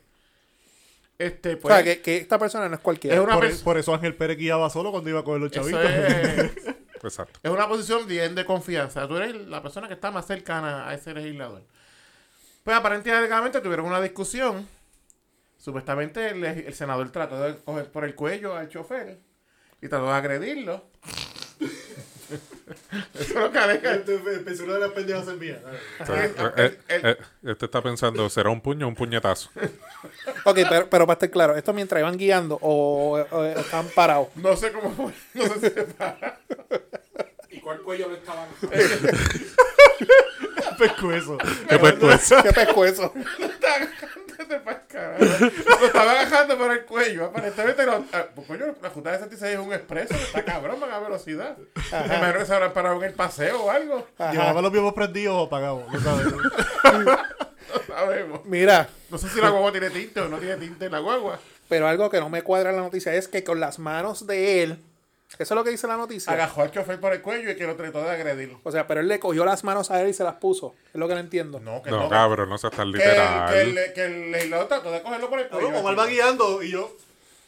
Este, 1.17 1.53
O 1.55 1.59
pues, 1.59 1.73
sea, 1.73 1.83
que, 1.83 2.01
que 2.01 2.17
esta 2.17 2.37
persona 2.37 2.67
no 2.69 2.75
es 2.75 2.81
cualquiera. 2.81 3.15
es 3.15 3.21
una, 3.23 3.39
por, 3.63 3.77
eso 3.77 3.93
Ángel 3.93 4.13
Pérez 4.13 4.37
guiaba 4.37 4.69
solo 4.69 4.91
cuando 4.91 5.09
iba 5.09 5.21
a 5.21 5.23
coger 5.23 5.41
los 5.41 5.51
eso 5.51 5.61
chavitos. 5.61 5.83
es, 5.89 6.51
Exacto. 7.03 7.39
es 7.43 7.51
una 7.51 7.67
posición 7.67 8.07
bien 8.07 8.35
de 8.35 8.45
confianza. 8.45 9.07
Tú 9.07 9.17
eres 9.17 9.35
la 9.47 9.61
persona 9.61 9.87
que 9.87 9.93
está 9.93 10.11
más 10.11 10.25
cercana 10.25 10.87
a 10.87 10.93
ese 10.93 11.13
legislador. 11.13 11.63
Pues 12.63 12.75
aparentemente 12.75 13.61
tuvieron 13.61 13.85
una 13.85 14.01
discusión. 14.01 14.67
Supuestamente 15.57 16.29
el, 16.29 16.43
el 16.43 16.73
senador 16.73 17.09
trató 17.11 17.41
de 17.41 17.57
coger 17.57 17.91
por 17.91 18.03
el 18.05 18.15
cuello 18.15 18.55
al 18.55 18.69
chofer 18.69 19.19
y 19.81 19.87
trató 19.87 20.05
de 20.05 20.13
agredirlo. 20.13 20.85
Eso 23.13 23.21
es 23.21 23.29
lo 23.33 23.45
una 23.47 24.73
de 24.73 24.79
las 24.79 24.91
pendejas 24.91 25.27
en 25.29 25.39
mía. 25.39 25.61
O 25.99 26.13
eh, 26.13 26.33
eh, 26.57 26.77
eh, 26.89 27.17
este 27.43 27.65
está 27.65 27.81
pensando, 27.81 28.29
¿será 28.29 28.49
un 28.49 28.61
puño 28.61 28.85
o 28.85 28.89
un 28.89 28.95
puñetazo? 28.95 29.49
Ok, 30.43 30.59
pero, 30.69 30.89
pero 30.89 31.05
para 31.05 31.15
estar 31.15 31.29
claro, 31.29 31.55
esto 31.57 31.73
mientras 31.73 31.99
iban 31.99 32.17
guiando 32.17 32.57
o, 32.61 33.17
o 33.17 33.43
están 33.43 33.87
parados. 33.89 34.29
No 34.35 34.55
sé 34.55 34.71
cómo 34.71 34.91
fue. 34.91 35.13
No 35.33 35.43
sé 35.45 35.53
si 35.55 35.69
se 35.69 35.83
para. 35.83 36.39
¿Y 37.67 37.69
cuál 37.69 37.81
cuello 37.81 38.07
le 38.09 38.15
estaban? 38.15 38.47
Pescuezo. 40.77 41.37
¿Qué 41.67 41.79
pues? 41.79 41.95
¿Qué 42.43 42.53
pescuezo? 42.53 43.13
Lo 44.47 45.87
estaba 45.87 46.11
agarrando 46.11 46.57
por 46.57 46.71
el 46.71 46.85
cuello. 46.85 47.25
Aparentemente, 47.25 47.85
lo, 47.85 48.05
ah, 48.13 48.25
pues, 48.33 48.47
coño, 48.47 48.75
la 48.81 48.89
Junta 48.89 49.11
de 49.11 49.17
66 49.17 49.53
es 49.53 49.59
un 49.59 49.73
expreso. 49.73 50.13
Está 50.13 50.45
cabrón, 50.45 50.79
van 50.79 50.91
a 50.91 50.99
velocidad. 50.99 51.57
Me 51.91 52.15
imagino 52.15 52.39
que 52.39 52.45
se 52.45 52.53
habrán 52.53 52.71
parado 52.73 52.95
en 52.97 53.03
el 53.03 53.13
paseo 53.13 53.63
o 53.63 53.71
algo. 53.71 54.07
Llevaba 54.31 54.61
los 54.61 54.71
viejos 54.71 54.93
prendidos 54.93 55.35
o 55.35 55.43
apagados. 55.47 55.91
No 55.91 55.99
sabes. 55.99 56.27
No 57.67 57.81
sabemos. 57.95 58.45
Mira, 58.45 58.87
No 59.09 59.17
sé 59.17 59.27
si 59.27 59.41
la 59.41 59.49
guagua 59.49 59.71
tiene 59.73 59.89
tinte 59.89 60.21
o 60.21 60.29
no 60.29 60.37
tiene 60.37 60.55
tinte 60.55 60.85
en 60.85 60.91
la 60.93 60.99
guagua. 60.99 61.37
pero 61.67 61.85
algo 61.87 62.09
que 62.09 62.19
no 62.21 62.29
me 62.29 62.41
cuadra 62.41 62.69
en 62.69 62.77
la 62.77 62.81
noticia 62.83 63.13
es 63.13 63.27
que 63.27 63.43
con 63.43 63.59
las 63.59 63.77
manos 63.77 64.25
de 64.25 64.63
él, 64.63 64.79
eso 65.39 65.53
es 65.53 65.55
lo 65.57 65.63
que 65.63 65.69
dice 65.71 65.87
la 65.87 65.97
noticia. 65.97 66.33
Agajó 66.33 66.61
al 66.63 66.71
chofer 66.71 66.99
por 66.99 67.13
el 67.13 67.21
cuello 67.21 67.51
y 67.51 67.55
que 67.55 67.65
lo 67.65 67.75
trató 67.75 68.01
de 68.03 68.09
agredir. 68.09 68.55
O 68.63 68.71
sea, 68.71 68.87
pero 68.87 69.01
él 69.01 69.07
le 69.07 69.19
cogió 69.19 69.45
las 69.45 69.63
manos 69.63 69.91
a 69.91 70.01
él 70.01 70.09
y 70.09 70.13
se 70.13 70.23
las 70.23 70.35
puso. 70.35 70.75
Es 70.93 70.95
lo 70.99 71.07
que 71.07 71.13
no 71.13 71.19
entiendo. 71.19 71.59
No, 71.59 71.81
que 71.81 71.89
No, 71.91 72.01
no. 72.01 72.09
cabrón, 72.09 72.49
no 72.49 72.57
seas 72.57 72.73
tan 72.73 72.91
que, 72.91 72.97
el, 72.97 73.03
que, 73.03 73.09
literal. 73.09 73.55
el, 73.55 73.93
que 73.93 74.05
el 74.05 74.31
legislador 74.31 74.67
trató 74.67 74.91
de 74.91 75.01
cogerlo 75.01 75.29
por 75.29 75.39
el 75.39 75.47
cuello. 75.47 75.67
Omar 75.79 75.97
va 75.97 76.05
guiando 76.07 76.61
y 76.63 76.71
yo. 76.71 76.91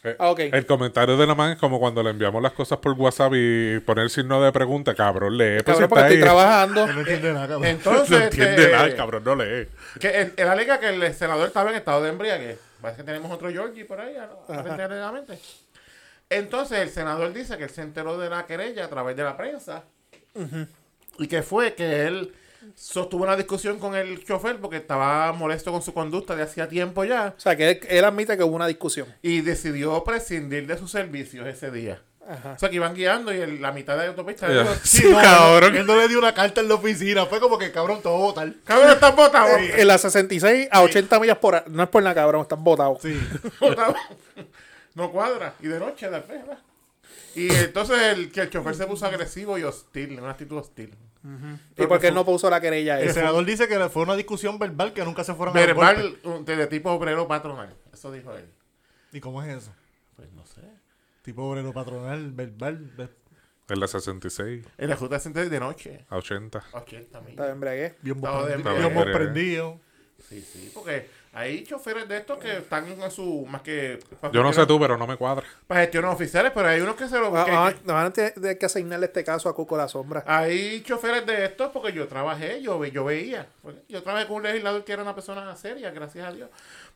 Eh, 0.02 0.16
Ah, 0.18 0.30
ok. 0.30 0.38
El 0.40 0.64
comentario 0.64 1.16
de 1.18 1.26
la 1.26 1.34
man 1.34 1.52
es 1.52 1.58
como 1.58 1.78
cuando 1.78 2.02
le 2.02 2.08
enviamos 2.08 2.40
las 2.42 2.52
cosas 2.52 2.78
por 2.78 2.92
WhatsApp 2.92 3.32
y 3.36 3.80
poner 3.80 4.08
signo 4.08 4.40
de 4.42 4.50
pregunta. 4.50 4.94
Cabrón, 4.94 5.36
lee. 5.36 5.62
Pues 5.62 5.76
Cabrón, 5.76 5.82
si 5.82 5.88
porque 5.88 6.00
estoy 6.04 6.16
ahí. 6.16 6.22
trabajando. 6.22 6.86
No 6.86 7.00
entiende 7.00 7.32
nada, 7.34 7.48
cabrón. 7.48 7.64
Entonces, 7.66 8.10
No 8.18 8.24
entiende 8.24 8.54
este, 8.62 8.72
nada, 8.72 8.84
el 8.86 8.96
cabrón, 8.96 9.24
no 9.24 9.34
lee. 9.36 9.68
Que 10.00 10.08
él, 10.22 10.32
él 10.38 10.48
alega 10.48 10.80
que 10.80 10.88
el 10.88 11.14
senador 11.14 11.48
estaba 11.48 11.68
en 11.68 11.76
estado 11.76 12.02
de 12.02 12.08
embriaguez. 12.08 12.58
Parece 12.80 13.02
que 13.02 13.04
tenemos 13.04 13.30
otro 13.30 13.50
Georgie 13.50 13.84
por 13.84 14.00
ahí, 14.00 14.14
¿no? 14.16 14.54
Entonces, 16.30 16.78
el 16.78 16.90
senador 16.90 17.32
dice 17.32 17.58
que 17.58 17.64
él 17.64 17.70
se 17.70 17.82
enteró 17.82 18.16
de 18.16 18.30
la 18.30 18.46
querella 18.46 18.84
a 18.84 18.88
través 18.88 19.16
de 19.16 19.24
la 19.24 19.36
prensa. 19.36 19.84
Y 21.18 21.26
que 21.26 21.42
fue 21.42 21.74
que 21.74 22.06
él 22.06 22.32
sostuvo 22.76 23.24
una 23.24 23.36
discusión 23.36 23.78
con 23.78 23.96
el 23.96 24.24
chofer 24.24 24.58
porque 24.58 24.76
estaba 24.76 25.32
molesto 25.32 25.72
con 25.72 25.82
su 25.82 25.92
conducta 25.92 26.36
de 26.36 26.44
hacía 26.44 26.68
tiempo 26.68 27.04
ya. 27.04 27.34
O 27.36 27.40
sea, 27.40 27.56
que 27.56 27.70
él, 27.70 27.80
él 27.88 28.04
admite 28.04 28.36
que 28.36 28.44
hubo 28.44 28.54
una 28.54 28.68
discusión. 28.68 29.08
Y 29.22 29.40
decidió 29.40 30.02
prescindir 30.04 30.66
de 30.66 30.78
sus 30.78 30.90
servicios 30.92 31.46
ese 31.48 31.70
día. 31.70 32.00
Ajá. 32.28 32.52
O 32.52 32.58
sea, 32.60 32.68
que 32.68 32.76
iban 32.76 32.94
guiando 32.94 33.34
y 33.34 33.40
en 33.40 33.60
la 33.60 33.72
mitad 33.72 33.96
de 33.96 34.04
la 34.04 34.08
autopista. 34.10 34.46
Ya. 34.46 34.62
dijo, 34.62 34.74
Sí, 34.84 35.02
no, 35.10 35.20
cabrón. 35.20 35.74
Él 35.74 35.84
no 35.84 35.96
le 35.96 36.06
dio 36.06 36.18
una 36.18 36.32
carta 36.32 36.60
en 36.60 36.68
la 36.68 36.74
oficina. 36.74 37.26
Fue 37.26 37.40
como 37.40 37.58
que, 37.58 37.72
cabrón, 37.72 38.00
todo 38.02 38.18
votar. 38.18 38.52
Cabrón, 38.64 38.90
estás 38.90 39.16
botado. 39.16 39.56
En 39.58 39.88
las 39.88 40.02
66 40.02 40.68
a 40.70 40.82
80 40.82 41.18
millas 41.18 41.38
por 41.38 41.54
hora. 41.54 41.64
No 41.66 41.82
es 41.82 41.88
por 41.88 42.02
nada, 42.04 42.14
cabrón. 42.14 42.42
Están 42.42 42.62
botados. 42.62 43.02
Sí. 43.02 43.18
No 44.94 45.10
cuadra. 45.12 45.54
Y 45.60 45.68
de 45.68 45.78
noche, 45.78 46.06
de 46.10 46.20
¿verdad? 46.20 46.58
Y 47.34 47.52
entonces 47.52 47.98
el, 48.00 48.30
que 48.32 48.40
el 48.42 48.50
chofer 48.50 48.74
se 48.74 48.86
puso 48.86 49.06
agresivo 49.06 49.58
y 49.58 49.62
hostil, 49.62 50.12
en 50.12 50.20
una 50.20 50.30
actitud 50.32 50.56
hostil. 50.58 50.96
¿Y 51.76 51.86
por 51.86 52.00
qué 52.00 52.08
él 52.08 52.14
no 52.14 52.24
puso 52.24 52.48
la 52.48 52.60
querella 52.60 52.94
a 52.94 53.00
El 53.00 53.12
senador 53.12 53.44
dice 53.44 53.68
que 53.68 53.78
fue 53.90 54.02
una 54.02 54.16
discusión 54.16 54.58
verbal 54.58 54.92
que 54.94 55.04
nunca 55.04 55.22
se 55.22 55.34
fueron 55.34 55.56
a 55.56 55.60
dar 55.60 55.74
golpes. 55.74 55.96
Verbal 55.96 56.18
un- 56.24 56.44
de, 56.44 56.66
tipo 56.66 56.90
obrero 56.90 57.28
patronal. 57.28 57.74
Eso 57.92 58.10
dijo 58.10 58.32
él. 58.34 58.46
¿Y 59.12 59.20
cómo 59.20 59.42
es 59.42 59.48
eso? 59.56 59.72
Pues 60.16 60.32
no 60.32 60.46
sé. 60.46 60.62
Tipo 61.22 61.44
obrero 61.44 61.72
patronal, 61.72 62.32
verbal. 62.32 62.78
ve- 62.96 63.08
En 63.68 63.80
la 63.80 63.86
66 63.86 64.64
En 64.78 64.88
la 64.88 64.96
ruta 64.96 65.18
66 65.18 65.50
de 65.50 65.60
noche. 65.60 66.06
a 66.08 66.16
80. 66.16 66.64
80 66.72 67.20
millas. 67.20 67.30
Está 67.32 67.46
bien, 67.46 67.60
bregué. 67.60 67.96
Bien 68.02 68.16
Estaba 68.16 68.44
prendido. 68.46 68.70
embriague. 68.70 68.94
Bien 69.04 69.12
prendido. 69.12 69.80
Sí, 70.28 70.40
sí, 70.42 70.70
porque 70.74 71.08
hay 71.32 71.62
choferes 71.64 72.08
de 72.08 72.16
estos 72.16 72.38
que 72.38 72.56
están 72.58 72.86
en 72.88 73.10
su. 73.10 73.46
Más 73.48 73.62
que. 73.62 74.00
Yo 74.32 74.42
no 74.42 74.52
sé 74.52 74.66
tú, 74.66 74.80
pero 74.80 74.96
no 74.96 75.06
me 75.06 75.16
cuadra. 75.16 75.44
Para 75.66 75.82
gestiones 75.82 76.10
oficiales, 76.12 76.50
pero 76.54 76.68
hay 76.68 76.80
unos 76.80 76.96
que 76.96 77.06
se 77.08 77.18
lo. 77.18 77.36
Ah, 77.36 77.44
que- 77.44 77.50
ah, 77.52 77.72
Nos 77.84 77.94
van 77.94 78.06
a 78.06 78.10
tener 78.12 78.58
que 78.58 78.66
asignarle 78.66 79.06
este 79.06 79.22
caso 79.22 79.48
a 79.48 79.54
Cuco 79.54 79.76
la 79.76 79.86
Sombra. 79.88 80.24
Hay 80.26 80.82
choferes 80.82 81.24
de 81.26 81.44
estos 81.44 81.70
porque 81.70 81.92
yo 81.92 82.08
trabajé, 82.08 82.60
yo, 82.62 82.78
ve- 82.78 82.90
yo 82.90 83.04
veía. 83.04 83.46
Yo 83.88 84.02
trabajé 84.02 84.26
con 84.26 84.36
un 84.38 84.42
legislador 84.42 84.84
que 84.84 84.92
era 84.92 85.02
una 85.02 85.14
persona 85.14 85.54
seria, 85.56 85.90
gracias 85.92 86.26
a 86.26 86.32
Dios. 86.32 86.50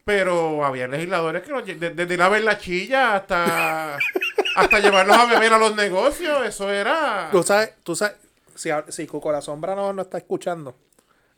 Pero 0.05 0.65
había 0.65 0.87
legisladores 0.89 1.43
que 1.43 1.51
los 1.51 1.65
desde 1.65 2.13
ir 2.15 2.21
a 2.23 2.29
ver 2.29 2.45
la 2.45 2.59
chilla 2.59 3.15
hasta, 3.17 3.97
hasta 4.57 4.79
llevarlos 4.81 5.17
a 5.17 5.27
beber 5.27 5.53
a 5.55 5.59
los 5.59 5.75
negocios, 5.77 6.45
eso 6.47 6.71
era... 6.71 7.29
Tú 7.33 7.43
sabes, 7.43 7.73
tú 7.83 7.97
sabes, 7.97 8.17
si, 8.55 8.69
si 8.91 9.07
Cuco 9.07 9.33
la 9.33 9.41
Sombra 9.41 9.75
no, 9.75 9.93
no 9.95 10.03
está 10.03 10.19
escuchando, 10.19 10.75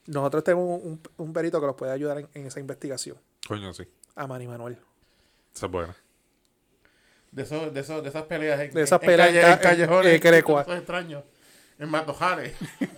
nosotros 0.07 0.45
tenemos 0.45 0.81
un, 0.83 1.01
un 1.17 1.33
perito 1.33 1.61
que 1.61 1.67
nos 1.67 1.77
puede 1.77 1.93
ayudar 1.93 2.19
en, 2.19 2.29
en 2.35 2.47
esa 2.47 2.61
investigación. 2.61 3.17
Coño, 3.47 3.73
sí. 3.75 3.85
A 4.15 4.27
Manny 4.27 4.47
Manuel. 4.47 4.79
Esa 5.55 5.67
es 5.67 5.73
buena. 5.73 5.97
De, 7.33 7.43
esos, 7.43 7.73
de, 7.75 7.81
esos, 7.81 8.03
de 8.03 8.09
esas 8.09 8.23
peleas 8.25 8.61
en, 8.61 8.71
De 8.73 8.83
esas 8.83 9.01
en 9.03 9.07
peleas 9.07 9.29
calle- 9.29 9.39
en 9.41 9.45
ca- 9.47 9.53
en 9.53 9.59
callejones. 9.59 10.15
en 10.15 10.21
Querecua. 10.21 10.63
esos 10.63 10.77
extraños. 10.77 11.25
En 11.79 11.89
Matojales. 11.91 12.55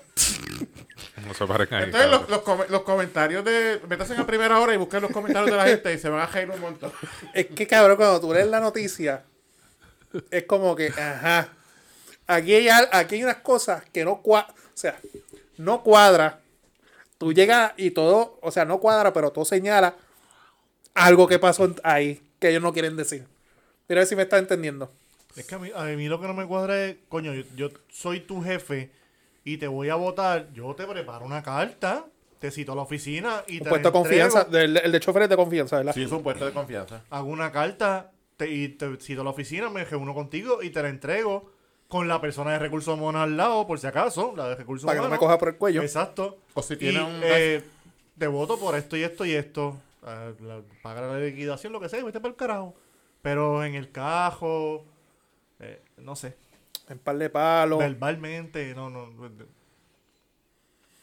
No 1.26 1.34
se 1.34 1.46
paren 1.46 1.68
ahí. 1.74 1.84
Entonces 1.84 2.10
los, 2.10 2.28
los, 2.28 2.42
com- 2.42 2.64
los 2.68 2.82
comentarios 2.82 3.44
de... 3.44 3.80
Métanse 3.88 4.14
a 4.16 4.24
primera 4.26 4.60
hora 4.60 4.72
y 4.72 4.76
busquen 4.76 5.02
los 5.02 5.10
comentarios 5.10 5.50
de 5.50 5.56
la 5.56 5.66
gente 5.66 5.92
y 5.92 5.98
se 5.98 6.08
van 6.08 6.20
a 6.20 6.26
reír 6.26 6.48
un 6.50 6.60
montón. 6.60 6.92
Es 7.34 7.46
que 7.46 7.66
cabrón, 7.66 7.96
cuando 7.96 8.20
tú 8.20 8.32
lees 8.32 8.46
la 8.46 8.60
noticia, 8.60 9.24
es 10.30 10.44
como 10.44 10.74
que, 10.76 10.88
ajá. 10.88 11.48
Aquí 12.26 12.54
hay, 12.54 12.68
aquí 12.92 13.16
hay 13.16 13.24
unas 13.24 13.38
cosas 13.38 13.82
que 13.92 14.04
no 14.04 14.22
cuadran. 14.22 14.54
O 14.54 14.70
sea, 14.74 14.96
no 15.56 15.82
cuadra. 15.82 16.37
Tú 17.18 17.32
llegas 17.32 17.72
y 17.76 17.90
todo, 17.90 18.38
o 18.42 18.50
sea, 18.50 18.64
no 18.64 18.78
cuadra, 18.78 19.12
pero 19.12 19.30
todo 19.32 19.44
señala 19.44 19.96
algo 20.94 21.26
que 21.26 21.38
pasó 21.38 21.74
ahí 21.82 22.22
que 22.38 22.50
ellos 22.50 22.62
no 22.62 22.72
quieren 22.72 22.96
decir. 22.96 23.26
Mira 23.88 24.00
a 24.00 24.02
ver 24.02 24.06
si 24.06 24.16
me 24.16 24.22
está 24.22 24.38
entendiendo. 24.38 24.90
Es 25.36 25.46
que 25.46 25.54
a 25.54 25.58
mí, 25.58 25.70
a 25.74 25.84
mí 25.84 26.08
lo 26.08 26.20
que 26.20 26.26
no 26.26 26.34
me 26.34 26.46
cuadra 26.46 26.84
es, 26.84 26.96
coño, 27.08 27.34
yo, 27.34 27.44
yo 27.56 27.68
soy 27.88 28.20
tu 28.20 28.42
jefe 28.42 28.90
y 29.44 29.56
te 29.56 29.66
voy 29.66 29.88
a 29.88 29.94
votar, 29.94 30.52
yo 30.52 30.74
te 30.74 30.86
preparo 30.86 31.24
una 31.24 31.42
carta, 31.42 32.06
te 32.38 32.50
cito 32.50 32.72
a 32.72 32.76
la 32.76 32.82
oficina 32.82 33.42
y 33.46 33.58
Un 33.58 33.64
te 33.64 33.70
puesto 33.70 33.88
de 33.88 33.92
confianza. 33.92 34.46
el 34.52 34.92
de 34.92 35.00
chofer 35.00 35.22
es 35.22 35.28
de 35.28 35.36
confianza, 35.36 35.76
¿verdad? 35.78 35.94
Sí, 35.94 36.02
es 36.02 36.12
un 36.12 36.22
puesto 36.22 36.46
de 36.46 36.52
confianza. 36.52 37.02
Hago 37.10 37.28
una 37.28 37.50
carta 37.50 38.12
te, 38.36 38.48
y 38.50 38.68
te 38.68 38.96
cito 39.00 39.22
a 39.22 39.24
la 39.24 39.30
oficina, 39.30 39.70
me 39.70 39.84
reúno 39.84 40.14
contigo 40.14 40.62
y 40.62 40.70
te 40.70 40.82
la 40.82 40.88
entrego 40.88 41.50
con 41.88 42.06
la 42.06 42.20
persona 42.20 42.52
de 42.52 42.58
recursos 42.58 42.96
humanos 42.98 43.22
al 43.22 43.36
lado, 43.36 43.66
por 43.66 43.78
si 43.80 43.86
acaso, 43.86 44.34
la 44.36 44.50
de 44.50 44.56
recursos 44.56 44.84
Para 44.86 44.96
que 44.96 45.00
no 45.00 45.06
humanos. 45.06 45.20
me 45.22 45.26
coja 45.26 45.38
por 45.38 45.48
el 45.48 45.56
cuello. 45.56 45.82
Exacto. 45.82 46.36
O 46.54 46.62
si 46.62 46.74
Y, 46.74 46.76
tiene 46.76 47.02
un... 47.02 47.20
eh, 47.24 47.64
te 48.18 48.26
voto 48.26 48.58
por 48.58 48.74
esto 48.76 48.96
y 48.96 49.02
esto 49.04 49.24
y 49.24 49.32
esto. 49.32 49.76
Ah, 50.04 50.30
la- 50.40 50.60
paga 50.82 51.00
la 51.02 51.18
liquidación, 51.18 51.72
lo 51.72 51.80
que 51.80 51.88
sea, 51.88 51.98
y 51.98 52.02
vete 52.02 52.20
para 52.20 52.30
el 52.30 52.36
carajo. 52.36 52.74
Pero 53.22 53.64
en 53.64 53.74
el 53.74 53.90
cajo, 53.90 54.84
eh, 55.60 55.80
no 55.96 56.14
sé, 56.14 56.36
En 56.88 56.98
par 56.98 57.16
de 57.18 57.30
palos. 57.30 57.78
verbalmente, 57.78 58.74
no, 58.74 58.90
no. 58.90 59.08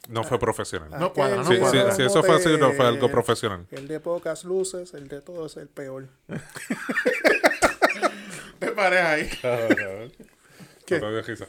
No 0.08 0.24
fue 0.24 0.38
profesional. 0.38 0.89
Ah, 0.93 0.98
No 1.00 1.13
cuadra, 1.13 1.38
no 1.38 1.45
Sí, 1.45 1.58
cuadra. 1.58 1.91
sí, 1.93 2.04
eso 2.04 2.21
fue 2.24 2.36
así, 2.36 2.58
no 2.60 2.71
fue 2.74 2.86
algo 2.86 3.10
profesional. 3.10 3.65
El 3.71 3.88
de 3.88 4.00
pocas 4.00 4.43
luces, 4.43 4.93
el 4.93 5.08
de 5.08 5.19
todo 5.21 5.48
es 5.48 5.58
el 5.58 5.67
peor. 5.67 6.08
Te 8.60 8.67
pares 8.71 9.02
ahí. 9.02 9.30
¿Qué? 10.86 11.00
No 11.00 11.10
te 11.10 11.21
risa. 11.21 11.48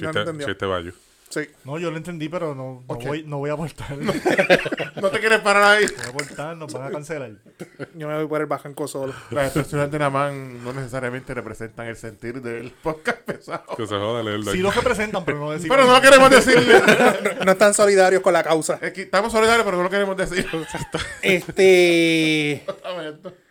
No 0.00 0.46
Chiste, 0.46 0.66
bayo. 0.66 0.92
Sí. 1.30 1.40
No, 1.64 1.78
yo 1.78 1.90
lo 1.90 1.98
entendí, 1.98 2.28
pero 2.28 2.54
no, 2.54 2.82
no, 2.88 2.94
voy, 2.94 3.22
no 3.24 3.38
voy 3.38 3.50
a 3.50 3.52
aportar. 3.52 3.98
No 3.98 4.12
No 4.96 5.10
te 5.10 5.20
quieres 5.20 5.40
parar 5.40 5.76
ahí. 5.76 5.86
voy 5.86 6.06
a 6.06 6.08
aportar, 6.08 6.56
nos 6.56 6.72
van 6.72 6.84
a 6.84 6.90
cancelar. 6.90 7.32
Yo 7.94 8.08
me 8.08 8.16
voy 8.16 8.26
por 8.26 8.40
el 8.40 8.46
bajanco 8.46 8.88
solo. 8.88 9.12
Las 9.30 9.46
expresiones 9.46 9.90
de 9.90 9.98
Namán 9.98 10.64
no 10.64 10.72
necesariamente 10.72 11.34
representan 11.34 11.86
el 11.86 11.96
sentir 11.96 12.40
del 12.40 12.70
podcast 12.70 13.20
pesado. 13.20 13.76
Que 13.76 13.86
se 13.86 13.94
joda 13.94 14.22
leerlo. 14.22 14.52
Sí 14.52 14.58
los 14.58 14.74
representan, 14.74 15.24
pero 15.24 15.38
no 15.38 15.50
decimos. 15.50 15.76
Pero 15.76 15.86
no 15.86 15.94
lo 15.94 16.00
queremos 16.00 16.30
decirle. 16.30 16.82
No, 17.38 17.44
no 17.44 17.52
están 17.52 17.74
solidarios 17.74 18.22
con 18.22 18.32
la 18.32 18.42
causa. 18.42 18.78
Es 18.80 18.92
que 18.92 19.02
estamos 19.02 19.32
solidarios, 19.32 19.64
pero 19.64 19.76
no 19.76 19.82
lo 19.82 19.90
queremos 19.90 20.16
decir. 20.16 20.46
Este. 21.22 22.64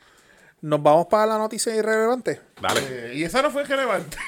Nos 0.62 0.82
vamos 0.82 1.06
para 1.08 1.26
la 1.28 1.38
noticia 1.38 1.76
irrelevante. 1.76 2.42
Dale. 2.62 2.82
Eh, 2.88 3.12
y 3.16 3.24
esa 3.24 3.42
no 3.42 3.52
fue 3.52 3.64
relevante. 3.64 4.18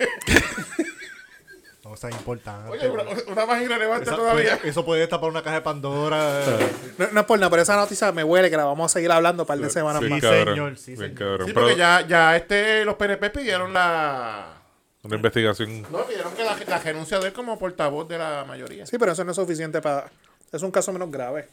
No, 1.84 1.94
está 1.96 2.12
importante. 2.12 2.70
Oye, 2.70 2.88
una, 2.90 3.04
una 3.28 3.46
más 3.48 3.62
irrelevante 3.64 4.04
Esa- 4.10 4.16
todavía. 4.16 4.60
eso 4.64 4.86
puede 4.86 5.00
destapar 5.02 5.30
una 5.30 5.42
caja 5.42 5.56
de 5.56 5.62
Pandora. 5.62 6.42
eh, 6.46 6.70
No, 7.00 7.08
no 7.14 7.20
es 7.22 7.26
por 7.26 7.40
nada, 7.40 7.50
pero 7.50 7.62
esa 7.64 7.76
noticia 7.78 8.12
me 8.12 8.24
huele 8.24 8.50
que 8.52 8.58
la 8.58 8.66
vamos 8.66 8.92
a 8.92 8.94
seguir 8.94 9.12
hablando 9.12 9.44
un 9.44 9.48
par 9.48 9.58
de 9.58 9.70
semanas 9.72 10.04
Sí, 10.04 10.10
más. 10.10 10.22
cabrón. 10.22 10.46
cabrón. 10.46 10.78
sí, 10.78 10.96
señor. 10.96 11.14
cabrón. 11.16 11.48
Sí, 11.48 11.54
Pero 11.54 11.66
porque 11.66 11.78
ya, 11.78 12.06
ya 12.08 12.36
este, 12.36 12.86
los 12.86 12.96
PNP 12.96 13.30
pidieron 13.32 13.74
la... 13.74 14.58
Una 15.02 15.16
investigación. 15.16 15.82
No, 15.90 16.04
pidieron 16.06 16.34
que 16.36 16.44
la, 16.44 16.58
la 16.68 16.78
renuncia 16.80 17.18
de 17.20 17.28
él 17.28 17.34
como 17.34 17.58
portavoz 17.58 18.08
de 18.08 18.18
la 18.20 18.44
mayoría. 18.46 18.86
Sí, 18.86 18.98
pero 19.00 19.14
eso 19.14 19.24
no 19.24 19.32
es 19.32 19.36
suficiente 19.38 19.82
para. 19.82 20.12
Es 20.52 20.62
un 20.62 20.70
caso 20.72 20.92
menos 20.92 21.10
grave. 21.10 21.48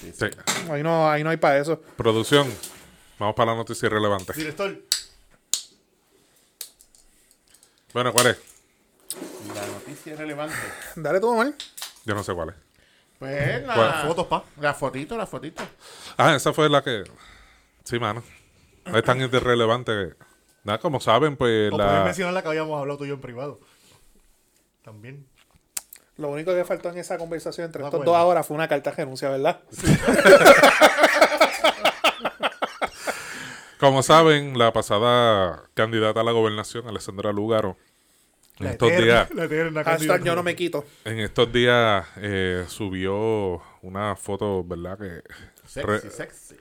Sí. 0.00 0.26
Ahí 0.70 0.82
no, 0.84 1.10
ahí 1.10 1.24
no 1.24 1.28
hay 1.30 1.36
para 1.36 1.58
eso. 1.58 1.82
Producción. 1.96 2.46
Vamos 3.22 3.36
para 3.36 3.52
la 3.52 3.56
noticia 3.58 3.86
irrelevante. 3.86 4.32
Director, 4.32 4.82
Bueno, 7.94 8.12
¿cuál 8.12 8.26
es? 8.26 8.38
La 9.54 9.64
noticia 9.64 10.16
relevante. 10.16 10.56
Dale 10.96 11.20
tú, 11.20 11.28
Omar. 11.28 11.52
Yo 12.04 12.16
no 12.16 12.24
sé 12.24 12.34
cuál 12.34 12.48
es. 12.48 12.54
Pues 13.20 13.62
la... 13.64 13.74
¿Cuál? 13.74 14.06
fotos, 14.08 14.26
pa. 14.26 14.44
La 14.60 14.74
fotito, 14.74 15.16
la 15.16 15.26
fotito. 15.28 15.62
Ah, 16.16 16.34
esa 16.34 16.52
fue 16.52 16.68
la 16.68 16.82
que. 16.82 17.04
Sí, 17.84 18.00
mano. 18.00 18.24
Es 18.86 19.04
tan 19.04 19.20
irrelevante 19.20 19.92
que. 19.92 20.24
Nada, 20.64 20.80
como 20.80 20.98
saben, 20.98 21.36
pues 21.36 21.72
O 21.72 21.76
puedes 21.76 21.92
la. 21.92 22.02
mencionar 22.04 22.34
la 22.34 22.42
que 22.42 22.48
habíamos 22.48 22.76
hablado 22.80 22.98
tú 22.98 23.04
y 23.04 23.08
yo 23.08 23.14
en 23.14 23.20
privado. 23.20 23.60
También. 24.82 25.28
Lo 26.16 26.28
único 26.28 26.52
que 26.52 26.64
faltó 26.64 26.90
en 26.90 26.98
esa 26.98 27.18
conversación 27.18 27.66
entre 27.66 27.82
De 27.82 27.86
estos 27.86 27.98
acuerdo. 28.00 28.12
dos 28.14 28.20
ahora 28.20 28.42
fue 28.42 28.56
una 28.56 28.66
carta 28.66 28.90
de 28.90 28.96
renuncia, 28.96 29.28
¿verdad? 29.30 29.60
Como 33.82 34.04
saben, 34.04 34.56
la 34.56 34.72
pasada 34.72 35.64
candidata 35.74 36.20
a 36.20 36.22
la 36.22 36.30
gobernación, 36.30 36.86
Alessandra 36.86 37.32
Lugaro, 37.32 37.76
en 38.60 38.66
La 38.66 38.70
estos 38.72 38.92
eterna- 38.92 39.24
días, 39.28 39.72
la 39.72 39.82
Hashtag 39.82 40.22
yo 40.22 40.36
no 40.36 40.44
me 40.44 40.54
quito. 40.54 40.84
en 41.04 41.18
estos 41.18 41.52
días 41.52 42.06
eh, 42.18 42.64
subió 42.68 43.60
una 43.82 44.14
foto, 44.14 44.62
¿verdad? 44.62 44.96
Que 44.98 45.22
Sexy, 45.66 45.80
re- 45.88 46.10
sexy. 46.12 46.56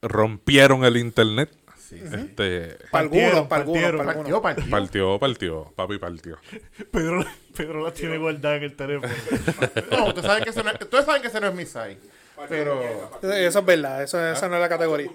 rompieron 0.00 0.86
el 0.86 0.96
internet. 0.96 1.50
Sí, 1.78 2.00
Este 2.02 2.78
Para 2.90 3.02
algunos, 3.02 3.46
Partieron, 3.46 3.48
partieron. 3.48 4.08
algunos. 4.08 4.40
Partió, 4.40 4.42
partió. 4.70 4.70
partió, 4.70 5.18
partió, 5.18 5.72
papi 5.76 5.98
partió. 5.98 6.38
Pedro, 6.90 7.26
Pedro 7.54 7.84
la 7.84 7.92
tiene 7.92 8.16
guardada 8.16 8.56
en 8.56 8.62
el 8.62 8.74
teléfono. 8.74 9.12
No, 9.90 10.06
ustedes 10.06 10.24
saben 10.26 10.44
que 10.44 10.48
ese 10.50 10.62
no 10.64 10.70
es, 10.70 10.80
ustedes 10.80 11.04
saben 11.04 11.20
que 11.20 11.28
ese 11.28 11.40
no 11.42 11.48
es 11.48 11.54
mi 11.54 11.66
site. 11.66 12.00
Pero... 12.48 12.82
Eso 13.22 13.58
es 13.58 13.64
verdad, 13.66 14.02
eso, 14.02 14.18
esa 14.26 14.48
no 14.48 14.54
es 14.56 14.60
la 14.62 14.68
categoría. 14.70 15.10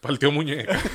Partió 0.00 0.30
muñeca. 0.32 0.78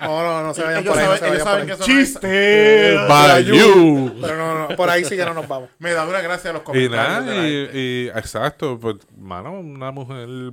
No, 0.00 0.22
no, 0.22 0.42
no 0.42 0.54
se 0.54 0.62
vayan 0.62 0.82
Ellos 0.82 0.94
por 0.94 1.02
ahí. 1.02 1.08
No 1.08 1.16
saben, 1.16 1.18
se 1.18 1.26
ellos 1.26 1.44
vayan 1.44 1.44
por 1.44 1.44
saben 1.44 1.60
ahí. 1.60 1.66
que 1.66 1.72
eso 1.72 1.86
no 1.86 2.00
es... 2.00 2.08
¡Chiste! 2.08 2.96
Bayou. 3.08 4.20
Pero 4.22 4.36
no, 4.36 4.68
no, 4.68 4.76
por 4.76 4.88
ahí 4.90 5.04
sí 5.04 5.16
que 5.16 5.24
no 5.24 5.34
nos 5.34 5.46
vamos. 5.46 5.68
Me 5.78 5.92
da 5.92 6.06
una 6.06 6.20
gracia 6.22 6.50
a 6.50 6.52
los 6.54 6.62
Y 6.62 6.64
comentarios 6.64 7.24
nada, 7.24 7.30
de 7.32 7.36
la 7.36 7.48
y, 7.48 7.78
y- 7.78 8.08
exacto, 8.08 8.78
pues, 8.80 8.96
mano, 9.18 9.52
una 9.52 9.90
mujer 9.90 10.52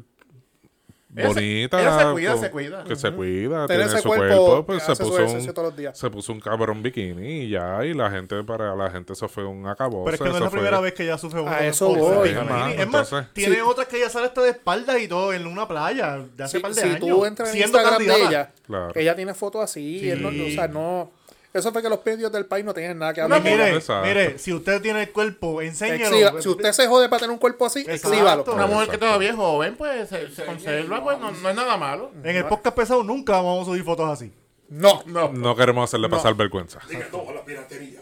bonita. 1.10 1.82
ella 1.82 1.98
se 2.00 2.12
cuida, 2.12 2.32
con- 2.34 2.42
se 2.42 2.52
cuida. 2.52 2.84
Que 2.84 2.96
se 2.96 3.12
cuida, 3.12 3.66
Tener 3.68 3.82
tiene 3.88 3.94
ese 3.94 4.02
su 4.04 4.08
cuerpo 4.10 4.46
cuerpo, 4.46 4.66
pues 4.68 4.84
se 4.84 4.96
puso, 4.96 5.26
un, 5.26 5.54
todos 5.54 5.68
los 5.70 5.76
días. 5.78 5.98
se 5.98 6.10
puso 6.10 6.32
un 6.32 6.40
cabrón 6.40 6.84
bikini 6.84 7.42
y 7.46 7.50
ya, 7.50 7.84
y 7.84 7.94
la 7.94 8.12
gente, 8.12 8.44
para 8.44 8.76
la 8.76 8.92
gente 8.92 9.14
eso 9.14 9.28
fue 9.28 9.44
un 9.46 9.66
acabó. 9.68 10.04
Pero 10.06 10.16
es 10.16 10.22
que 10.22 10.30
no 10.30 10.36
es 10.36 10.42
la 10.42 10.50
primera 10.50 10.80
vez 10.80 10.94
que 10.94 11.04
ella 11.04 11.18
sufre 11.18 11.42
una 11.42 11.56
A 11.56 11.66
eso 11.66 11.88
voy. 11.96 12.30
Es 12.30 12.38
Sí, 12.38 12.46
más, 12.46 12.72
es 12.74 12.88
más, 12.88 13.12
entonces- 13.12 13.34
tiene 13.34 13.56
Sí. 13.56 13.62
otras 13.66 13.88
que 13.88 13.98
ella 13.98 14.10
sale 14.10 14.28
hasta 14.28 14.42
de 14.44 14.50
espaldas 14.52 15.00
y 15.02 15.08
todo 15.08 15.34
en 15.34 15.48
una 15.48 15.68
playa 15.68 16.20
de 16.36 16.44
hace 16.44 16.58
Si, 16.58 16.62
par 16.62 16.74
de 16.74 16.82
si 16.82 16.88
años. 16.88 17.00
tú 17.00 17.26
entras 17.26 17.50
en 17.50 17.56
siendo 17.56 17.78
Instagram 17.80 18.00
de 18.02 18.08
candidata. 18.08 18.30
ella, 18.30 18.52
Claro. 18.68 18.92
ella 18.96 19.16
tiene 19.16 19.34
fotos 19.34 19.64
así. 19.64 20.00
Sí. 20.00 20.10
él 20.12 20.22
no- 20.22 20.30
o 20.30 20.50
sea, 20.52 20.68
no. 20.68 21.12
Eso 21.52 21.72
fue 21.72 21.82
que 21.82 21.90
los 21.90 22.06
medios 22.06 22.32
del 22.32 22.46
país 22.46 22.64
no 22.64 22.74
tienen 22.76 23.00
nada 23.00 23.12
que 23.14 23.22
hablar. 23.22 23.42
mire, 23.42 23.80
mire, 24.04 24.38
si 24.38 24.54
usted 24.54 24.82
tiene 24.82 25.02
el 25.04 25.12
cuerpo, 25.12 25.62
enséñelo. 25.64 26.16
Exhiba- 26.16 26.42
si 26.42 26.50
usted 26.50 26.72
se 26.74 26.86
jode 26.88 27.10
para 27.10 27.22
tener 27.22 27.32
un 27.34 27.40
cuerpo 27.40 27.66
así, 27.66 27.80
Exacto. 27.82 28.10
exhíbalo. 28.14 28.44
Una 28.54 28.68
mujer 28.68 28.78
que 28.90 28.96
Exacto. 28.96 29.06
todavía 29.08 29.30
es 29.32 29.36
joven, 29.36 29.76
pues 29.76 30.10
se, 30.10 30.30
se 30.30 30.46
conserva, 30.46 31.04
pues 31.04 31.18
no, 31.20 31.32
no 31.32 31.50
es 31.50 31.56
nada 31.56 31.76
malo. 31.78 32.12
En 32.24 32.36
el 32.36 32.46
podcast 32.46 32.76
pesado 32.76 33.04
nunca 33.04 33.34
vamos 33.34 33.64
a 33.64 33.66
subir 33.72 33.84
fotos 33.84 34.08
así. 34.10 34.32
No. 34.70 35.02
No. 35.08 35.30
No 35.34 35.56
queremos 35.56 35.86
hacerle 35.90 36.08
pasar 36.10 36.36
vergüenza. 36.36 36.80
Diga 36.88 37.08
a 37.12 37.34
la 37.34 37.44
piratería. 37.44 38.02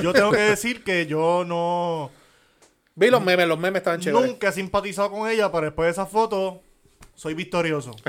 Yo 0.00 0.12
tengo 0.12 0.30
que 0.30 0.38
decir 0.38 0.84
que 0.84 1.06
yo 1.06 1.44
no 1.44 2.12
Vi 2.94 3.10
los 3.10 3.20
memes, 3.22 3.48
los 3.48 3.58
memes 3.58 3.80
estaban 3.80 3.98
chéveres. 4.00 4.28
nunca 4.30 4.48
he 4.48 4.52
simpatizado 4.52 5.10
con 5.10 5.28
ella, 5.28 5.50
pero 5.50 5.64
después 5.66 5.86
de 5.88 5.90
esa 5.90 6.06
foto 6.06 6.62
soy 7.16 7.34
victorioso. 7.34 7.96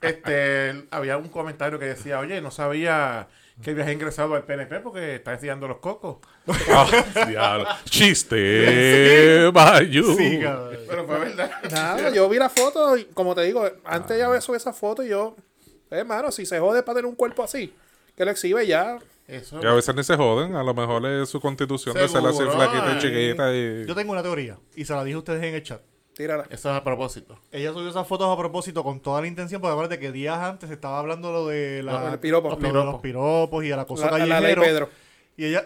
Este, 0.00 0.86
había 0.90 1.16
un 1.16 1.28
comentario 1.28 1.78
que 1.78 1.84
decía, 1.84 2.18
oye, 2.18 2.40
no 2.40 2.50
sabía 2.50 3.28
que 3.62 3.72
viaje 3.72 3.92
ingresado 3.92 4.34
al 4.34 4.42
PNP 4.42 4.80
porque 4.80 5.16
está 5.16 5.32
enseñando 5.34 5.68
los 5.68 5.78
cocos. 5.78 6.16
Ah. 7.38 7.78
Chiste, 7.84 9.48
Bayu. 9.52 10.16
Sí, 10.16 10.40
cabrón. 10.40 10.76
Pero 10.88 11.06
fue 11.06 11.18
verdad. 11.20 11.50
Nada, 11.70 12.10
yo 12.10 12.28
vi 12.28 12.38
la 12.38 12.48
foto 12.48 12.96
y 12.96 13.04
como 13.06 13.34
te 13.34 13.42
digo, 13.42 13.68
antes 13.84 14.18
ya 14.18 14.40
subí 14.40 14.56
esa 14.56 14.72
foto 14.72 15.04
y 15.04 15.10
yo, 15.10 15.36
eh, 15.90 15.98
hermano, 15.98 16.32
si 16.32 16.44
se 16.46 16.58
jode 16.58 16.82
para 16.82 16.96
tener 16.96 17.08
un 17.08 17.14
cuerpo 17.14 17.44
así, 17.44 17.72
que 18.16 18.24
lo 18.24 18.32
exhibe 18.32 18.66
ya. 18.66 18.98
Eso. 19.28 19.60
Y 19.62 19.66
a 19.66 19.72
veces 19.72 19.94
ni 19.94 20.02
se 20.02 20.16
joden, 20.16 20.56
a 20.56 20.64
lo 20.64 20.74
mejor 20.74 21.06
es 21.06 21.28
su 21.28 21.40
constitución 21.40 21.94
de 21.94 22.08
ser 22.08 22.26
así 22.26 22.42
flaquita 22.42 22.96
y 22.96 22.98
chiquita 22.98 23.54
y... 23.54 23.86
Yo 23.86 23.94
tengo 23.94 24.12
una 24.12 24.22
teoría 24.22 24.58
y 24.74 24.84
se 24.84 24.92
la 24.92 25.04
dije 25.04 25.14
a 25.14 25.18
ustedes 25.18 25.42
en 25.44 25.54
el 25.54 25.62
chat. 25.62 25.80
Tírala. 26.22 26.44
Eso 26.50 26.70
es 26.70 26.76
a 26.76 26.84
propósito. 26.84 27.36
Ella 27.50 27.72
subió 27.72 27.88
esas 27.88 28.06
fotos 28.06 28.28
a 28.32 28.38
propósito 28.38 28.84
con 28.84 29.00
toda 29.00 29.20
la 29.20 29.26
intención, 29.26 29.60
porque 29.60 29.72
acuérdate 29.72 29.98
que 29.98 30.12
días 30.12 30.38
antes 30.38 30.70
estaba 30.70 31.00
hablando 31.00 31.32
lo 31.32 31.48
de, 31.48 31.82
la, 31.82 31.94
lo 31.94 32.00
Los 32.00 32.12
de 32.12 32.18
piropos. 32.18 32.60
los 32.62 33.00
piropos 33.00 33.64
y 33.64 33.70
el 33.70 33.78
acoso 33.78 34.08
La, 34.08 34.24
la 34.24 34.40
ley. 34.40 34.54
Pedro. 34.54 34.88
Y 35.36 35.46
ella, 35.46 35.64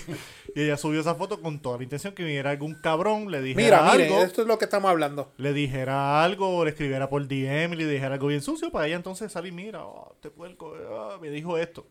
y 0.54 0.62
ella 0.62 0.78
subió 0.78 1.00
esa 1.00 1.14
foto 1.14 1.42
con 1.42 1.60
toda 1.60 1.76
la 1.76 1.82
intención 1.82 2.14
que 2.14 2.22
viniera 2.24 2.50
algún 2.50 2.74
cabrón, 2.80 3.30
le 3.30 3.42
dijera 3.42 3.82
Mira, 3.82 3.90
algo, 3.90 4.14
mire, 4.14 4.22
esto 4.22 4.40
es 4.42 4.48
lo 4.48 4.56
que 4.58 4.64
estamos 4.64 4.90
hablando. 4.90 5.30
le 5.36 5.52
dijera 5.52 6.24
algo, 6.24 6.64
le 6.64 6.70
escribiera 6.70 7.10
por 7.10 7.26
DM 7.28 7.74
y 7.74 7.76
le 7.76 7.86
dijera 7.86 8.14
algo 8.14 8.28
bien 8.28 8.40
sucio, 8.40 8.70
para 8.70 8.86
ella 8.86 8.96
entonces 8.96 9.30
salir, 9.30 9.52
mira, 9.52 9.84
oh, 9.84 10.12
este 10.14 10.30
puerco 10.30 10.74
ah, 10.90 11.18
me 11.20 11.28
dijo 11.30 11.58
esto. 11.58 11.86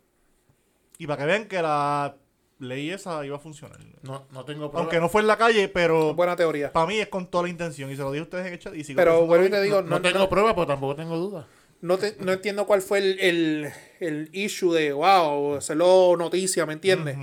Y 0.98 1.06
para 1.06 1.20
que 1.20 1.26
vean 1.28 1.46
que 1.48 1.62
la 1.62 2.16
ley 2.60 2.90
esa 2.92 3.26
iba 3.26 3.36
a 3.36 3.40
funcionar. 3.40 3.78
No, 4.04 4.26
no 4.32 4.46
tengo 4.46 4.70
pruebas. 4.70 4.80
Aunque 4.82 5.00
no 5.00 5.10
fue 5.10 5.22
en 5.22 5.28
la 5.28 5.38
calle, 5.38 5.68
pero 5.70 6.14
Buena 6.14 6.36
teoría. 6.36 6.72
para 6.74 6.88
mí 6.88 6.98
es 7.00 7.08
con 7.08 7.28
toda 7.28 7.44
la 7.44 7.50
intención. 7.50 7.92
Y 7.92 7.96
se 7.96 8.02
lo 8.02 8.12
dije 8.12 8.22
a 8.22 8.24
ustedes 8.24 8.48
en 8.48 8.54
el 8.54 8.60
chat. 8.60 8.76
Y 8.76 8.84
sigo 8.84 8.98
Pero 8.98 9.26
vuelvo 9.26 9.46
y 9.46 9.50
te 9.50 9.62
digo, 9.62 9.82
no, 9.82 9.90
no, 9.90 10.02
tengo 10.02 10.20
no, 10.20 10.30
pruebas, 10.30 10.54
pero 10.54 10.68
tampoco 10.68 10.96
tengo 10.96 11.18
dudas. 11.18 11.46
no, 11.82 11.98
te- 11.98 12.16
no 12.20 12.32
entiendo 12.34 12.66
cuál 12.66 12.82
fue 12.82 12.98
el, 13.00 13.20
el, 13.20 13.70
el 14.00 14.30
issue 14.34 14.74
de, 14.74 14.92
wow, 14.94 15.56
hacerlo 15.58 16.16
noticia, 16.18 16.66
¿me 16.66 16.74
entiendes? 16.74 17.16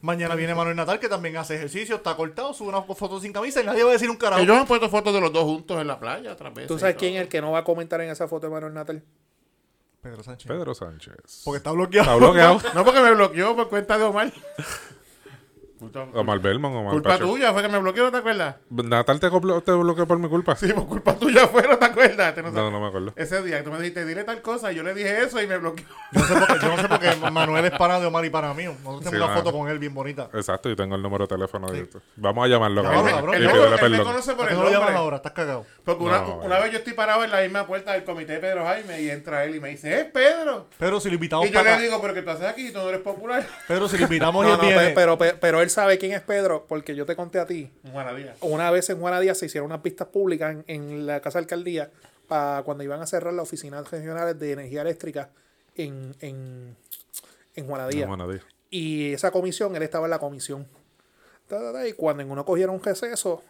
Mañana 0.00 0.34
viene 0.34 0.54
Manuel 0.54 0.76
Natal, 0.76 0.98
que 1.00 1.08
también 1.08 1.36
hace 1.36 1.56
ejercicio, 1.56 1.96
está 1.96 2.14
cortado, 2.16 2.52
sube 2.54 2.68
una 2.68 2.82
foto 2.82 3.20
sin 3.20 3.32
camisa 3.32 3.60
y 3.60 3.64
nadie 3.66 3.82
va 3.82 3.90
a 3.90 3.92
decir 3.92 4.08
un 4.10 4.16
carajo. 4.16 4.42
Ellos 4.42 4.56
han 4.56 4.66
puesto 4.66 4.88
fotos 4.88 5.12
de 5.14 5.20
los 5.20 5.32
dos 5.32 5.44
juntos 5.44 5.80
en 5.80 5.86
la 5.86 5.98
playa 5.98 6.32
otra 6.32 6.50
vez. 6.50 6.66
¿Tú 6.66 6.78
sabes 6.78 6.96
quién 6.96 7.14
es 7.14 7.22
el 7.22 7.28
que 7.28 7.40
no 7.40 7.52
va 7.52 7.58
a 7.60 7.64
comentar 7.64 8.00
en 8.00 8.10
esa 8.10 8.26
foto 8.28 8.46
de 8.46 8.52
Manuel 8.52 8.74
Natal? 8.74 9.02
Pedro 10.02 10.22
Sánchez. 10.22 10.46
Pedro 10.48 10.74
Sánchez. 10.74 11.42
Porque 11.44 11.56
está 11.58 11.72
bloqueado. 11.72 12.10
Está 12.10 12.16
bloqueado. 12.16 12.60
No, 12.74 12.84
porque 12.84 13.00
me 13.00 13.14
bloqueó 13.14 13.56
por 13.56 13.68
cuenta 13.68 13.98
de 13.98 14.04
Omar. 14.04 14.32
Culpa, 15.78 16.06
Omar 16.14 16.38
Belmont, 16.40 16.74
Omar 16.74 16.92
culpa 16.92 17.10
Pacheco. 17.10 17.28
tuya, 17.30 17.52
fue 17.52 17.62
que 17.62 17.68
me 17.68 17.78
bloqueó, 17.78 18.04
¿no 18.04 18.10
te 18.10 18.16
acuerdas? 18.18 18.56
Natal 18.70 19.20
te, 19.20 19.28
bloqueó 19.28 20.06
por 20.06 20.18
mi 20.18 20.28
culpa. 20.28 20.56
Sí, 20.56 20.72
por 20.72 20.86
culpa 20.86 21.14
tuya 21.14 21.46
fue, 21.46 21.62
¿no 21.68 21.78
te 21.78 21.84
acuerdas? 21.84 22.34
Te 22.34 22.42
no 22.42 22.50
No, 22.50 22.70
no 22.70 22.80
me 22.80 22.88
acuerdo. 22.88 23.12
Ese 23.16 23.42
día 23.42 23.62
tú 23.62 23.70
me 23.70 23.78
dijiste, 23.78 24.04
dile 24.04 24.24
tal 24.24 24.42
cosa, 24.42 24.72
y 24.72 24.74
yo 24.76 24.82
le 24.82 24.92
dije 24.94 25.22
eso 25.22 25.40
y 25.40 25.46
me 25.46 25.56
bloqueó. 25.58 25.84
Yo 26.12 26.20
no 26.20 26.26
sé 26.26 26.34
por 26.34 26.46
qué, 26.48 26.66
yo 26.66 26.68
no 26.76 26.82
sé 26.82 26.88
por 26.88 26.98
qué 27.00 27.30
Manuel 27.30 27.64
es 27.66 27.70
para 27.72 28.00
de 28.00 28.06
Omar 28.06 28.24
y 28.24 28.30
para 28.30 28.52
mí. 28.54 28.64
Nosotros 28.64 28.84
tenemos 29.04 29.10
Sí, 29.10 29.16
una 29.16 29.26
mano. 29.28 29.40
foto 29.42 29.52
con 29.56 29.68
él 29.68 29.78
bien 29.78 29.94
bonita. 29.94 30.28
Exacto, 30.34 30.68
y 30.70 30.76
tengo 30.76 30.96
el 30.96 31.02
número 31.02 31.26
de 31.26 31.28
teléfono. 31.34 31.70
de 31.70 31.80
esto. 31.82 32.00
Vamos 32.16 32.44
a 32.44 32.48
llamarlo. 32.48 32.82
Llámalo, 32.82 33.04
cabrón, 33.04 33.34
Él, 33.36 33.42
Yo 33.44 33.64
él 33.86 33.90
me 33.92 33.98
conoce 34.02 34.34
por 34.34 34.38
¿Por 34.38 34.46
qué 34.48 34.52
el 34.54 34.58
no 34.58 34.64
lo 34.64 34.70
llamas 34.70 34.94
ahora? 34.96 35.16
Estás 35.16 35.32
cagado. 35.32 35.64
Porque 35.84 36.02
una, 36.04 36.18
No, 36.20 36.36
una 36.38 36.58
vez 36.58 36.72
yo 36.72 36.78
estoy 36.78 36.92
parado 36.94 37.24
en 37.24 37.30
la 37.30 37.40
misma 37.40 37.66
puerta 37.66 37.92
del 37.92 38.04
comité 38.04 38.32
de 38.34 38.38
Pedro 38.40 38.64
Jaime 38.64 39.00
y 39.02 39.10
entra 39.10 39.44
él 39.44 39.54
y 39.54 39.60
me 39.60 39.68
dice, 39.70 40.00
¡es 40.00 40.04
Pedro! 40.06 40.66
Pero 40.78 40.98
si 41.00 41.08
lo 41.08 41.14
invitamos 41.14 41.46
Y 41.46 41.50
yo 41.50 41.54
para 41.58 41.76
le 41.76 41.84
digo, 41.84 42.00
¿pero 42.00 42.14
qué 42.14 42.22
tú 42.22 42.30
haces 42.30 42.46
aquí? 42.46 42.70
Tú 42.72 42.78
no 42.78 42.88
eres 42.88 43.00
popular. 43.00 43.46
Pero 43.68 43.88
si 43.88 43.96
lo 43.96 44.02
invitamos 44.08 44.44
y 44.44 44.48
No, 44.48 44.54
él 44.54 44.60
viene. 44.60 44.90
pero, 44.94 45.16
pe- 45.18 45.34
pero 45.34 45.60
él 45.60 45.67
sabe 45.68 45.98
quién 45.98 46.12
es 46.12 46.20
Pedro, 46.22 46.66
porque 46.68 46.94
yo 46.94 47.06
te 47.06 47.16
conté 47.16 47.38
a 47.38 47.46
ti. 47.46 47.70
Juana 47.92 48.12
Díaz. 48.14 48.36
Una 48.40 48.70
vez 48.70 48.88
en 48.90 48.98
Juana 49.00 49.20
Díaz 49.20 49.38
se 49.38 49.46
hicieron 49.46 49.66
unas 49.70 49.80
pistas 49.80 50.08
públicas 50.08 50.52
en, 50.54 50.64
en 50.66 51.06
la 51.06 51.20
Casa 51.20 51.38
de 51.38 51.44
Alcaldía 51.44 51.90
para 52.28 52.62
cuando 52.62 52.84
iban 52.84 53.00
a 53.00 53.06
cerrar 53.06 53.32
las 53.32 53.42
oficinas 53.44 53.90
regionales 53.90 54.38
de 54.38 54.52
energía 54.52 54.82
eléctrica 54.82 55.30
en, 55.76 56.14
en, 56.20 56.76
en 57.56 57.66
Juana 57.66 57.84
Díaz. 57.88 58.06
Y 58.70 59.12
esa 59.14 59.30
comisión, 59.30 59.74
él 59.76 59.82
estaba 59.82 60.06
en 60.06 60.10
la 60.10 60.18
comisión. 60.18 60.66
Y 61.86 61.92
cuando 61.94 62.22
en 62.22 62.30
uno 62.30 62.44
cogieron 62.44 62.74
un 62.74 62.82
receso, 62.82 63.42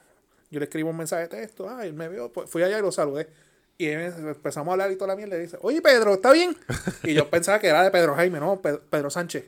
yo 0.51 0.61
le 0.61 0.65
escribo 0.67 0.91
un 0.91 0.97
mensaje 0.97 1.23
de 1.23 1.29
texto. 1.29 1.69
Ah, 1.69 1.85
él 1.85 1.93
me 1.95 2.09
vio, 2.09 2.31
pues 2.33 2.49
fui 2.49 2.63
allá 2.63 2.79
y 2.79 2.83
lo 2.83 2.93
saludé. 2.93 3.29
Y 3.77 3.87
él- 3.87 4.13
empezamos 4.17 4.69
a 4.69 4.73
hablar 4.73 4.93
y 4.93 4.97
toda 4.97 5.09
la 5.09 5.17
mierda. 5.17 5.37
Y 5.37 5.41
dice, 5.41 5.59
oye 5.63 5.83
Pedro, 5.83 6.15
¿está 6.15 6.31
bien? 6.33 6.57
Y 7.03 7.15
yo 7.15 7.29
pensaba 7.29 7.59
que 7.59 7.67
era 7.69 7.83
de 7.83 7.91
Pedro 7.91 8.15
Jaime, 8.15 8.39
no, 8.39 8.61
Pedro, 8.61 8.81
Pedro 8.89 9.11
Sánchez. 9.11 9.47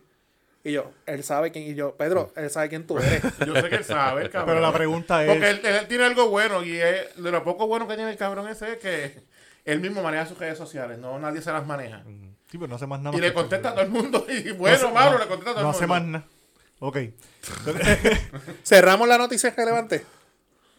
Y 0.63 0.73
yo, 0.73 0.91
él 1.07 1.25
sabe 1.25 1.51
quién. 1.53 1.65
Y 1.71 1.75
yo, 1.75 1.97
Pedro, 1.97 2.33
él 2.37 2.51
sabe 2.51 2.69
quién 2.69 2.87
tú 2.87 2.99
eres. 2.99 3.23
Yo 3.47 3.55
sé 3.55 3.69
que 3.71 3.77
él 3.77 3.85
sabe, 3.85 4.23
el 4.23 4.31
cabrón. 4.31 4.49
Pero 4.57 4.61
la 4.61 4.73
pregunta 4.75 5.25
es. 5.25 5.31
Porque 5.31 5.49
él, 5.51 5.61
él 5.65 5.87
tiene 5.89 6.05
algo 6.05 6.29
bueno 6.29 6.63
y 6.63 6.79
es- 6.79 7.17
de 7.17 7.31
lo 7.31 7.43
poco 7.45 7.67
bueno 7.67 7.89
que 7.89 7.95
tiene 7.97 8.11
el 8.11 8.19
cabrón 8.19 8.47
ese 8.49 8.73
es 8.73 8.79
que 8.79 9.23
él 9.65 9.81
mismo 9.81 10.03
maneja 10.03 10.27
sus 10.27 10.39
redes 10.39 10.59
sociales, 10.59 10.99
no 10.99 11.19
nadie 11.19 11.41
se 11.41 11.51
las 11.51 11.67
maneja. 11.67 12.03
Sí, 12.51 12.59
pero 12.59 12.67
no 12.69 12.75
hace 12.77 12.87
más 12.87 13.01
nada. 13.01 13.17
Y 13.17 13.21
le 13.21 13.33
contesta 13.33 13.71
a 13.71 13.73
todo 13.73 13.85
el 13.85 13.91
mundo 13.91 14.27
y 14.29 14.51
bueno, 14.53 14.77
No 14.77 14.85
hace- 14.89 14.95
malo, 14.95 15.13
no- 15.13 15.19
le 15.19 15.27
contesta 15.29 15.51
a 15.51 15.55
todo 15.55 15.63
No 15.63 15.71
el 15.71 15.77
hace 15.77 15.87
mundo. 15.87 15.95
más 15.95 16.05
nada. 16.05 16.25
Ok. 16.81 16.99
Cerramos 18.65 19.09
la 19.09 19.19
noticia 19.19 19.53
relevante. 19.57 20.05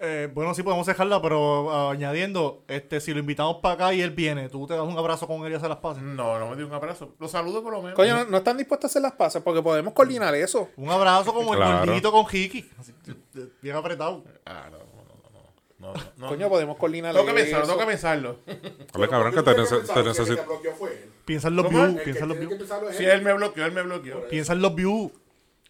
Eh, 0.04 0.30
bueno, 0.34 0.56
sí 0.56 0.64
podemos 0.64 0.88
dejarla, 0.88 1.22
pero 1.22 1.70
ah, 1.72 1.92
añadiendo, 1.92 2.64
este, 2.68 3.00
si 3.00 3.14
lo 3.14 3.20
invitamos 3.20 3.58
para 3.58 3.76
acá 3.76 3.94
y 3.94 4.02
él 4.02 4.10
viene, 4.10 4.50
tú 4.50 4.66
te 4.66 4.74
das 4.74 4.82
un 4.82 4.98
abrazo 4.98 5.28
con 5.28 5.46
él 5.46 5.52
y 5.52 5.56
haces 5.56 5.70
las 5.70 5.78
pases. 5.78 6.02
No, 6.02 6.40
no 6.40 6.50
me 6.50 6.56
dio 6.56 6.66
un 6.66 6.74
abrazo. 6.74 7.14
Lo 7.20 7.28
saludo 7.28 7.62
por 7.62 7.72
lo 7.72 7.82
menos. 7.84 7.96
Coño, 7.96 8.16
no, 8.18 8.26
no 8.26 8.38
están 8.38 8.58
dispuestos 8.58 8.90
a 8.90 8.92
hacer 8.92 9.02
las 9.04 9.12
paces 9.12 9.44
porque 9.44 9.62
podemos 9.62 9.94
coordinar 9.94 10.34
eso. 10.34 10.70
Un 10.76 10.90
abrazo 10.90 11.34
como 11.34 11.54
el 11.54 11.60
gordito 11.60 12.12
con 12.12 12.26
Hiki. 12.32 12.68
Así, 12.80 12.94
bien 13.62 13.76
apretado. 13.76 14.24
Ah, 14.44 14.70
no, 14.72 14.80
no, 14.80 15.94
no, 15.94 15.94
no. 16.20 16.28
Coño, 16.30 16.50
podemos 16.50 16.78
coordinar 16.78 17.14
Tengo 17.14 17.28
que 17.28 17.34
pensarlo, 17.34 17.68
tengo 17.68 17.80
que 17.80 17.86
pensarlo. 17.86 18.40
Cabrón, 19.08 19.34
que 19.34 19.44
te, 19.44 19.52
nece- 19.52 19.94
te 19.94 20.04
necesito. 20.04 20.46
Piensa 21.26 21.48
en 21.50 21.56
los 21.56 21.70
views, 21.70 22.02
piensa 22.04 22.24
en 22.24 22.30
los 22.30 22.40
views. 22.40 22.54
Si 22.98 23.04
él. 23.04 23.12
él 23.12 23.22
me 23.22 23.34
bloqueó, 23.34 23.66
él 23.66 23.72
me 23.72 23.84
bloqueó. 23.84 24.28
Piensa 24.30 24.54
en 24.54 24.62
los 24.62 24.74
views. 24.74 25.12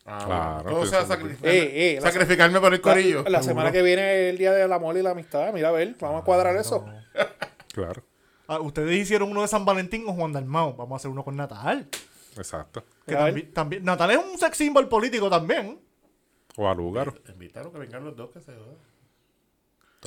Ah, 0.06 0.62
Claro, 0.64 0.86
sea 0.88 1.02
en 1.02 1.08
sacrificarme, 1.08 1.58
Eh, 1.58 1.92
eh, 1.94 2.00
la- 2.02 2.12
sacrificarme 2.12 2.60
por 2.60 2.74
el 2.74 2.82
corillo. 2.82 3.24
La, 3.24 3.30
la 3.30 3.44
semana 3.44 3.72
que 3.72 3.82
viene 3.84 4.02
es 4.28 4.32
el 4.32 4.38
día 4.40 4.52
del 4.52 4.72
amor 4.74 4.98
y 4.98 5.02
la 5.04 5.12
amistad. 5.12 5.54
Mira, 5.54 5.70
a 5.70 5.72
ver, 5.72 5.96
vamos 6.00 6.22
a 6.22 6.26
cuadrar 6.26 6.56
eso. 6.56 6.86
Claro, 7.74 8.04
Ah, 8.48 8.60
ustedes 8.60 8.92
hicieron 8.98 9.30
uno 9.30 9.44
de 9.44 9.48
San 9.48 9.64
Valentín 9.64 10.04
con 10.04 10.16
Juan 10.16 10.34
Dalmao. 10.34 10.74
Vamos 10.76 10.94
a 10.94 10.96
hacer 10.98 11.10
uno 11.12 11.24
con 11.24 11.36
Natal. 11.38 11.88
exacto. 12.38 12.84
Que 13.06 13.16
también, 13.16 13.54
también- 13.54 13.84
Natal 13.86 14.12
es 14.12 14.18
un 14.18 14.38
sex 14.38 14.58
symbol 14.58 14.90
político 14.90 15.30
también. 15.30 15.80
O 16.58 16.68
a 16.68 16.76
lugar. 16.76 17.14
Invitaron 17.30 17.72
que 17.72 17.80
vengan 17.80 18.04
los 18.04 18.16
dos 18.16 18.30
que 18.32 18.42
se 18.42 18.52
jodan. 18.54 18.76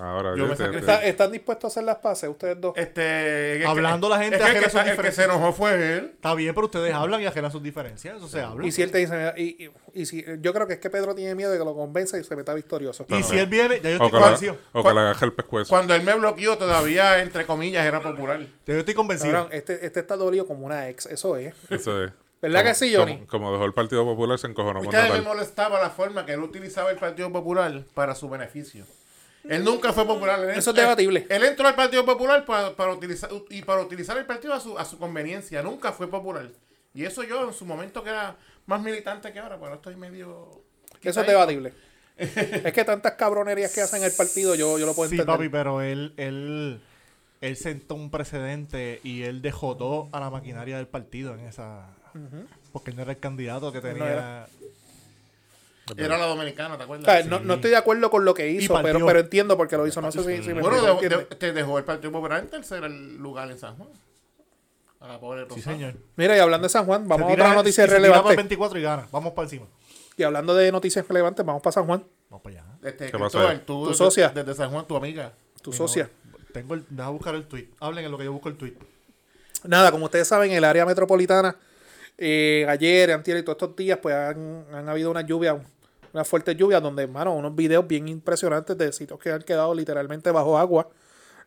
Ahora, 0.02 0.34
Yo 0.36 0.44
me 0.46 0.50
te- 0.50 0.56
te- 0.56 0.62
sacrifico. 0.64 0.90
¿Está- 0.90 1.04
¿Están 1.06 1.30
dispuestos 1.30 1.64
a 1.64 1.68
hacer 1.72 1.84
las 1.84 1.96
paces 1.98 2.28
ustedes 2.28 2.60
dos? 2.60 2.72
Este, 2.76 3.60
es 3.62 3.66
Hablando 3.66 4.08
que- 4.08 4.14
la 4.14 4.20
gente 4.20 4.36
es 4.38 4.42
que 4.42 4.48
sus 4.70 4.74
el 4.80 4.84
que 4.86 4.90
diferencias. 4.90 5.14
se 5.14 5.24
enojó 5.24 5.52
fue 5.52 5.74
él. 5.98 6.10
Está 6.16 6.34
bien, 6.34 6.52
pero 6.52 6.66
ustedes 6.66 6.92
hablan 6.92 7.20
y 7.22 7.26
ajenan 7.26 7.52
sus 7.52 7.62
diferencias. 7.62 8.16
Eso 8.16 8.26
se 8.26 8.40
habla. 8.40 8.66
Y 8.66 8.72
si 8.72 8.82
él 8.82 8.90
te 8.90 8.98
dice, 8.98 9.32
y, 9.36 9.64
y- 9.66 9.70
y 9.92 10.06
si, 10.06 10.24
yo 10.40 10.52
creo 10.52 10.66
que 10.66 10.72
es 10.74 10.78
que 10.80 10.90
Pedro 10.90 11.14
tiene 11.14 11.36
miedo 11.36 11.52
de 11.52 11.58
que 11.58 11.64
lo 11.64 11.74
convenza 11.74 12.18
y 12.18 12.24
se 12.24 12.34
meta 12.34 12.52
victorioso. 12.54 13.06
Y 13.08 13.22
si 13.22 13.38
él 13.38 13.46
viene, 13.46 13.80
ya 13.80 13.90
yo 13.90 13.98
o 14.02 14.06
estoy 14.06 14.10
la, 14.12 14.20
convencido. 14.26 14.56
o 14.72 14.82
que 14.82 14.92
le 14.94 15.00
agaje 15.00 15.24
el 15.26 15.32
pescuezo. 15.32 15.68
Cuando 15.68 15.94
él 15.94 16.02
me 16.02 16.14
bloqueó, 16.14 16.58
todavía, 16.58 17.20
entre 17.22 17.46
comillas, 17.46 17.86
era 17.86 18.00
popular. 18.02 18.40
Ya 18.40 18.74
yo 18.74 18.78
estoy 18.80 18.94
convencido. 18.94 19.32
Cabrón, 19.32 19.52
este, 19.52 19.86
este 19.86 20.00
está 20.00 20.16
dolido 20.16 20.46
como 20.48 20.66
una 20.66 20.88
ex, 20.88 21.06
eso 21.06 21.36
es. 21.36 21.54
Eso 21.70 22.02
es. 22.02 22.10
¿Verdad 22.42 22.60
Como- 22.60 22.68
que 22.70 22.74
sí, 22.74 22.94
Johnny? 22.94 23.14
Como, 23.18 23.26
como 23.28 23.52
dejó 23.52 23.64
el 23.64 23.72
Partido 23.72 24.04
Popular, 24.04 24.38
se 24.40 24.48
encojonó 24.48 24.80
a 24.80 25.08
me 25.12 25.20
molestaba 25.22 25.80
la 25.80 25.90
forma 25.90 26.26
que 26.26 26.32
él 26.32 26.40
utilizaba 26.40 26.90
el 26.90 26.96
Partido 26.98 27.30
Popular 27.32 27.84
para 27.94 28.16
su 28.16 28.28
beneficio. 28.28 28.84
Él 29.48 29.64
nunca 29.64 29.92
fue 29.92 30.06
popular. 30.06 30.40
Él, 30.40 30.50
Eso 30.58 30.70
es 30.70 30.76
debatible. 30.76 31.26
Él 31.28 31.44
entró 31.44 31.66
al 31.68 31.74
Partido 31.74 32.04
Popular 32.04 32.44
para, 32.44 32.74
para 32.74 32.92
utilizar, 32.92 33.30
y 33.50 33.62
para 33.62 33.82
utilizar 33.82 34.16
el 34.16 34.24
partido 34.26 34.54
a 34.54 34.60
su, 34.60 34.78
a 34.78 34.84
su 34.84 34.98
conveniencia. 34.98 35.62
Nunca 35.62 35.92
fue 35.92 36.08
popular. 36.08 36.48
Y 36.94 37.04
eso 37.04 37.22
yo 37.24 37.46
en 37.46 37.52
su 37.52 37.64
momento 37.66 38.02
que 38.02 38.10
era 38.10 38.36
más 38.66 38.80
militante 38.80 39.32
que 39.32 39.38
ahora, 39.38 39.58
pues 39.58 39.70
no 39.70 39.76
estoy 39.76 39.96
medio... 39.96 40.62
Eso 41.02 41.20
es 41.20 41.26
debatible. 41.26 41.72
es 42.16 42.72
que 42.72 42.84
tantas 42.84 43.12
cabronerías 43.14 43.74
que 43.74 43.80
hacen 43.82 44.02
el 44.02 44.12
partido, 44.12 44.54
yo, 44.54 44.78
yo 44.78 44.86
lo 44.86 44.94
puedo 44.94 45.10
Sí, 45.10 45.16
entender. 45.16 45.34
papi, 45.36 45.48
pero 45.48 45.82
él, 45.82 46.14
él, 46.16 46.80
él 47.40 47.56
sentó 47.56 47.96
un 47.96 48.10
precedente 48.10 49.00
y 49.02 49.22
él 49.24 49.42
dejó 49.42 49.76
todo 49.76 50.08
a 50.12 50.20
la 50.20 50.30
maquinaria 50.30 50.76
del 50.76 50.86
partido 50.86 51.34
en 51.34 51.40
esa... 51.40 51.88
Porque 52.72 52.90
él 52.92 52.96
no 52.96 53.02
era 53.02 53.12
el 53.12 53.18
candidato 53.18 53.72
que 53.72 53.80
tenía... 53.80 54.46
Era 55.96 56.16
la 56.18 56.26
dominicana, 56.26 56.76
¿te 56.76 56.82
O 56.82 56.84
acuerdas? 56.84 57.26
no, 57.26 57.40
no 57.40 57.54
estoy 57.54 57.70
de 57.70 57.76
acuerdo 57.76 58.10
con 58.10 58.24
lo 58.24 58.32
que 58.34 58.50
hizo, 58.50 58.80
pero, 58.82 59.04
pero 59.04 59.20
entiendo 59.20 59.56
por 59.56 59.68
qué 59.68 59.76
lo 59.76 59.86
hizo. 59.86 60.00
No 60.00 60.10
sé 60.10 60.22
si, 60.24 60.42
si 60.42 60.54
me 60.54 60.62
Bueno, 60.62 60.98
te 61.38 61.52
dejó 61.52 61.76
el 61.78 61.84
Partido 61.84 62.10
Popular 62.12 62.40
en 62.40 62.48
tercer 62.48 62.90
lugar 62.90 63.50
en 63.50 63.58
San 63.58 63.76
Juan. 63.76 63.88
A 65.00 65.08
la 65.08 65.20
pobre 65.20 65.42
Sí, 65.42 65.56
Rosado. 65.56 65.76
señor. 65.76 65.94
Mira, 66.16 66.34
y 66.36 66.40
hablando 66.40 66.64
de 66.64 66.70
San 66.70 66.86
Juan, 66.86 67.06
vamos 67.06 67.26
Se 67.26 67.32
a 67.32 67.36
tira- 67.36 67.44
otra 67.46 67.54
noticia 67.56 67.84
tira 67.84 67.96
relevante. 67.98 68.36
24 68.36 68.78
y 68.78 68.82
gana. 68.82 69.06
Vamos 69.12 69.34
para 69.34 69.44
encima. 69.44 69.66
Y 70.16 70.22
hablando 70.22 70.54
de 70.54 70.72
noticias 70.72 71.06
relevantes, 71.06 71.44
vamos 71.44 71.60
para 71.60 71.72
San 71.72 71.84
Juan. 71.84 72.02
Vamos 72.30 72.42
para 72.42 72.56
allá. 72.62 72.64
Este, 72.82 73.10
¿Qué 73.10 73.16
ahí? 73.38 73.58
tú, 73.66 73.82
Tu 73.84 73.88
desde- 73.90 73.98
socia. 73.98 74.28
Desde 74.30 74.54
San 74.54 74.70
Juan, 74.70 74.86
tu 74.86 74.96
amiga. 74.96 75.32
Tu 75.60 75.70
Mi 75.72 75.76
socia. 75.76 76.04
novia. 76.04 76.46
Tengo 76.54 76.74
el, 76.74 76.84
deja 76.88 77.08
buscar 77.10 77.34
el 77.34 77.44
tweet. 77.46 77.68
Hablen 77.80 78.04
en 78.06 78.10
lo 78.12 78.16
que 78.16 78.24
yo 78.24 78.32
busco 78.32 78.48
el 78.48 78.56
tweet. 78.56 78.74
Nada, 79.64 79.90
como 79.90 80.06
ustedes 80.06 80.26
saben, 80.28 80.52
el 80.52 80.62
área 80.64 80.86
metropolitana, 80.86 81.56
eh, 82.16 82.64
ayer, 82.68 83.10
antier 83.12 83.38
y 83.38 83.42
todos 83.42 83.56
estos 83.60 83.76
días, 83.76 83.98
pues 84.00 84.14
han, 84.14 84.64
han 84.72 84.88
habido 84.88 85.10
una 85.10 85.22
lluvia, 85.22 85.60
una 86.14 86.24
fuerte 86.24 86.54
lluvia, 86.56 86.80
donde, 86.80 87.02
hermano, 87.02 87.34
unos 87.34 87.54
videos 87.54 87.86
bien 87.86 88.08
impresionantes 88.08 88.78
de 88.78 88.92
sitios 88.92 89.18
que 89.18 89.30
han 89.32 89.42
quedado 89.42 89.74
literalmente 89.74 90.30
bajo 90.30 90.56
agua. 90.56 90.88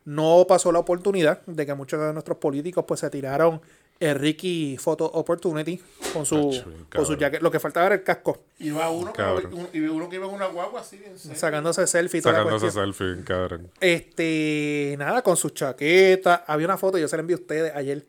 No 0.05 0.45
pasó 0.47 0.72
la 0.72 0.80
oportunidad 0.80 1.41
de 1.47 1.65
que 1.65 1.74
muchos 1.74 1.99
de 1.99 2.13
nuestros 2.13 2.38
políticos 2.38 2.86
pues 2.88 2.99
se 3.01 3.09
tiraron 3.09 3.59
el 3.99 4.15
Ricky 4.15 4.78
Photo 4.78 5.05
Opportunity 5.05 5.82
con 6.13 6.26
su, 6.26 6.63
con 6.93 7.05
su 7.05 7.15
jacket. 7.15 7.41
Lo 7.41 7.49
que 7.51 7.59
faltaba 7.59 7.88
era 7.88 7.95
el 7.95 8.03
casco, 8.03 8.43
Iba 8.59 8.89
uno, 8.89 9.11
un- 9.51 9.68
y 9.74 9.80
uno 9.80 10.07
que 10.07 10.15
iba 10.18 10.28
en 10.28 10.34
una 10.34 10.45
guagua 10.45 10.82
así. 10.82 10.97
bien 10.97 11.18
sacándose 11.18 11.88
selfie 11.88 12.20
y 12.20 12.22
toda 12.22 12.34
la 12.34 12.39
Sacándose 12.43 12.65
cuestión. 12.74 12.93
selfie, 12.93 13.24
cabrón. 13.26 13.72
Este, 13.82 14.95
nada, 14.99 15.22
con 15.24 15.36
sus 15.36 15.53
chaquetas. 15.53 16.41
Había 16.47 16.68
una 16.68 16.78
foto, 16.78 16.97
yo 16.97 17.07
se 17.07 17.18
la 17.18 17.22
envié 17.22 17.36
a 17.36 17.39
ustedes 17.39 17.76
ayer, 17.76 18.05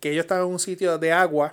que 0.00 0.10
ellos 0.12 0.22
estaban 0.24 0.44
en 0.46 0.52
un 0.52 0.58
sitio 0.58 0.96
de 0.98 1.12
agua 1.12 1.52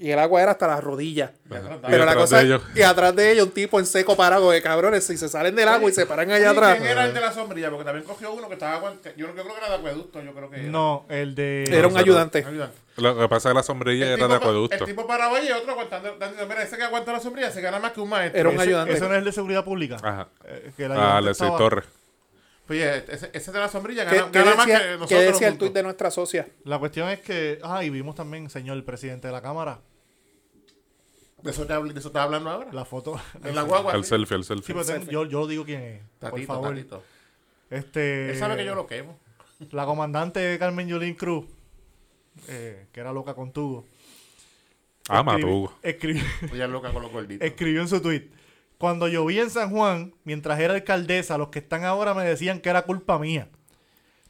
y 0.00 0.10
el 0.10 0.18
agua 0.18 0.40
era 0.42 0.52
hasta 0.52 0.66
las 0.66 0.82
rodillas. 0.82 1.30
Pero 1.48 2.04
la 2.04 2.14
cosa 2.14 2.38
de 2.38 2.42
es- 2.42 2.46
ellos- 2.48 2.62
y 2.74 2.82
atrás 2.82 3.14
de 3.14 3.30
ellos 3.32 3.46
un 3.46 3.52
tipo 3.52 3.78
en 3.78 3.84
seco 3.86 4.16
parado 4.16 4.50
de 4.50 4.60
cabrones, 4.62 5.04
si 5.04 5.16
se 5.16 5.28
salen 5.28 5.54
del 5.54 5.68
agua 5.68 5.90
y 5.90 5.92
se 5.92 6.06
paran 6.06 6.30
allá 6.30 6.46
¿Y 6.46 6.48
atrás. 6.48 6.76
¿Quién 6.78 6.88
era 6.88 7.04
el 7.04 7.14
de 7.14 7.20
la 7.20 7.32
sombrilla? 7.32 7.68
Porque 7.70 7.84
también 7.84 8.04
cogió 8.06 8.32
uno 8.32 8.48
que 8.48 8.54
estaba. 8.54 8.92
Yo, 9.04 9.26
yo 9.26 9.32
creo 9.32 9.44
que 9.44 9.58
era 9.58 9.68
de 9.68 9.74
acueducto. 9.76 10.22
Yo 10.22 10.32
creo 10.34 10.50
que 10.50 10.56
era. 10.60 10.66
No, 10.68 11.04
el 11.08 11.34
de. 11.34 11.64
Era 11.70 11.86
un 11.88 11.96
ayudante. 11.96 12.44
Ayudante. 12.46 12.76
Lo 12.96 13.16
que 13.18 13.28
pasa 13.28 13.48
es 13.48 13.52
que 13.52 13.56
la 13.56 13.62
sombrilla 13.62 14.06
El 14.06 14.12
era 14.12 14.16
tipo, 14.24 14.28
de 14.28 14.34
acueducto. 14.36 14.76
el 14.84 14.84
tipo 14.90 15.06
parado 15.06 15.34
ahí 15.36 15.48
y 15.48 15.52
otro 15.52 15.72
aguantando. 15.72 16.16
Mira, 16.48 16.62
ese 16.62 16.76
que 16.76 16.82
aguanta 16.82 17.12
la 17.12 17.20
sombrilla 17.20 17.50
se 17.50 17.60
gana 17.60 17.78
más 17.78 17.92
que 17.92 18.00
un 18.00 18.08
maestro. 18.08 18.40
Era 18.40 18.48
un 18.48 18.54
Ese- 18.56 18.64
ayudante. 18.64 18.92
Eso 18.94 19.06
no 19.08 19.14
es 19.14 19.18
el 19.18 19.24
de 19.24 19.32
seguridad 19.32 19.64
pública. 19.64 19.96
Ajá. 20.02 20.28
Eh, 20.46 20.70
que 20.76 20.84
el 20.84 20.92
Ah, 20.92 21.16
Leslie 21.20 21.32
estaba- 21.32 21.56
Torres. 21.58 21.84
Oye, 22.68 23.04
ese, 23.08 23.30
ese 23.32 23.50
de 23.50 23.58
la 23.58 23.68
sombrilla 23.68 24.06
¿Qué, 24.08 24.16
gana, 24.16 24.30
qué 24.30 24.38
gana 24.38 24.54
más 24.54 24.66
que 24.66 24.72
decía, 24.72 24.86
nosotros. 24.92 25.08
qué 25.08 25.26
decía 25.26 25.48
el 25.48 25.58
tuit 25.58 25.72
de 25.72 25.82
nuestra 25.82 26.10
socia? 26.12 26.46
La 26.64 26.78
cuestión 26.78 27.08
es 27.08 27.18
que. 27.20 27.58
Ah, 27.64 27.82
y 27.82 27.90
vimos 27.90 28.14
también, 28.14 28.48
señor 28.48 28.84
presidente 28.84 29.26
de 29.26 29.32
la 29.32 29.42
Cámara, 29.42 29.80
De 31.42 31.50
eso, 31.50 31.66
te, 31.66 31.72
de 31.74 31.98
eso 31.98 32.08
estás 32.08 32.22
hablando 32.24 32.50
ahora. 32.50 32.72
la 32.72 32.84
foto. 32.84 33.20
En 33.44 33.54
la 33.54 33.62
guagua. 33.62 33.94
El 33.94 34.04
sí. 34.04 34.10
selfie, 34.10 34.36
el 34.36 34.44
Sí, 34.44 34.48
selfie. 34.48 34.74
pero 34.74 35.10
yo, 35.10 35.24
yo 35.26 35.46
digo 35.46 35.64
quién 35.64 35.80
es. 35.82 36.02
por 36.30 36.42
favor. 36.44 36.70
tatito. 36.74 37.02
Este. 37.70 38.30
Él 38.30 38.38
sabe 38.38 38.56
que 38.56 38.64
yo 38.64 38.74
lo 38.74 38.86
quemo. 38.86 39.18
La 39.70 39.84
comandante 39.86 40.58
Carmen 40.58 40.88
Yulín 40.88 41.14
Cruz, 41.14 41.46
eh, 42.48 42.86
que 42.92 43.00
era 43.00 43.12
loca 43.12 43.34
con. 43.34 43.52
Ah, 45.08 45.22
escribi- 45.22 45.24
Matugo. 45.24 45.72
escribió, 45.82 46.22
Ella 46.52 46.64
es 46.64 46.70
loca 46.70 46.92
con 46.92 47.02
los 47.02 47.12
gorditos. 47.12 47.46
escribió 47.46 47.80
en 47.82 47.88
su 47.88 48.00
tweet. 48.00 48.28
Cuando 48.78 49.08
lloví 49.08 49.38
en 49.38 49.50
San 49.50 49.70
Juan, 49.70 50.14
mientras 50.24 50.58
era 50.58 50.72
alcaldesa, 50.74 51.36
los 51.36 51.48
que 51.48 51.58
están 51.58 51.84
ahora 51.84 52.14
me 52.14 52.24
decían 52.24 52.60
que 52.60 52.70
era 52.70 52.82
culpa 52.82 53.18
mía. 53.18 53.48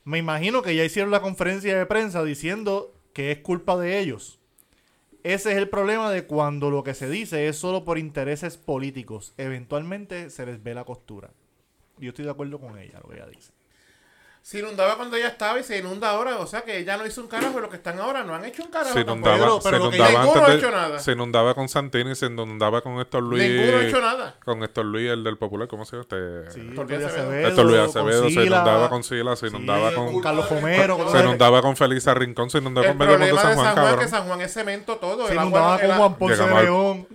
Me 0.04 0.18
imagino 0.18 0.62
que 0.62 0.74
ya 0.74 0.84
hicieron 0.84 1.12
la 1.12 1.20
conferencia 1.20 1.78
de 1.78 1.86
prensa 1.86 2.24
diciendo 2.24 2.92
que 3.12 3.30
es 3.30 3.38
culpa 3.38 3.76
de 3.76 4.00
ellos. 4.00 4.39
Ese 5.22 5.52
es 5.52 5.58
el 5.58 5.68
problema 5.68 6.10
de 6.10 6.24
cuando 6.24 6.70
lo 6.70 6.82
que 6.82 6.94
se 6.94 7.08
dice 7.08 7.46
es 7.48 7.56
solo 7.56 7.84
por 7.84 7.98
intereses 7.98 8.56
políticos. 8.56 9.34
Eventualmente 9.36 10.30
se 10.30 10.46
les 10.46 10.62
ve 10.62 10.74
la 10.74 10.84
costura. 10.84 11.30
Yo 11.98 12.10
estoy 12.10 12.24
de 12.24 12.30
acuerdo 12.30 12.58
con 12.58 12.78
ella, 12.78 13.00
lo 13.02 13.10
que 13.10 13.16
ella 13.16 13.26
dice. 13.26 13.52
Se 14.42 14.58
inundaba 14.58 14.96
cuando 14.96 15.16
ella 15.16 15.28
estaba 15.28 15.60
y 15.60 15.62
se 15.62 15.78
inunda 15.78 16.10
ahora. 16.10 16.38
O 16.38 16.46
sea 16.46 16.62
que 16.62 16.78
ella 16.78 16.96
no 16.96 17.06
hizo 17.06 17.20
un 17.20 17.28
carajo. 17.28 17.58
y 17.58 17.60
Los 17.60 17.70
que 17.70 17.76
están 17.76 18.00
ahora 18.00 18.24
no 18.24 18.34
han 18.34 18.44
hecho 18.44 18.62
un 18.64 18.70
carajo. 18.70 18.94
Se 18.94 19.04
tampoco. 19.04 19.30
inundaba, 19.30 19.38
Pero- 19.38 19.60
se 19.60 19.70
pero 19.70 19.90
que 19.90 19.96
inundaba 19.96 20.10
ninguno 20.24 20.40
antes 20.40 20.54
ha 20.54 20.56
hecho 20.58 20.70
nada. 20.70 20.98
se 20.98 21.12
inundaba 21.12 21.54
con 21.54 21.68
Santini, 21.68 22.14
se 22.16 22.26
inundaba 22.26 22.80
con 22.80 22.98
Héctor 22.98 23.22
Luis. 23.22 23.42
Ninguno 23.48 23.78
ha 23.78 23.82
hecho 23.84 24.00
nada. 24.00 24.34
Con 24.44 24.62
Héctor 24.64 24.86
Luis, 24.86 25.10
el 25.10 25.22
del 25.22 25.36
Popular, 25.38 25.68
¿cómo 25.68 25.84
se 25.84 25.92
llama? 25.96 26.02
Este, 26.02 26.50
Sí, 26.52 26.60
Héctor 26.60 26.90
Héctor 26.90 26.98
Luis 27.00 27.04
Acevedo. 27.06 27.48
Héctor 27.48 27.64
Luis 27.66 27.80
Acevedo, 27.80 28.24
se 28.24 28.30
inundaba 28.32 28.88
con 28.88 29.04
Sila, 29.04 29.36
se 29.36 29.46
inundaba 29.48 29.88
sí, 29.90 29.94
con, 29.94 30.20
Carlos 30.20 30.50
Homero. 30.50 30.96
con 30.98 31.12
se 31.12 31.18
inundaba 31.20 31.62
con 31.62 31.76
Felisa 31.76 32.14
Rincón, 32.14 32.50
se 32.50 32.58
inundaba 32.58 32.86
El 32.88 32.92
con 32.96 32.98
medio 32.98 33.18
mundo 33.18 33.26
problema 33.36 33.48
de 33.50 33.54
San 33.54 33.62
Juan, 33.62 33.74
San 33.74 33.84
Juan 33.84 33.94
es 34.00 34.04
que. 34.04 34.10
San 34.10 34.26
Juan 34.26 34.40
es 34.40 34.52
cemento 34.54 34.96
todo. 34.96 35.28
Se 35.28 35.34
inundaba 35.34 35.78
con 35.78 35.90
Juan 35.92 36.14
Ponce 36.16 36.42
de 36.42 36.62
León. 36.62 37.06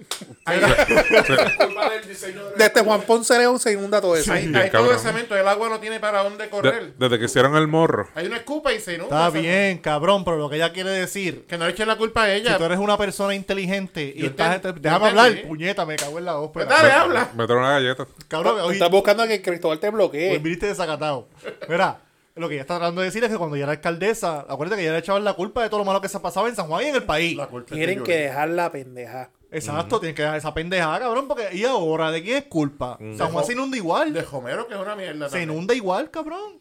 Desde 2.57 2.81
Juan 2.83 3.01
Ponce 3.01 3.37
León 3.37 3.59
se 3.59 3.73
inunda 3.73 3.99
todo 3.99 4.15
eso. 4.15 4.31
ahí 4.31 4.51
todo 4.71 4.91
el 4.91 4.99
cemento. 4.99 5.35
El 5.35 5.47
agua 5.47 5.69
no 5.69 5.79
tiene 5.79 5.99
para 5.99 6.23
dónde 6.23 6.43
De- 6.45 6.49
correr. 6.49 6.93
Desde 7.15 7.19
que 7.19 7.25
hicieron 7.25 7.55
el 7.55 7.67
morro. 7.67 8.07
Hay 8.15 8.27
una 8.27 8.37
escupa 8.37 8.73
y 8.73 8.79
se 8.79 8.95
inunda. 8.95 9.27
Está 9.27 9.39
bien, 9.39 9.77
cabrón, 9.79 10.23
pero 10.23 10.37
lo 10.37 10.49
que 10.49 10.57
ella 10.57 10.71
quiere 10.73 10.89
decir, 10.91 11.45
Que 11.47 11.57
no 11.57 11.65
le 11.65 11.71
echen 11.71 11.87
la 11.87 11.97
culpa 11.97 12.23
a 12.23 12.33
ella. 12.33 12.53
si 12.53 12.57
tú 12.57 12.63
eres 12.65 12.79
una 12.79 12.97
persona 12.97 13.33
inteligente 13.35 14.13
y 14.15 14.21
Yo 14.21 14.27
estás... 14.27 14.61
enten- 14.61 14.75
déjame 14.79 15.07
hablar, 15.07 15.41
puñeta, 15.47 15.85
me 15.85 15.95
cago 15.95 16.19
en 16.19 16.25
la 16.25 16.37
ópera. 16.37 16.67
Pues 16.67 16.77
dale, 16.77 16.91
habla. 16.93 17.29
Me 17.35 17.45
trae 17.45 17.57
una 17.57 17.71
galleta. 17.71 18.07
Cabrón, 18.27 18.59
hoy, 18.61 18.73
Estás 18.73 18.91
buscando 18.91 19.25
que 19.27 19.41
Cristóbal 19.41 19.79
te 19.79 19.87
hoy 19.87 19.93
bloquee. 19.93 20.37
viniste 20.39 20.67
desacatado. 20.67 21.27
Mira, 21.69 22.01
lo 22.35 22.47
que 22.49 22.55
ella 22.55 22.61
está 22.63 22.75
tratando 22.77 23.01
de 23.01 23.05
decir 23.07 23.23
es 23.23 23.29
que 23.29 23.37
cuando 23.37 23.55
ella 23.55 23.63
era 23.65 23.71
alcaldesa, 23.73 24.45
acuérdate 24.49 24.77
que 24.81 24.83
ella 24.87 24.93
le 24.93 24.99
echaban 24.99 25.23
la 25.23 25.33
culpa 25.33 25.63
de 25.63 25.69
todo 25.69 25.79
lo 25.79 25.85
malo 25.85 26.01
que 26.01 26.09
se 26.09 26.19
pasaba 26.19 26.49
en 26.49 26.55
San 26.55 26.67
Juan 26.67 26.83
y 26.83 26.87
en 26.87 26.95
el 26.95 27.03
país. 27.03 27.37
La 27.37 27.47
culpa 27.47 27.69
es 27.73 27.77
Tienen 27.77 28.03
que 28.03 28.17
dejar 28.17 28.49
la 28.49 28.71
pendeja. 28.71 29.29
Exacto, 29.51 29.99
tienen 30.01 30.15
que 30.15 30.21
dejar 30.23 30.37
esa 30.37 30.53
pendejada, 30.53 30.99
cabrón, 30.99 31.29
porque 31.29 31.47
¿y 31.53 31.63
ahora 31.63 32.11
de 32.11 32.21
quién 32.21 32.37
es 32.37 32.43
culpa? 32.45 32.97
San 33.17 33.31
Juan 33.31 33.45
se 33.45 33.53
inunda 33.53 33.77
igual. 33.77 34.11
De 34.11 34.25
Homero, 34.29 34.67
que 34.67 34.73
es 34.73 34.79
una 34.81 34.97
mierda. 34.97 35.27
Se 35.29 35.37
también. 35.37 35.51
inunda 35.51 35.73
igual, 35.73 36.11
cabrón. 36.11 36.57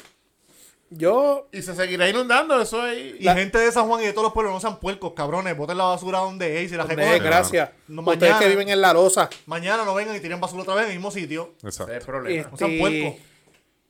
Yo, 0.97 1.49
Y 1.53 1.61
se 1.63 1.75
seguirá 1.75 2.09
inundando. 2.09 2.61
Eso 2.61 2.81
ahí. 2.83 3.17
Y 3.19 3.25
gente 3.29 3.59
de 3.59 3.73
San 3.73 3.87
Juan 3.89 4.03
y 4.03 4.07
de 4.07 4.13
todos 4.13 4.25
los 4.25 4.33
pueblos 4.33 4.53
no 4.55 4.61
sean 4.61 4.79
puercos, 4.79 5.13
cabrones. 5.15 5.57
Boten 5.57 5.77
la 5.79 5.85
basura 5.85 6.19
donde 6.21 6.59
es 6.59 6.67
y 6.67 6.69
se 6.69 6.77
la 6.77 6.85
recogen. 6.85 7.23
gracias. 7.23 7.71
No, 7.89 8.03
Ustedes 8.03 8.21
mañana. 8.21 8.39
que 8.39 8.49
viven 8.49 8.69
en 8.69 8.81
La 8.81 8.93
Loza. 8.93 9.29
Mañana 9.47 9.85
no 9.85 9.95
vengan 9.95 10.15
y 10.15 10.21
tiren 10.21 10.41
basura 10.41 10.63
otra 10.63 10.75
vez 10.75 10.85
en 10.85 10.91
el 10.91 10.97
mismo 10.97 11.11
sitio. 11.11 11.55
Exacto. 11.63 11.93
Ese 11.93 11.99
es 11.99 12.01
el 12.01 12.07
problema. 12.07 12.49
No 12.51 12.57
sean 12.57 12.71
Este, 12.71 12.81
puercos. 12.81 13.21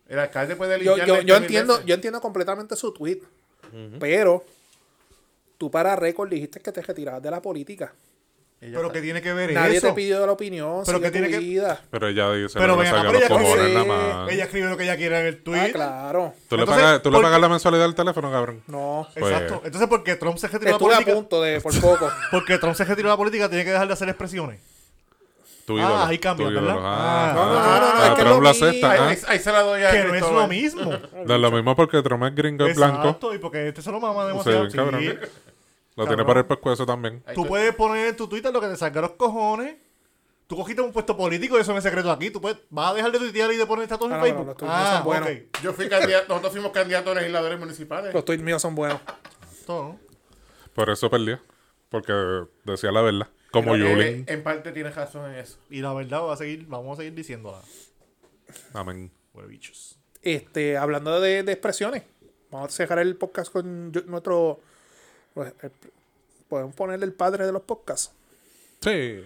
El 0.08 0.18
alcalde 0.18 0.56
puede 0.56 0.84
yo, 0.84 0.96
limpiar. 0.96 1.06
yo, 1.08 1.14
20 1.14 1.28
yo 1.28 1.36
entiendo, 1.36 1.72
veces. 1.74 1.86
yo 1.86 1.94
entiendo 1.94 2.20
completamente 2.20 2.76
su 2.76 2.92
tweet. 2.92 3.20
Pero 3.98 4.44
tú 5.58 5.70
para 5.70 5.96
récord 5.96 6.28
dijiste 6.30 6.60
que 6.60 6.70
te 6.72 6.80
retirabas 6.82 7.22
de 7.22 7.30
la 7.30 7.42
política. 7.42 7.92
Ella 8.64 8.72
Pero 8.76 8.86
está- 8.86 8.92
que 8.94 9.02
tiene 9.02 9.20
que 9.20 9.32
ver 9.34 9.52
Nadie 9.52 9.76
eso. 9.76 9.88
te 9.88 9.92
pidió 9.92 10.24
la 10.24 10.32
opinión. 10.32 10.82
Pero 10.86 11.00
que 11.00 11.10
tiene 11.10 11.26
tu 11.26 11.32
que- 11.34 11.38
vida. 11.38 11.80
Pero 11.90 12.08
ella 12.08 12.32
dice 12.32 12.58
Pero 12.58 12.68
lo 12.68 12.72
que 12.76 12.78
ven 12.84 12.88
acá, 12.88 12.96
salga 12.96 13.12
pero 13.12 13.18
ella 13.18 13.26
escribe-. 13.26 14.34
Ella 14.34 14.70
lo 14.70 14.76
que 14.78 14.84
ella 14.84 14.96
quiere 14.96 15.20
en 15.20 15.26
el 15.26 15.42
tweet. 15.42 15.60
Ah, 15.60 15.68
claro. 15.72 16.34
¿Tú, 16.48 16.56
le 16.56 16.64
pagas, 16.66 17.02
¿Tú 17.02 17.10
le 17.10 17.16
¿por 17.16 17.22
pagas 17.24 17.36
qué? 17.38 17.42
la 17.42 17.48
mensualidad 17.50 17.84
del 17.84 17.94
teléfono, 17.94 18.30
cabrón? 18.32 18.62
No. 18.66 19.06
Pues- 19.18 19.32
Exacto. 19.32 19.60
Entonces, 19.64 19.88
¿por 19.88 20.02
qué 20.02 20.16
Trump 20.16 20.38
se 20.38 20.46
retiró 20.48 20.64
de 20.64 20.70
la 20.70 20.76
Estuve 20.76 20.92
a 20.92 20.96
política? 20.96 21.14
punto 21.14 21.42
de, 21.42 21.60
por 21.60 21.80
poco. 21.80 22.10
Porque 22.30 22.58
Trump 22.58 22.74
se 22.74 22.84
retiró 22.84 23.08
de 23.08 23.12
la 23.12 23.16
política, 23.18 23.48
tiene 23.50 23.64
que 23.64 23.70
dejar 23.72 23.86
de 23.86 23.92
hacer 23.92 24.08
expresiones. 24.08 24.60
Tu 25.66 25.78
Ah, 25.80 26.08
ahí 26.08 26.18
cambia. 26.18 26.46
¿verdad? 26.48 26.76
Ah, 26.78 27.32
No, 27.34 27.44
no, 27.46 27.52
no, 27.54 27.60
no, 27.60 27.62
ah, 28.02 28.08
es 28.08 28.14
que 28.18 28.22
Trump 28.22 28.42
lo 28.42 28.48
acepta. 28.50 28.90
Ahí, 28.90 28.98
ah. 29.00 29.08
ahí- 29.08 29.18
ahí 29.28 29.38
se 29.38 29.50
la 29.52 29.60
doy 29.62 29.82
a 29.82 29.90
Que 29.92 30.04
no 30.04 30.14
es 30.14 30.20
lo 30.22 30.46
mismo. 30.48 30.92
No 31.24 31.34
es 31.34 31.40
lo 31.40 31.50
mismo 31.50 31.74
porque 31.74 32.02
Trump 32.02 32.22
es 32.24 32.34
gringo, 32.34 32.66
es 32.66 32.76
blanco. 32.76 32.98
Exacto, 32.98 33.34
y 33.34 33.38
porque 33.38 33.68
este 33.68 33.80
se 33.80 33.90
lo 33.90 33.98
mama 33.98 34.26
demasiado. 34.26 34.68
Sí. 34.70 34.76
Lo 35.96 36.04
tiene 36.06 36.22
Cabrón. 36.22 36.26
por 36.26 36.36
el 36.38 36.46
pescuezo 36.46 36.86
también. 36.86 37.22
Ahí 37.26 37.34
Tú 37.34 37.42
estoy. 37.42 37.48
puedes 37.48 37.74
poner 37.74 38.08
en 38.08 38.16
tu 38.16 38.28
Twitter 38.28 38.52
lo 38.52 38.60
que 38.60 38.66
te 38.68 38.76
salga 38.76 39.00
los 39.00 39.12
cojones. 39.12 39.76
Tú 40.46 40.56
cogiste 40.56 40.82
un 40.82 40.92
puesto 40.92 41.16
político 41.16 41.56
y 41.56 41.60
eso 41.62 41.72
no 41.72 41.78
es 41.78 41.84
secreto 41.84 42.10
aquí. 42.10 42.30
Tú 42.30 42.40
puedes, 42.40 42.58
vas 42.68 42.90
a 42.90 42.94
dejar 42.94 43.12
de 43.12 43.18
tuitear 43.18 43.50
y 43.52 43.56
de 43.56 43.64
poner 43.66 43.84
estatus 43.84 44.10
Ah, 44.10 44.14
en 44.14 44.14
no, 44.14 44.18
no, 44.18 44.24
Facebook. 44.24 44.46
los 44.60 44.68
no 44.70 44.92
son 44.96 45.04
buenos. 45.04 45.28
ok. 45.30 45.62
Yo 45.62 45.72
fui 45.72 45.88
candidato, 45.88 46.26
nosotros 46.28 46.52
fuimos 46.52 46.72
candidatos 46.72 47.12
a 47.16 47.20
legisladores 47.20 47.58
municipales. 47.58 48.12
Los 48.12 48.24
tweets 48.24 48.42
míos 48.42 48.60
son 48.60 48.74
buenos. 48.74 49.00
Todo, 49.66 49.82
¿no? 49.84 50.00
Por 50.74 50.90
eso 50.90 51.08
perdió. 51.08 51.40
Porque 51.88 52.12
decía 52.64 52.90
la 52.92 53.00
verdad. 53.02 53.28
Como 53.52 53.76
Yulín. 53.76 54.24
En 54.26 54.42
parte 54.42 54.72
tienes 54.72 54.94
razón 54.96 55.30
en 55.30 55.38
eso. 55.38 55.58
Y 55.70 55.80
la 55.80 55.94
verdad 55.94 56.22
va 56.22 56.34
a 56.34 56.36
seguir, 56.36 56.66
vamos 56.66 56.98
a 56.98 57.02
seguir 57.02 57.14
diciéndola. 57.14 57.60
Amén. 58.72 59.10
Huele 59.32 59.48
bichos. 59.48 59.98
Este, 60.22 60.76
hablando 60.76 61.20
de, 61.20 61.42
de 61.42 61.52
expresiones, 61.52 62.02
vamos 62.50 62.68
a 62.68 62.72
cerrar 62.72 62.98
el 62.98 63.16
podcast 63.16 63.52
con 63.52 63.92
yo- 63.92 64.02
nuestro. 64.06 64.60
Pues, 65.34 65.52
el- 65.62 65.70
podemos 66.48 66.74
ponerle 66.74 67.04
el 67.06 67.12
padre 67.12 67.44
de 67.46 67.52
los 67.52 67.62
podcasts. 67.62 68.12
Sí. 68.80 69.22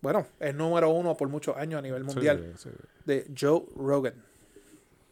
Bueno, 0.00 0.26
el 0.40 0.56
número 0.56 0.90
uno 0.90 1.16
por 1.16 1.28
muchos 1.28 1.56
años 1.56 1.78
a 1.78 1.82
nivel 1.82 2.04
mundial 2.04 2.54
Sí, 2.58 2.68
sí. 2.70 2.76
de 3.04 3.26
Joe 3.38 3.62
Rogan. 3.76 4.14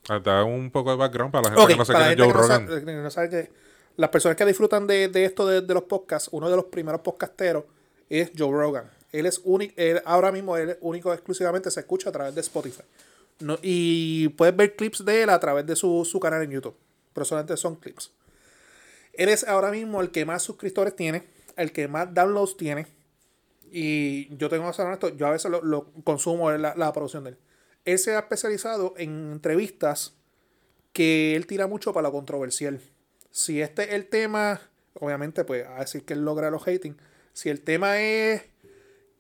Ah, 0.09 0.19
Da 0.19 0.45
un 0.45 0.71
poco 0.71 0.91
de 0.91 0.97
background 0.97 1.33
para 1.33 1.49
la 1.51 1.55
gente 1.57 1.73
que 1.73 1.79
no 1.79 1.85
la 1.85 1.99
quién 1.99 2.11
es 2.11 2.17
que 2.17 2.23
Joe 2.23 2.33
no, 2.33 2.35
Rogan. 2.41 2.67
sabe, 2.69 2.85
que 2.85 2.93
no 2.95 3.11
sabe 3.11 3.31
que 3.31 3.51
las 3.97 4.11
personas 4.11 4.37
que 4.37 4.45
disfrutan 4.45 4.87
de, 4.87 5.09
de 5.09 5.25
esto 5.25 5.47
de, 5.47 5.63
de 5.63 5.75
los 5.75 5.85
podcasts, 5.85 6.29
uno 6.33 6.51
de 6.51 6.57
los 6.57 6.67
primeros 6.67 7.01
podcasteros 7.01 7.65
es 8.11 8.31
Joe 8.37 8.51
Rogan. 8.53 8.91
Él 9.13 9.27
es 9.27 9.41
único, 9.45 9.75
ahora 10.05 10.31
mismo 10.33 10.57
él 10.57 10.71
es 10.71 10.79
único 10.81 11.13
exclusivamente 11.13 11.71
se 11.71 11.81
escucha 11.81 12.11
a 12.11 12.13
través 12.13 12.35
de 12.35 12.41
Spotify. 12.43 12.83
No, 13.41 13.57
y 13.63 14.29
puedes 14.31 14.55
ver 14.55 14.77
clips 14.77 15.05
de 15.05 15.23
él 15.23 15.31
a 15.31 15.41
través 15.41 15.65
de 15.67 15.75
su, 15.77 16.05
su 16.05 16.21
canal 16.21 16.43
en 16.43 16.51
YouTube. 16.51 16.75
Pero 17.13 17.25
solamente 17.25 17.57
son 17.57 17.77
clips. 17.77 18.11
Él 19.19 19.29
es 19.29 19.45
ahora 19.45 19.71
mismo 19.71 20.01
el 20.01 20.11
que 20.11 20.25
más 20.25 20.43
suscriptores 20.43 20.97
tiene, 20.97 21.25
el 21.57 21.73
que 21.73 21.89
más 21.89 22.13
downloads 22.13 22.57
tiene. 22.57 22.87
Y 23.71 24.35
yo 24.37 24.49
tengo 24.49 24.67
que 24.67 24.75
ser 24.75 24.87
honesto, 24.87 25.09
yo 25.17 25.27
a 25.27 25.31
veces 25.31 25.51
lo, 25.51 25.63
lo 25.63 25.91
consumo 26.05 26.51
la, 26.53 26.75
la 26.77 26.93
producción 26.93 27.25
de 27.25 27.31
él. 27.31 27.39
Él 27.85 27.99
se 27.99 28.15
ha 28.15 28.21
especializado 28.21 28.95
en 28.97 29.33
entrevistas 29.33 30.15
que 30.93 31.35
él 31.37 31.47
tira 31.47 31.67
mucho 31.67 31.93
para 31.93 32.09
lo 32.09 32.13
controversial. 32.13 32.81
Si 33.31 33.61
este 33.61 33.83
es 33.85 33.93
el 33.95 34.07
tema, 34.07 34.61
obviamente, 34.95 35.45
pues 35.45 35.67
a 35.67 35.81
decir 35.81 36.05
que 36.05 36.15
él 36.15 36.25
logra 36.25 36.51
los 36.51 36.67
hating. 36.67 36.97
Si 37.33 37.51
el 37.51 37.61
tema 37.61 38.01
es 38.01 38.43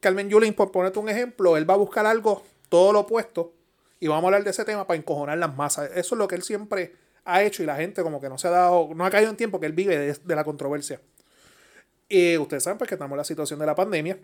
Carmen 0.00 0.28
Yulín, 0.30 0.54
por 0.54 0.70
ponerte 0.70 1.00
un 1.00 1.08
ejemplo, 1.08 1.56
él 1.56 1.68
va 1.68 1.74
a 1.74 1.78
buscar 1.78 2.06
algo 2.06 2.44
todo 2.68 2.92
lo 2.92 3.00
opuesto 3.00 3.52
y 3.98 4.06
vamos 4.06 4.24
a 4.24 4.26
hablar 4.28 4.44
de 4.44 4.50
ese 4.50 4.64
tema 4.64 4.86
para 4.86 4.98
encojonar 4.98 5.38
las 5.38 5.56
masas. 5.56 5.90
Eso 5.94 6.14
es 6.14 6.18
lo 6.18 6.28
que 6.28 6.36
él 6.36 6.42
siempre 6.42 6.94
ha 7.24 7.42
hecho 7.42 7.62
y 7.62 7.66
la 7.66 7.76
gente 7.76 8.02
como 8.02 8.20
que 8.20 8.28
no 8.28 8.38
se 8.38 8.48
ha 8.48 8.50
dado, 8.50 8.90
no 8.94 9.04
ha 9.04 9.10
caído 9.10 9.30
en 9.30 9.36
tiempo 9.36 9.60
que 9.60 9.66
él 9.66 9.72
vive 9.72 10.14
de, 10.14 10.34
la 10.34 10.44
controversia. 10.44 11.00
Y 12.08 12.36
ustedes 12.36 12.62
saben 12.62 12.78
pues, 12.78 12.88
que 12.88 12.94
estamos 12.94 13.12
en 13.12 13.18
la 13.18 13.24
situación 13.24 13.58
de 13.58 13.66
la 13.66 13.74
pandemia. 13.74 14.18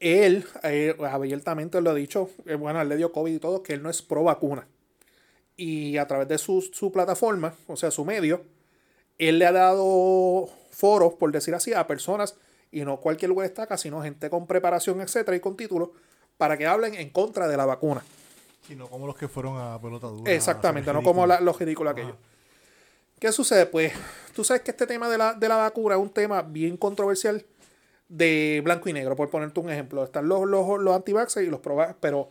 Él, 0.00 0.44
eh, 0.62 0.94
abiertamente 1.10 1.80
lo 1.80 1.90
ha 1.90 1.94
dicho, 1.94 2.30
eh, 2.46 2.54
bueno, 2.54 2.80
él 2.80 2.88
le 2.88 2.96
dio 2.96 3.12
COVID 3.12 3.34
y 3.34 3.38
todo, 3.38 3.62
que 3.62 3.74
él 3.74 3.82
no 3.82 3.90
es 3.90 4.02
pro 4.02 4.24
vacuna 4.24 4.66
y 5.56 5.96
a 5.98 6.06
través 6.06 6.28
de 6.28 6.38
su, 6.38 6.62
su 6.62 6.90
plataforma, 6.90 7.54
o 7.66 7.76
sea, 7.76 7.90
su 7.90 8.04
medio, 8.04 8.42
él 9.18 9.38
le 9.38 9.46
ha 9.46 9.52
dado 9.52 10.48
foros, 10.70 11.14
por 11.14 11.30
decir 11.30 11.54
así, 11.54 11.72
a 11.72 11.86
personas 11.86 12.36
y 12.72 12.84
no 12.84 13.00
cualquier 13.00 13.28
lugar 13.28 13.46
estaca, 13.46 13.78
sino 13.78 14.02
gente 14.02 14.28
con 14.30 14.46
preparación, 14.46 15.00
etcétera, 15.00 15.36
y 15.36 15.40
con 15.40 15.56
títulos, 15.56 15.90
para 16.36 16.58
que 16.58 16.66
hablen 16.66 16.94
en 16.94 17.10
contra 17.10 17.46
de 17.46 17.56
la 17.56 17.64
vacuna. 17.64 18.02
Y 18.68 18.74
no 18.76 18.88
como 18.88 19.06
los 19.06 19.16
que 19.16 19.28
fueron 19.28 19.58
a 19.58 19.78
pelota 19.80 20.06
dura. 20.08 20.32
Exactamente, 20.32 20.92
no 20.92 21.02
como 21.02 21.26
la- 21.26 21.40
los 21.40 21.58
ridículos 21.58 21.92
aquellos. 21.92 22.16
¿Qué 23.18 23.30
sucede? 23.32 23.66
Pues 23.66 23.92
tú 24.34 24.44
sabes 24.44 24.62
que 24.62 24.70
este 24.70 24.86
tema 24.86 25.08
de 25.08 25.18
la, 25.18 25.34
de 25.34 25.48
la 25.48 25.56
vacuna 25.56 25.94
es 25.94 26.00
un 26.00 26.10
tema 26.10 26.42
bien 26.42 26.76
controversial 26.76 27.44
de 28.08 28.60
blanco 28.64 28.88
y 28.88 28.92
negro, 28.92 29.16
por 29.16 29.30
ponerte 29.30 29.60
un 29.60 29.70
ejemplo. 29.70 30.04
Están 30.04 30.28
los, 30.28 30.46
los, 30.46 30.78
los 30.80 30.94
anti-vaxxers 30.94 31.46
y 31.46 31.50
los 31.50 31.60
pro 31.60 31.76
pero 32.00 32.28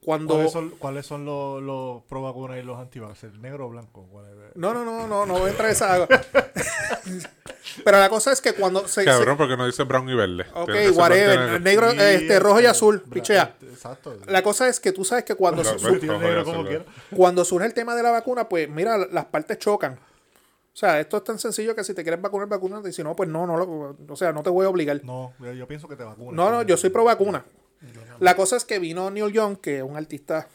cuando... 0.00 0.34
¿Cuáles 0.34 0.52
son, 0.52 0.70
cuáles 0.70 1.06
son 1.06 1.24
los, 1.24 1.62
los 1.62 2.02
pro 2.04 2.22
vacunas 2.22 2.58
y 2.58 2.62
los 2.62 2.78
antivaxxers? 2.78 3.38
¿Negro 3.38 3.66
o 3.66 3.68
blanco? 3.70 4.06
¿Cuál 4.10 4.26
es? 4.26 4.56
No, 4.56 4.72
no, 4.72 4.84
no, 4.84 5.06
no, 5.06 5.26
no 5.26 5.32
voy 5.34 5.48
a 5.48 5.50
entrar 5.50 5.68
en 5.68 5.72
esa... 5.72 6.06
pero 7.84 7.98
la 7.98 8.08
cosa 8.08 8.32
es 8.32 8.40
que 8.40 8.52
cuando 8.54 8.86
se... 8.86 9.04
Cabrón, 9.04 9.36
porque 9.36 9.56
no 9.56 9.66
dice 9.66 9.82
brown 9.82 10.08
y 10.08 10.14
verde. 10.14 10.46
ok, 10.54 10.70
whatever. 10.94 11.60
negro. 11.60 11.90
Este, 11.90 12.38
rojo 12.38 12.60
y 12.60 12.66
azul, 12.66 13.02
bra- 13.04 13.12
pichea. 13.14 13.42
este, 13.60 13.66
Exacto. 13.66 14.16
La 14.26 14.42
cosa 14.42 14.68
es 14.68 14.80
que 14.80 14.92
tú 14.92 15.04
sabes 15.04 15.24
que 15.24 15.34
cuando, 15.34 15.62
cuando 17.14 17.44
surge 17.44 17.66
el 17.66 17.74
tema 17.74 17.94
de 17.94 18.02
la 18.02 18.10
vacuna, 18.10 18.48
pues 18.48 18.68
mira, 18.68 18.96
las 18.98 19.24
partes 19.26 19.58
chocan. 19.58 19.94
O 19.94 20.78
sea, 20.78 21.00
esto 21.00 21.16
es 21.16 21.24
tan 21.24 21.38
sencillo 21.38 21.74
que 21.74 21.82
si 21.84 21.94
te 21.94 22.02
quieres 22.02 22.20
vacunar, 22.20 22.48
vacúnate. 22.48 22.90
Y 22.90 22.92
si 22.92 23.02
no, 23.02 23.16
pues 23.16 23.28
no, 23.30 23.46
no 23.46 23.56
lo, 23.56 23.96
o 24.08 24.16
sea, 24.16 24.32
no 24.32 24.42
te 24.42 24.50
voy 24.50 24.66
a 24.66 24.68
obligar. 24.68 25.00
No, 25.04 25.32
yo, 25.40 25.52
yo 25.52 25.66
pienso 25.66 25.88
que 25.88 25.96
te 25.96 26.04
vacunas. 26.04 26.34
No, 26.34 26.50
no, 26.50 26.62
yo 26.62 26.76
soy 26.76 26.90
pro 26.90 27.04
vacuna. 27.04 27.44
La 28.20 28.34
cosa 28.34 28.56
es 28.56 28.64
que 28.64 28.78
vino 28.78 29.10
Neil 29.10 29.32
Young, 29.32 29.58
que 29.58 29.78
es 29.78 29.82
un 29.82 29.96
artista 29.96 30.48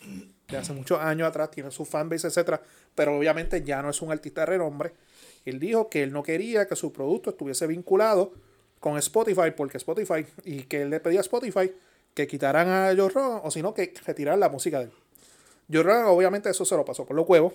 de 0.48 0.58
hace 0.58 0.74
muchos 0.74 1.00
años 1.00 1.28
atrás, 1.28 1.52
tiene 1.52 1.72
su 1.72 1.86
fanbase, 1.86 2.28
etcétera, 2.28 2.62
pero 2.96 3.18
obviamente 3.18 3.64
ya 3.64 3.82
no 3.82 3.90
es 3.90 4.02
un 4.02 4.12
artista 4.12 4.42
de 4.42 4.48
renombre. 4.48 4.94
Él 5.46 5.60
dijo 5.60 5.90
que 5.90 6.04
él 6.04 6.12
no 6.12 6.24
quería 6.24 6.68
que 6.68 6.76
su 6.76 6.92
producto 6.92 7.32
estuviese 7.32 7.68
vinculado 7.68 8.34
con 8.80 8.98
Spotify, 8.98 9.52
porque 9.56 9.78
Spotify, 9.78 10.26
y 10.44 10.64
que 10.64 10.82
él 10.84 10.90
le 10.90 11.00
pedía 11.00 11.20
a 11.20 11.22
Spotify 11.22 11.72
que 12.14 12.28
quitaran 12.28 12.68
a 12.68 12.94
Joe 12.96 13.10
Rogan, 13.10 13.42
o 13.44 13.52
si 13.52 13.62
no, 13.62 13.74
que 13.74 13.94
retiraran 14.06 14.40
la 14.40 14.50
música 14.50 14.80
de 14.80 14.86
él. 14.86 14.92
Joe 15.72 15.84
Rogan, 15.84 16.06
obviamente, 16.06 16.50
eso 16.50 16.66
se 16.66 16.76
lo 16.76 16.84
pasó 16.84 17.06
por 17.06 17.16
los 17.16 17.28
huevos. 17.28 17.54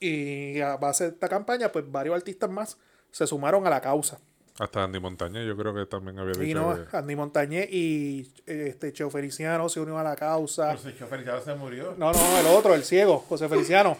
Y 0.00 0.60
a 0.60 0.76
base 0.76 1.04
de 1.04 1.10
esta 1.10 1.28
campaña, 1.28 1.70
pues 1.70 1.90
varios 1.90 2.16
artistas 2.16 2.50
más 2.50 2.76
se 3.12 3.26
sumaron 3.26 3.66
a 3.66 3.70
la 3.70 3.80
causa. 3.80 4.18
Hasta 4.56 4.84
Andy 4.84 5.00
Montañez, 5.00 5.46
yo 5.48 5.56
creo 5.56 5.74
que 5.74 5.84
también 5.86 6.16
había 6.18 6.32
dicho. 6.32 6.44
Y 6.44 6.54
no, 6.54 6.76
que- 6.88 6.96
Andy 6.96 7.16
Montañez 7.16 7.68
y 7.72 8.30
este 8.46 8.92
Cheo 8.92 9.10
Feliciano 9.10 9.68
se 9.68 9.80
unió 9.80 9.98
a 9.98 10.04
la 10.04 10.14
causa. 10.14 10.68
Pero 10.68 10.78
si 10.78 10.88
el 10.88 10.98
chofer 10.98 11.24
ya 11.24 11.40
se 11.40 11.54
murió. 11.56 11.94
No, 11.98 12.12
no, 12.12 12.38
el 12.38 12.46
otro, 12.46 12.74
el 12.74 12.84
ciego, 12.84 13.24
José 13.28 13.48
Feliciano. 13.48 13.96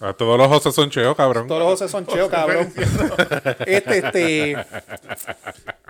A 0.00 0.12
todos 0.18 0.36
los 0.36 0.48
José 0.48 0.72
son 0.72 0.90
cheos, 0.90 1.16
cabrón. 1.16 1.46
Todos 1.46 1.60
los 1.60 1.70
José 1.70 1.88
son 1.88 2.06
Cheo, 2.06 2.28
cabrón. 2.28 2.72
Este, 3.66 3.98
este. 3.98 4.56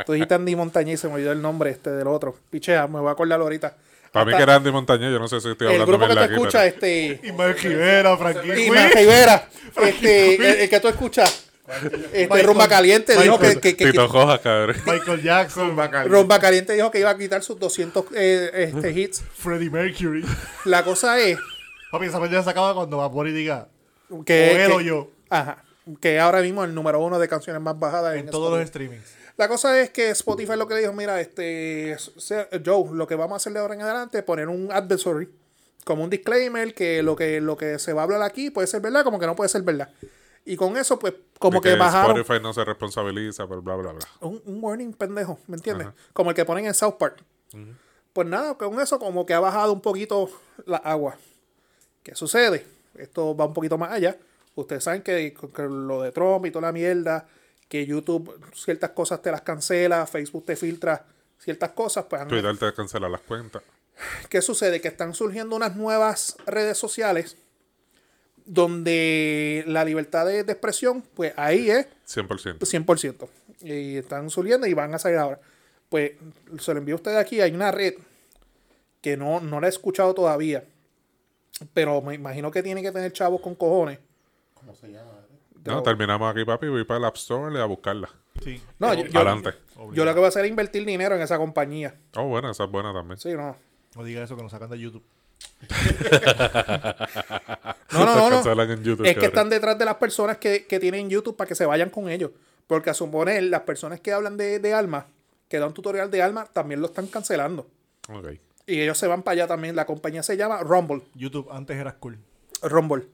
Tú 0.05 0.13
dijiste 0.13 0.35
Andy 0.35 0.55
Montañez 0.55 0.95
y 0.95 0.97
se 0.99 1.09
me 1.09 1.15
olvidó 1.15 1.33
el 1.33 1.41
nombre 1.41 1.71
este 1.71 1.91
del 1.91 2.09
otro. 2.09 2.37
Pichea, 2.51 2.87
me 2.89 3.01
voy 3.01 3.09
a 3.09 3.13
acordar 3.13 3.41
ahorita. 3.41 3.75
Para 4.13 4.25
mí 4.27 4.35
que 4.37 4.43
era 4.43 4.57
Andy 4.57 4.71
Montañez, 4.71 5.11
yo 5.13 5.19
no 5.19 5.29
sé 5.29 5.41
si 5.41 5.49
estoy 5.49 5.67
el 5.69 5.81
hablando 5.81 5.99
grupo 5.99 6.09
que 6.09 6.27
tú 6.29 6.33
escuchas, 6.35 6.67
este. 6.67 7.21
Ismael 7.23 7.59
Rivera, 7.59 8.17
Rivera, 8.17 9.49
este, 9.83 10.35
el, 10.35 10.61
el 10.63 10.69
que 10.69 10.81
tú 10.81 10.89
escuchas. 10.89 11.48
Este, 11.77 12.21
Michael- 12.29 12.47
Rumba 12.47 12.69
Caliente 12.69 13.13
dijo 13.21 13.39
que, 13.39 13.47
Michael- 13.47 13.61
que, 13.61 13.77
que- 13.77 13.91
Tito 13.91 14.09
Joja, 14.09 14.39
cabrón. 14.41 14.77
Michael 14.87 15.23
Jackson, 15.23 15.77
Rumba 16.07 16.41
Caliente 16.41 16.73
dijo 16.75 16.91
que 16.91 17.01
iba 17.01 17.11
a 17.11 17.19
quitar 17.19 17.43
sus 17.43 17.59
200 17.59 18.05
eh, 18.15 18.73
este, 18.75 18.91
hits. 18.93 19.23
Freddie 19.37 19.71
Mercury. 19.71 20.25
La 20.65 20.85
cosa 20.85 21.19
es 21.21 21.39
Papi, 21.91 22.07
esa 22.07 22.21
pendeja 22.21 22.43
se 22.43 22.51
acaba 22.51 22.75
cuando 22.75 22.99
va 22.99 23.11
por 23.11 23.27
y 23.29 23.33
diga, 23.33 23.69
que, 24.27 24.51
o 24.51 24.57
él 24.61 24.67
que- 24.69 24.73
o 24.75 24.81
yo, 24.81 25.11
Ajá. 25.31 25.65
Que 26.03 26.19
ahora 26.21 26.43
mismo 26.43 26.63
es 26.65 26.69
el 26.69 26.75
número 26.75 27.01
uno 27.01 27.19
de 27.19 27.29
canciones 27.29 27.63
más 27.63 27.79
bajadas 27.79 28.15
en, 28.15 28.21
en 28.27 28.31
todos 28.31 28.51
los 28.59 28.69
streamings. 28.69 29.15
La 29.39 29.49
cosa 29.49 29.81
es 29.81 29.89
que 29.91 30.11
Spotify 30.11 30.57
lo 30.57 30.67
que 30.69 30.75
dijo, 30.75 30.93
mira, 30.93 31.19
este 31.21 31.97
Joe, 32.65 32.91
lo 32.93 33.07
que 33.07 33.15
vamos 33.15 33.35
a 33.35 33.37
hacer 33.37 33.53
de 33.55 33.61
ahora 33.61 33.75
en 33.75 33.81
adelante 33.83 34.19
es 34.19 34.25
poner 34.25 34.49
un 34.49 34.71
advisory, 34.73 35.29
como 35.85 36.05
un 36.05 36.11
disclaimer, 36.11 36.75
que 36.75 37.03
lo 37.03 37.17
que 37.17 37.41
lo 37.41 37.57
que 37.57 37.79
se 37.79 37.93
va 37.95 38.03
a 38.03 38.05
hablar 38.05 38.21
aquí 38.23 38.51
puede 38.51 38.67
ser 38.67 38.81
verdad, 38.83 39.03
como 39.05 39.19
que 39.19 39.27
no 39.27 39.35
puede 39.37 39.49
ser 39.49 39.63
verdad. 39.63 39.89
Y 40.49 40.57
con 40.57 40.79
eso, 40.79 40.99
pues, 40.99 41.13
como 41.39 41.59
Y 41.59 41.61
que, 41.61 41.75
bajaron 41.75 42.17
Spotify 42.17 42.43
no 42.43 42.55
se 42.55 42.65
responsabiliza, 42.65 43.47
por 43.47 43.61
bla, 43.61 43.77
bla, 43.77 43.93
bla. 43.93 44.09
un, 44.21 44.41
un 44.47 44.65
warning 44.65 44.95
pendejo, 44.95 45.39
¿me 45.47 45.57
entiendes? 45.57 45.89
Como 46.15 46.31
el 46.31 46.37
que 46.37 46.47
ponen 46.47 46.65
en 46.65 46.73
South 46.73 46.95
Park. 46.99 47.23
Pues 48.15 48.27
nada, 48.27 48.55
con 48.55 48.81
eso 48.81 48.99
como 48.99 49.27
que 49.27 49.35
ha 49.35 49.41
bajado 49.41 49.75
un 49.75 49.83
poquito 49.83 50.31
la 50.65 50.79
agua. 50.79 51.17
¿Qué 52.03 52.15
sucede? 52.15 52.67
Esto 52.95 53.37
va 53.37 53.45
un 53.45 53.53
poquito 53.53 53.77
más 53.77 53.93
allá. 53.93 54.17
Ustedes 54.55 54.85
saben 54.85 55.03
que, 55.03 55.35
que 55.55 55.63
lo 55.65 56.01
de 56.01 56.13
Trump 56.13 56.47
y 56.47 56.51
toda 56.51 56.69
la 56.69 56.73
mierda, 56.73 57.29
que 57.69 57.85
YouTube 57.85 58.41
ciertas 58.55 58.91
cosas 58.91 59.21
te 59.21 59.31
las 59.31 59.43
cancela, 59.43 60.07
Facebook 60.07 60.47
te 60.47 60.57
filtra 60.57 61.05
ciertas 61.39 61.73
cosas, 61.73 62.07
pues 62.09 62.27
Twitter 62.27 62.57
te 62.57 62.73
cancela 62.73 63.11
las 63.11 63.21
cuentas. 63.21 63.63
¿qué 64.31 64.41
sucede? 64.41 64.81
Que 64.81 64.89
están 64.89 65.13
surgiendo 65.13 65.55
unas 65.55 65.77
nuevas 65.77 66.37
redes 66.47 66.79
sociales 66.79 67.37
donde 68.49 69.63
la 69.67 69.85
libertad 69.85 70.27
de, 70.27 70.43
de 70.43 70.53
expresión, 70.53 71.03
pues 71.15 71.33
ahí 71.37 71.71
es 71.71 71.87
100%. 72.07 72.59
100%. 72.59 73.29
Y 73.61 73.97
están 73.99 74.31
surgiendo 74.31 74.67
y 74.67 74.75
van 74.75 74.95
a 74.95 74.99
salir 74.99 75.19
ahora. 75.19 75.41
Pues 75.89 76.13
se 76.59 76.73
lo 76.73 76.79
envío 76.79 76.95
a 76.95 76.97
ustedes 76.97 77.19
aquí. 77.19 77.41
Hay 77.41 77.53
una 77.53 77.71
red 77.71 77.95
que 79.01 79.17
no, 79.17 79.41
no 79.41 79.61
la 79.61 79.67
he 79.67 79.71
escuchado 79.71 80.15
todavía. 80.15 80.65
Pero 81.75 82.01
me 82.03 82.15
imagino 82.15 82.51
que 82.51 82.63
tiene 82.63 82.83
que 82.83 82.93
tener 82.93 83.13
chavos 83.13 83.41
con 83.41 83.55
cojones. 83.55 83.99
¿Cómo 84.55 84.75
se 84.75 84.89
llama? 84.89 85.13
No, 85.65 85.83
terminamos 85.83 86.31
aquí, 86.31 86.45
papi. 86.45 86.69
Voy 86.69 86.85
para 86.85 86.99
el 86.99 87.05
App 87.05 87.17
Store 87.17 87.55
y 87.55 87.61
a 87.61 87.65
buscarla. 87.67 88.09
Sí. 88.43 88.63
No, 88.79 88.95
yo, 88.95 89.05
yo- 89.07 89.19
Adelante. 89.21 89.51
yo 89.93 90.05
lo 90.05 90.13
que 90.13 90.19
voy 90.21 90.25
a 90.27 90.29
hacer 90.29 90.45
es 90.45 90.51
invertir 90.51 90.85
dinero 90.87 91.15
en 91.17 91.21
esa 91.21 91.37
compañía. 91.37 91.97
Oh, 92.17 92.25
bueno, 92.29 92.51
esa 92.51 92.65
es 92.65 92.71
buena 92.71 92.93
también. 92.95 93.19
Sí, 93.19 93.33
no. 93.35 93.57
No 93.97 94.05
diga 94.05 94.23
eso 94.23 94.37
que 94.37 94.43
nos 94.43 94.53
sacan 94.53 94.71
de 94.71 94.79
YouTube. 94.79 95.03
No, 97.93 98.05
no, 98.05 98.15
no. 98.15 98.31
no. 98.31 98.37
cancelan 98.37 98.71
en 98.71 98.83
YouTube, 98.85 99.07
Es 99.07 99.17
que 99.17 99.27
están 99.27 99.49
detrás 99.49 99.79
de 99.79 99.85
las 99.85 99.97
personas 99.97 100.37
que, 100.39 100.67
que 100.67 100.79
tienen 100.79 101.09
YouTube 101.11 101.37
para 101.37 101.49
que 101.49 101.55
se 101.55 101.67
vayan 101.67 101.91
con 101.91 102.09
ellos. 102.09 102.31
Porque 102.67 102.91
a 102.91 102.95
suponer, 102.95 103.43
las 103.45 103.63
personas 103.63 104.01
que 104.01 104.13
hablan 104.13 104.37
de, 104.37 104.59
de 104.59 104.75
alma, 104.75 105.07
que 105.49 105.59
dan 105.59 105.73
tutorial 105.73 106.11
de 106.11 106.23
alma, 106.23 106.45
también 106.53 106.81
lo 106.81 106.87
están 106.89 107.07
cancelando. 107.07 107.67
Ok. 108.13 108.29
Y 108.67 108.81
ellos 108.81 108.99
se 108.99 109.07
van 109.07 109.23
para 109.23 109.33
allá 109.33 109.47
también. 109.47 109.75
La 109.75 109.87
compañía 109.87 110.23
se 110.23 110.37
llama 110.37 110.59
Rumble. 110.63 111.03
YouTube 111.15 111.49
antes 111.51 111.77
era 111.79 111.95
cool. 111.95 112.19
Rumble. 112.63 113.07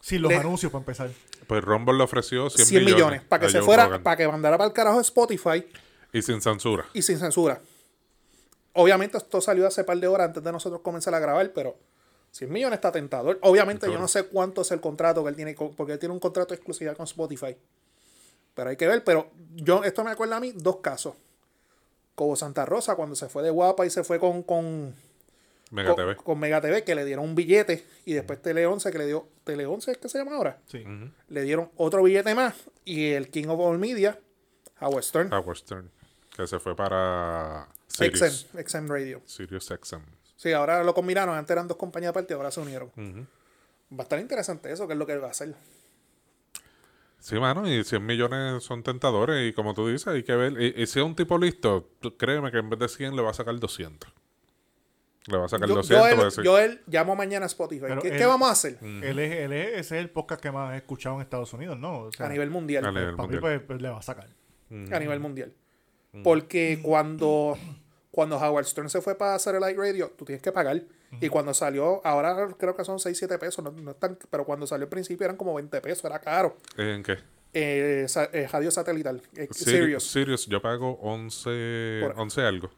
Sin 0.00 0.22
los 0.22 0.30
Le- 0.30 0.38
anuncios 0.38 0.70
para 0.70 0.80
empezar. 0.82 1.10
Pues 1.48 1.64
Rumble 1.64 1.94
le 1.98 2.04
ofreció 2.04 2.48
100, 2.48 2.66
100 2.66 2.84
millones, 2.84 3.22
para 3.22 3.44
que 3.46 3.52
se 3.52 3.60
fuera, 3.62 3.86
Rogan. 3.86 4.02
para 4.04 4.16
que 4.16 4.28
mandara 4.28 4.56
para 4.56 4.68
el 4.68 4.72
carajo 4.72 5.00
Spotify 5.00 5.64
Y 6.12 6.22
sin 6.22 6.40
censura. 6.40 6.84
y 6.94 7.02
sin 7.02 7.18
censura. 7.18 7.60
Obviamente 8.74 9.18
esto 9.18 9.40
salió 9.40 9.66
hace 9.66 9.84
par 9.84 9.98
de 9.98 10.06
horas 10.06 10.28
antes 10.28 10.42
de 10.42 10.52
nosotros 10.52 10.80
comenzar 10.82 11.14
a 11.14 11.18
grabar, 11.18 11.50
pero 11.52 11.76
100 12.30 12.50
millones 12.50 12.78
está 12.78 12.90
tentador. 12.92 13.38
Obviamente 13.42 13.86
yo 13.90 13.98
no 13.98 14.08
sé 14.08 14.24
cuánto 14.24 14.62
es 14.62 14.70
el 14.70 14.80
contrato 14.80 15.22
que 15.22 15.30
él 15.30 15.36
tiene, 15.36 15.54
con- 15.54 15.74
porque 15.74 15.92
él 15.94 15.98
tiene 15.98 16.12
un 16.14 16.20
contrato 16.20 16.50
de 16.50 16.56
exclusividad 16.56 16.96
con 16.96 17.04
Spotify. 17.04 17.56
Pero 18.54 18.70
hay 18.70 18.76
que 18.76 18.86
ver, 18.86 19.04
pero 19.04 19.30
yo, 19.54 19.84
esto 19.84 20.02
me 20.04 20.10
acuerda 20.10 20.36
a 20.36 20.40
mí 20.40 20.52
dos 20.52 20.76
casos. 20.78 21.14
Como 22.14 22.36
Santa 22.36 22.64
Rosa, 22.66 22.94
cuando 22.96 23.14
se 23.16 23.28
fue 23.28 23.42
de 23.42 23.50
guapa 23.50 23.86
y 23.86 23.90
se 23.90 24.04
fue 24.04 24.18
con, 24.20 24.42
con, 24.42 24.94
Mega 25.70 25.88
con, 25.94 25.96
TV. 25.96 26.16
con 26.16 26.38
Mega 26.38 26.60
TV, 26.60 26.84
que 26.84 26.94
le 26.94 27.04
dieron 27.06 27.24
un 27.24 27.34
billete, 27.34 27.86
y 28.04 28.12
después 28.12 28.40
Tele 28.42 28.66
11, 28.66 28.90
que 28.92 28.98
le 28.98 29.06
dio, 29.06 29.26
Tele 29.44 29.64
11 29.66 29.92
es 29.92 29.98
que 29.98 30.08
se 30.10 30.18
llama 30.18 30.36
ahora, 30.36 30.58
Sí. 30.66 30.84
le 31.28 31.42
dieron 31.42 31.70
otro 31.76 32.02
billete 32.02 32.34
más, 32.34 32.54
y 32.84 33.12
el 33.12 33.30
King 33.30 33.48
of 33.48 33.60
All 33.60 33.78
Media, 33.78 34.18
Howard 34.80 35.04
Stern, 35.04 35.32
Howard 35.32 35.56
Stern. 35.56 35.90
Que 36.36 36.46
se 36.46 36.58
fue 36.58 36.76
para 36.76 37.68
Sirius. 37.96 38.46
XM, 38.52 38.58
XM 38.66 38.88
Radio. 38.88 39.22
Sirius 39.26 39.66
XM. 39.82 40.02
Sí, 40.36 40.52
ahora 40.52 40.82
lo 40.82 40.92
combinaron, 40.94 41.36
antes 41.36 41.50
eran 41.52 41.68
dos 41.68 41.76
compañías 41.76 42.10
aparte, 42.10 42.34
ahora 42.34 42.50
se 42.50 42.60
unieron. 42.60 42.90
Va 43.92 43.98
a 43.98 44.02
estar 44.02 44.18
interesante 44.18 44.72
eso, 44.72 44.86
que 44.86 44.94
es 44.94 44.98
lo 44.98 45.06
que 45.06 45.12
él 45.12 45.22
va 45.22 45.28
a 45.28 45.30
hacer. 45.32 45.54
Sí, 47.20 47.38
mano, 47.38 47.68
y 47.68 47.84
100 47.84 48.04
millones 48.04 48.64
son 48.64 48.82
tentadores. 48.82 49.48
Y 49.48 49.52
como 49.52 49.74
tú 49.74 49.86
dices, 49.86 50.08
hay 50.08 50.24
que 50.24 50.34
ver. 50.34 50.60
Y, 50.60 50.82
y 50.82 50.86
si 50.86 50.98
es 50.98 51.04
un 51.04 51.14
tipo 51.14 51.38
listo, 51.38 51.88
tú- 52.00 52.16
créeme 52.16 52.50
que 52.50 52.58
en 52.58 52.68
vez 52.68 52.80
de 52.80 52.88
100 52.88 53.14
le 53.14 53.22
va 53.22 53.30
a 53.30 53.34
sacar 53.34 53.56
200. 53.56 54.12
Le 55.26 55.36
va 55.38 55.44
a 55.44 55.48
sacar 55.48 55.68
Yo, 55.68 55.76
200. 55.76 56.04
yo, 56.04 56.08
él, 56.18 56.24
decir, 56.24 56.44
yo 56.44 56.58
él 56.58 56.80
llamo 56.88 57.14
mañana 57.14 57.44
a 57.44 57.46
Spotify. 57.46 57.86
¿Qué, 58.00 58.08
él- 58.08 58.18
qué 58.18 58.26
vamos 58.26 58.48
a 58.48 58.52
hacer? 58.52 58.76
Él 58.82 59.18
es, 59.20 59.32
él 59.36 59.52
es- 59.52 59.68
ese 59.68 59.78
es 59.78 59.92
el 60.04 60.10
podcast 60.10 60.40
que 60.42 60.50
más 60.50 60.74
he 60.74 60.78
escuchado 60.78 61.14
en 61.16 61.22
Estados 61.22 61.52
Unidos, 61.52 61.78
¿no? 61.78 62.00
O 62.06 62.12
sea, 62.12 62.26
A 62.26 62.28
nivel 62.28 62.50
mundial. 62.50 62.84
A 62.84 62.90
nivel 62.90 63.14
mundial. 63.16 63.40
pues, 63.40 63.60
pues, 63.60 63.80
le 63.80 63.88
va 63.88 63.98
a 63.98 64.02
sacar. 64.02 64.26
A 64.70 64.98
nivel 64.98 65.20
mundial. 65.20 65.52
Porque 66.22 66.78
cuando, 66.82 67.56
cuando 68.10 68.36
Howard 68.36 68.66
Stern 68.66 68.90
se 68.90 69.00
fue 69.00 69.14
para 69.16 69.38
Satellite 69.38 69.78
Radio, 69.80 70.12
tú 70.16 70.24
tienes 70.24 70.42
que 70.42 70.52
pagar. 70.52 70.82
Y 71.20 71.28
cuando 71.28 71.52
salió, 71.52 72.00
ahora 72.06 72.48
creo 72.58 72.74
que 72.74 72.84
son 72.84 72.98
6, 72.98 73.16
7 73.18 73.38
pesos, 73.38 73.62
no, 73.62 73.70
no 73.70 73.90
es 73.90 73.98
tan- 73.98 74.18
pero 74.30 74.44
cuando 74.46 74.66
salió 74.66 74.84
al 74.84 74.88
principio 74.90 75.24
eran 75.26 75.36
como 75.36 75.52
20 75.54 75.80
pesos, 75.82 76.04
era 76.04 76.18
caro. 76.18 76.56
¿En 76.76 77.02
qué? 77.02 77.18
Eh, 77.54 78.06
sa- 78.08 78.30
eh, 78.32 78.48
radio 78.50 78.70
satelital, 78.70 79.20
eh, 79.36 79.46
Sirius. 79.50 80.10
Sirius. 80.10 80.46
Yo 80.46 80.62
pago 80.62 80.98
11, 81.02 82.00
Por- 82.02 82.14
11 82.18 82.40
algo. 82.42 82.70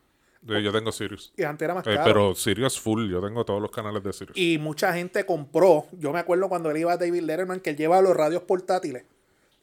Yo 0.42 0.58
yo 0.58 0.72
tengo 0.72 0.90
Sirius. 0.92 1.32
Y 1.36 1.44
antes 1.44 1.64
era 1.64 1.74
más 1.74 1.86
Eh, 1.86 1.94
caro. 1.94 2.04
pero 2.04 2.34
Sirius 2.34 2.78
full, 2.80 3.08
yo 3.08 3.20
tengo 3.24 3.44
todos 3.44 3.62
los 3.62 3.70
canales 3.70 4.02
de 4.02 4.12
Sirius. 4.12 4.36
Y 4.36 4.58
mucha 4.58 4.92
gente 4.92 5.24
compró. 5.24 5.86
Yo 5.92 6.12
me 6.12 6.18
acuerdo 6.18 6.48
cuando 6.48 6.70
él 6.70 6.76
iba 6.78 6.92
a 6.92 6.96
David 6.96 7.22
Letterman, 7.22 7.60
que 7.60 7.70
él 7.70 7.76
llevaba 7.76 8.02
los 8.02 8.16
radios 8.16 8.42
portátiles. 8.42 9.04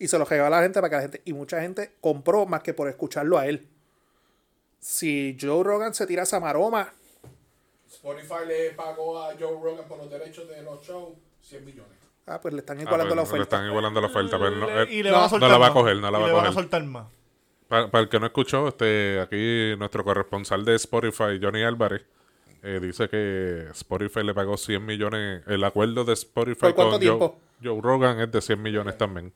Y 0.03 0.07
se 0.07 0.17
los 0.19 0.27
regaló 0.27 0.47
a 0.55 0.57
la 0.59 0.63
gente 0.63 0.79
para 0.81 0.89
que 0.89 0.95
la 0.97 1.01
gente. 1.03 1.21
Y 1.25 1.33
mucha 1.33 1.61
gente 1.61 1.91
compró 2.01 2.45
más 2.45 2.61
que 2.63 2.73
por 2.73 2.87
escucharlo 2.89 3.37
a 3.37 3.47
él. 3.47 3.67
Si 4.79 5.37
Joe 5.39 5.63
Rogan 5.63 5.93
se 5.93 6.07
tira 6.07 6.23
esa 6.23 6.39
maroma, 6.39 6.91
Spotify 7.87 8.45
le 8.47 8.71
pagó 8.71 9.21
a 9.21 9.33
Joe 9.39 9.59
Rogan 9.61 9.87
por 9.87 9.97
los 9.99 10.09
derechos 10.09 10.47
de 10.49 10.61
los 10.63 10.81
shows 10.85 11.13
100 11.41 11.65
millones. 11.65 11.91
ah, 12.25 12.39
pues 12.41 12.53
le 12.53 12.61
están 12.61 12.79
Ah, 12.79 12.81
igualando 12.83 13.15
pues, 13.15 13.15
la 13.17 13.21
Le 13.23 13.27
oferta. 13.29 13.55
están 13.57 13.69
igualando 13.69 14.01
la 14.01 14.07
oferta, 14.07 14.39
pero 14.39 14.51
no, 14.55 14.67
Le- 14.67 14.83
eh, 14.83 14.87
y 14.89 15.03
le 15.03 15.09
no, 15.11 15.15
van 15.17 15.21
a 15.21 15.25
no 15.25 15.29
soltar 15.29 15.49
la 15.51 15.57
va 15.57 15.65
a 15.65 15.69
más. 15.69 15.77
coger, 15.77 15.95
no 15.97 16.11
la 16.11 16.17
va 16.17 16.23
a 16.25 16.27
le 16.27 16.33
van 16.33 16.45
a 16.45 16.47
coger. 16.49 16.61
soltar 16.63 16.83
más. 16.85 17.07
Para, 17.67 17.91
para 17.91 18.01
el 18.03 18.09
que 18.09 18.19
no 18.19 18.25
escuchó, 18.25 18.67
este, 18.69 19.19
aquí 19.21 19.75
nuestro 19.77 20.03
corresponsal 20.03 20.65
de 20.65 20.75
Spotify, 20.75 21.39
Johnny 21.41 21.63
Álvarez, 21.63 22.03
eh, 22.63 22.79
dice 22.81 23.07
que 23.09 23.67
Spotify 23.71 24.23
le 24.23 24.33
pagó 24.33 24.57
100 24.57 24.85
millones. 24.85 25.43
El 25.47 25.63
acuerdo 25.63 26.03
de 26.03 26.13
Spotify 26.13 26.59
¿Por 26.59 26.75
cuánto 26.75 27.19
con? 27.19 27.33
Joe 27.63 27.81
Rogan 27.81 28.19
es 28.19 28.31
de 28.31 28.41
100 28.41 28.61
millones 28.61 28.97
también. 28.97 29.31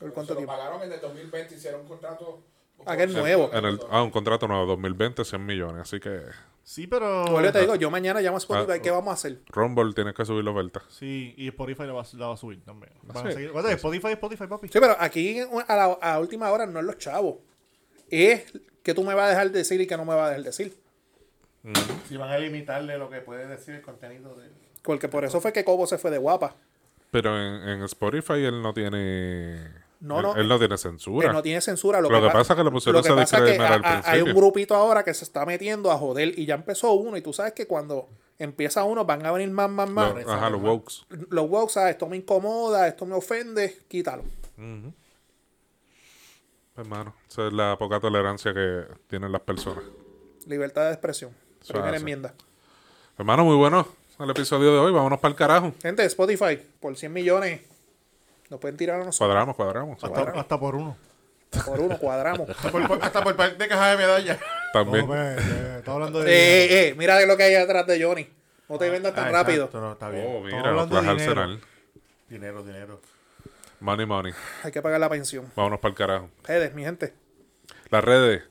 ¿Por 0.00 0.12
cuánto 0.12 0.34
se 0.34 0.40
lo 0.40 0.46
tiempo? 0.46 0.52
pagaron 0.56 0.82
en 0.82 0.92
el 0.92 1.00
2020, 1.00 1.54
hicieron 1.54 1.82
un 1.82 1.88
contrato. 1.88 2.42
Ah, 2.86 2.96
que 2.96 3.04
es 3.04 3.12
nuevo. 3.14 3.50
En 3.52 3.64
el, 3.64 3.80
ah, 3.90 4.02
un 4.02 4.10
contrato 4.10 4.46
nuevo, 4.48 4.66
2020, 4.66 5.24
100 5.24 5.46
millones. 5.46 5.82
Así 5.82 6.00
que 6.00 6.20
Sí, 6.64 6.86
pero... 6.86 7.24
Yo 7.42 7.52
te 7.52 7.60
digo, 7.60 7.74
yo 7.76 7.90
mañana 7.90 8.20
llamo 8.22 8.36
a 8.36 8.38
Spotify, 8.38 8.78
Ah, 8.78 8.82
¿qué 8.82 8.90
vamos 8.90 9.10
a 9.10 9.14
hacer? 9.14 9.38
Rumble 9.48 9.92
tiene 9.92 10.14
que 10.14 10.24
subir 10.24 10.42
la 10.44 10.50
oferta. 10.50 10.82
Sí, 10.88 11.34
y 11.36 11.48
Spotify 11.48 11.82
la 11.84 11.92
va, 11.92 12.02
la 12.14 12.26
va 12.28 12.34
a 12.34 12.36
subir 12.38 12.64
también. 12.64 12.92
Van 13.02 13.18
a 13.18 13.30
Sí. 13.30 13.34
seguir- 13.36 13.48
Acuérdate, 13.50 13.74
Spotify 13.76 14.06
es 14.08 14.12
Spotify, 14.14 14.46
papi. 14.46 14.68
Sí, 14.68 14.80
pero 14.80 14.96
aquí 14.98 15.40
a 15.40 15.76
la 15.76 15.84
a 16.00 16.18
última 16.20 16.50
hora 16.50 16.64
no 16.66 16.80
es 16.80 16.86
los 16.86 16.96
chavos. 16.98 17.36
Es 18.10 18.50
que 18.82 18.94
tú 18.94 19.04
me 19.04 19.14
vas 19.14 19.26
a 19.26 19.28
dejar 19.30 19.50
decir 19.50 19.78
y 19.80 19.86
que 19.86 19.96
no 19.96 20.04
me 20.06 20.14
vas 20.14 20.24
a 20.26 20.28
dejar 20.30 20.42
decir. 20.44 20.76
Si 22.08 22.16
van 22.16 22.30
a 22.30 22.38
limitarle 22.38 22.98
lo 22.98 23.08
que 23.10 23.20
puede 23.20 23.46
decir 23.46 23.74
el 23.74 23.82
contenido 23.82 24.34
de 24.34 24.48
Porque 24.82 25.08
por 25.08 25.24
eso 25.24 25.40
fue 25.42 25.52
que 25.52 25.64
Cobo 25.64 25.86
se 25.86 25.98
fue 25.98 26.10
de 26.10 26.18
guapa. 26.18 26.56
Pero 27.10 27.38
en, 27.38 27.68
en 27.68 27.82
Spotify 27.84 28.42
él 28.44 28.60
no 28.62 28.72
tiene. 28.74 29.83
No, 30.04 30.16
él, 30.18 30.22
no, 30.22 30.34
él 30.36 30.48
no 30.48 30.58
tiene 30.58 30.76
censura. 30.76 31.28
Que 31.28 31.32
no 31.32 31.42
tiene 31.42 31.60
censura. 31.62 32.00
Lo, 32.00 32.10
Lo 32.10 32.20
que 32.20 32.26
pa- 32.26 32.32
pasa 32.34 32.52
es 32.52 32.58
que 32.58 32.64
le 32.64 32.70
pusieron 32.70 32.98
lo 33.00 33.02
que 33.02 33.08
al 33.10 33.60
a- 33.60 33.74
a- 34.00 34.10
Hay 34.10 34.20
un 34.20 34.34
grupito 34.34 34.74
ahora 34.74 35.02
que 35.02 35.14
se 35.14 35.24
está 35.24 35.46
metiendo 35.46 35.90
a 35.90 35.96
joder 35.96 36.38
y 36.38 36.44
ya 36.44 36.54
empezó 36.56 36.92
uno. 36.92 37.16
Y 37.16 37.22
tú 37.22 37.32
sabes 37.32 37.54
que 37.54 37.66
cuando 37.66 38.08
empieza 38.38 38.84
uno 38.84 39.06
van 39.06 39.24
a 39.24 39.32
venir 39.32 39.50
más, 39.50 39.70
más, 39.70 39.88
más. 39.88 40.12
Ajá, 40.28 40.50
los 40.50 40.60
wokes. 40.62 41.06
Los 41.30 41.48
woke, 41.48 41.70
¿sabes? 41.70 41.92
Esto 41.92 42.06
me 42.06 42.18
incomoda, 42.18 42.86
esto 42.86 43.06
me 43.06 43.14
ofende, 43.14 43.78
quítalo. 43.88 44.24
Hermano, 46.76 47.14
esa 47.28 47.46
es 47.46 47.52
la 47.52 47.76
poca 47.78 48.00
tolerancia 48.00 48.52
que 48.52 48.82
tienen 49.06 49.30
las 49.32 49.40
personas. 49.42 49.84
Libertad 50.46 50.86
de 50.86 50.92
expresión. 50.92 51.30
Primera 51.66 51.88
hace. 51.88 51.96
enmienda. 51.98 52.34
Hermano, 53.16 53.44
muy 53.44 53.56
bueno 53.56 53.86
el 54.18 54.30
episodio 54.30 54.72
de 54.72 54.78
hoy. 54.80 54.92
Vámonos 54.92 55.18
para 55.20 55.30
el 55.30 55.36
carajo. 55.36 55.72
Gente, 55.80 56.04
Spotify, 56.04 56.58
por 56.80 56.96
100 56.96 57.12
millones, 57.12 57.60
nos 58.50 58.60
pueden 58.60 58.76
tirar 58.76 58.96
a 59.00 59.04
nosotros. 59.04 59.28
Cuadramos, 59.28 59.56
cuadramos. 59.56 60.04
Hasta, 60.04 60.40
hasta 60.40 60.60
por 60.60 60.74
uno. 60.76 60.96
Por 61.64 61.80
uno, 61.80 61.98
cuadramos. 61.98 62.48
Por- 62.70 62.86
por- 62.88 63.02
hasta 63.04 63.22
por 63.22 63.36
par 63.36 63.56
de 63.56 63.68
cajas 63.68 63.92
de 63.92 64.04
medalla. 64.04 64.38
También. 64.72 65.06
No, 65.06 65.14
eh, 65.16 65.36
estamos 65.78 65.96
hablando 65.96 66.20
de... 66.20 66.30
eh, 66.32 66.64
eh, 66.64 66.88
eh, 66.88 66.94
mira 66.96 67.24
lo 67.26 67.36
que 67.36 67.44
hay 67.44 67.54
atrás 67.54 67.86
de 67.86 68.02
Johnny. 68.02 68.28
No 68.68 68.78
te 68.78 68.90
vendas 68.90 69.14
tan 69.14 69.28
Ah, 69.28 69.30
rápido. 69.30 69.64
exacto, 69.66 69.80
no, 69.80 69.92
está 69.92 70.08
bien. 70.08 70.26
Oh, 70.28 70.40
mira, 70.40 70.58
hablando 70.70 70.96
de 70.96 71.00
dinero. 71.02 71.30
Arsenal. 71.42 71.60
Dinero, 72.28 72.62
dinero. 72.64 73.00
Money, 73.80 74.06
money. 74.06 74.32
Hay 74.62 74.72
que 74.72 74.80
pagar 74.82 74.98
la 74.98 75.08
pensión. 75.10 75.44
Vámonos 75.54 75.78
para 75.78 75.90
el 75.90 75.96
carajo. 75.96 76.28
Redes, 76.44 76.74
mi 76.74 76.82
gente. 76.82 77.12
Las 77.90 78.02
redes. 78.02 78.42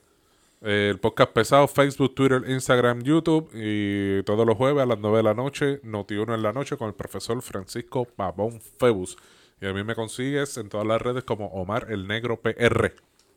eh, 0.62 0.88
el 0.90 0.98
podcast 1.00 1.32
pesado, 1.32 1.66
Facebook, 1.68 2.14
Twitter, 2.14 2.42
Instagram, 2.48 3.02
YouTube. 3.02 3.50
Y 3.52 4.22
todos 4.22 4.46
los 4.46 4.56
jueves 4.56 4.82
a 4.82 4.86
las 4.86 4.98
9 4.98 5.18
de 5.18 5.22
la 5.24 5.34
noche, 5.34 5.82
Noti1 5.82 6.34
en 6.34 6.42
la 6.42 6.52
noche 6.52 6.76
con 6.78 6.88
el 6.88 6.94
profesor 6.94 7.42
Francisco 7.42 8.04
Pavón 8.06 8.60
Febus. 8.78 9.18
Y 9.64 9.66
a 9.66 9.72
mí 9.72 9.82
me 9.82 9.94
consigues 9.94 10.58
en 10.58 10.68
todas 10.68 10.86
las 10.86 11.00
redes 11.00 11.24
como 11.24 11.46
Omar 11.46 11.86
el 11.88 12.06
Negro 12.06 12.38
PR. 12.38 12.92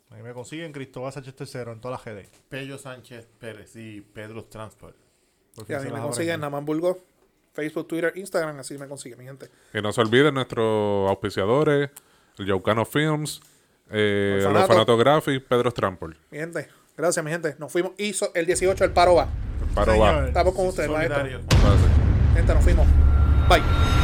Ahí 0.09 0.21
me 0.21 0.33
consiguen 0.33 0.73
Cristóbal 0.73 1.13
Sánchez 1.13 1.35
III 1.39 1.71
en 1.71 1.79
todas 1.79 2.05
las 2.05 2.15
GD. 2.15 2.27
Pello 2.49 2.77
Sánchez 2.77 3.29
Pérez 3.39 3.77
y 3.77 4.01
Pedro 4.01 4.43
Transport. 4.43 4.93
Por 5.55 5.71
Y 5.71 5.73
a 5.73 5.79
mí 5.79 5.89
me 5.89 6.01
consiguen. 6.01 6.41
Namán 6.41 6.65
Burgos. 6.65 6.97
Facebook, 7.53 7.87
Twitter, 7.87 8.11
Instagram, 8.13 8.59
así 8.59 8.77
me 8.77 8.89
consiguen, 8.89 9.19
mi 9.19 9.23
gente. 9.23 9.49
Y 9.73 9.81
no 9.81 9.93
se 9.93 10.01
olviden 10.01 10.33
nuestros 10.33 11.09
auspiciadores, 11.09 11.91
el 12.37 12.45
Yaucano 12.45 12.83
Films, 12.83 13.39
eh, 13.89 14.39
el 14.41 14.47
Orfanato. 14.47 14.97
Graphics, 14.97 15.45
Pedro 15.47 15.71
Strampol. 15.71 16.17
Mi 16.29 16.39
gente, 16.39 16.67
gracias, 16.97 17.23
mi 17.23 17.31
gente. 17.31 17.55
Nos 17.57 17.71
fuimos. 17.71 17.93
Hizo 17.97 18.31
el 18.35 18.45
18, 18.45 18.83
el 18.83 18.91
paro 18.91 19.15
va. 19.15 19.29
Paro 19.73 19.93
Señor. 19.93 20.15
va. 20.15 20.27
Estamos 20.27 20.53
con 20.53 20.67
ustedes, 20.67 20.89
maestro. 20.89 21.23
Gente, 22.35 22.53
nos 22.53 22.63
fuimos. 22.65 22.85
Bye. 23.47 23.96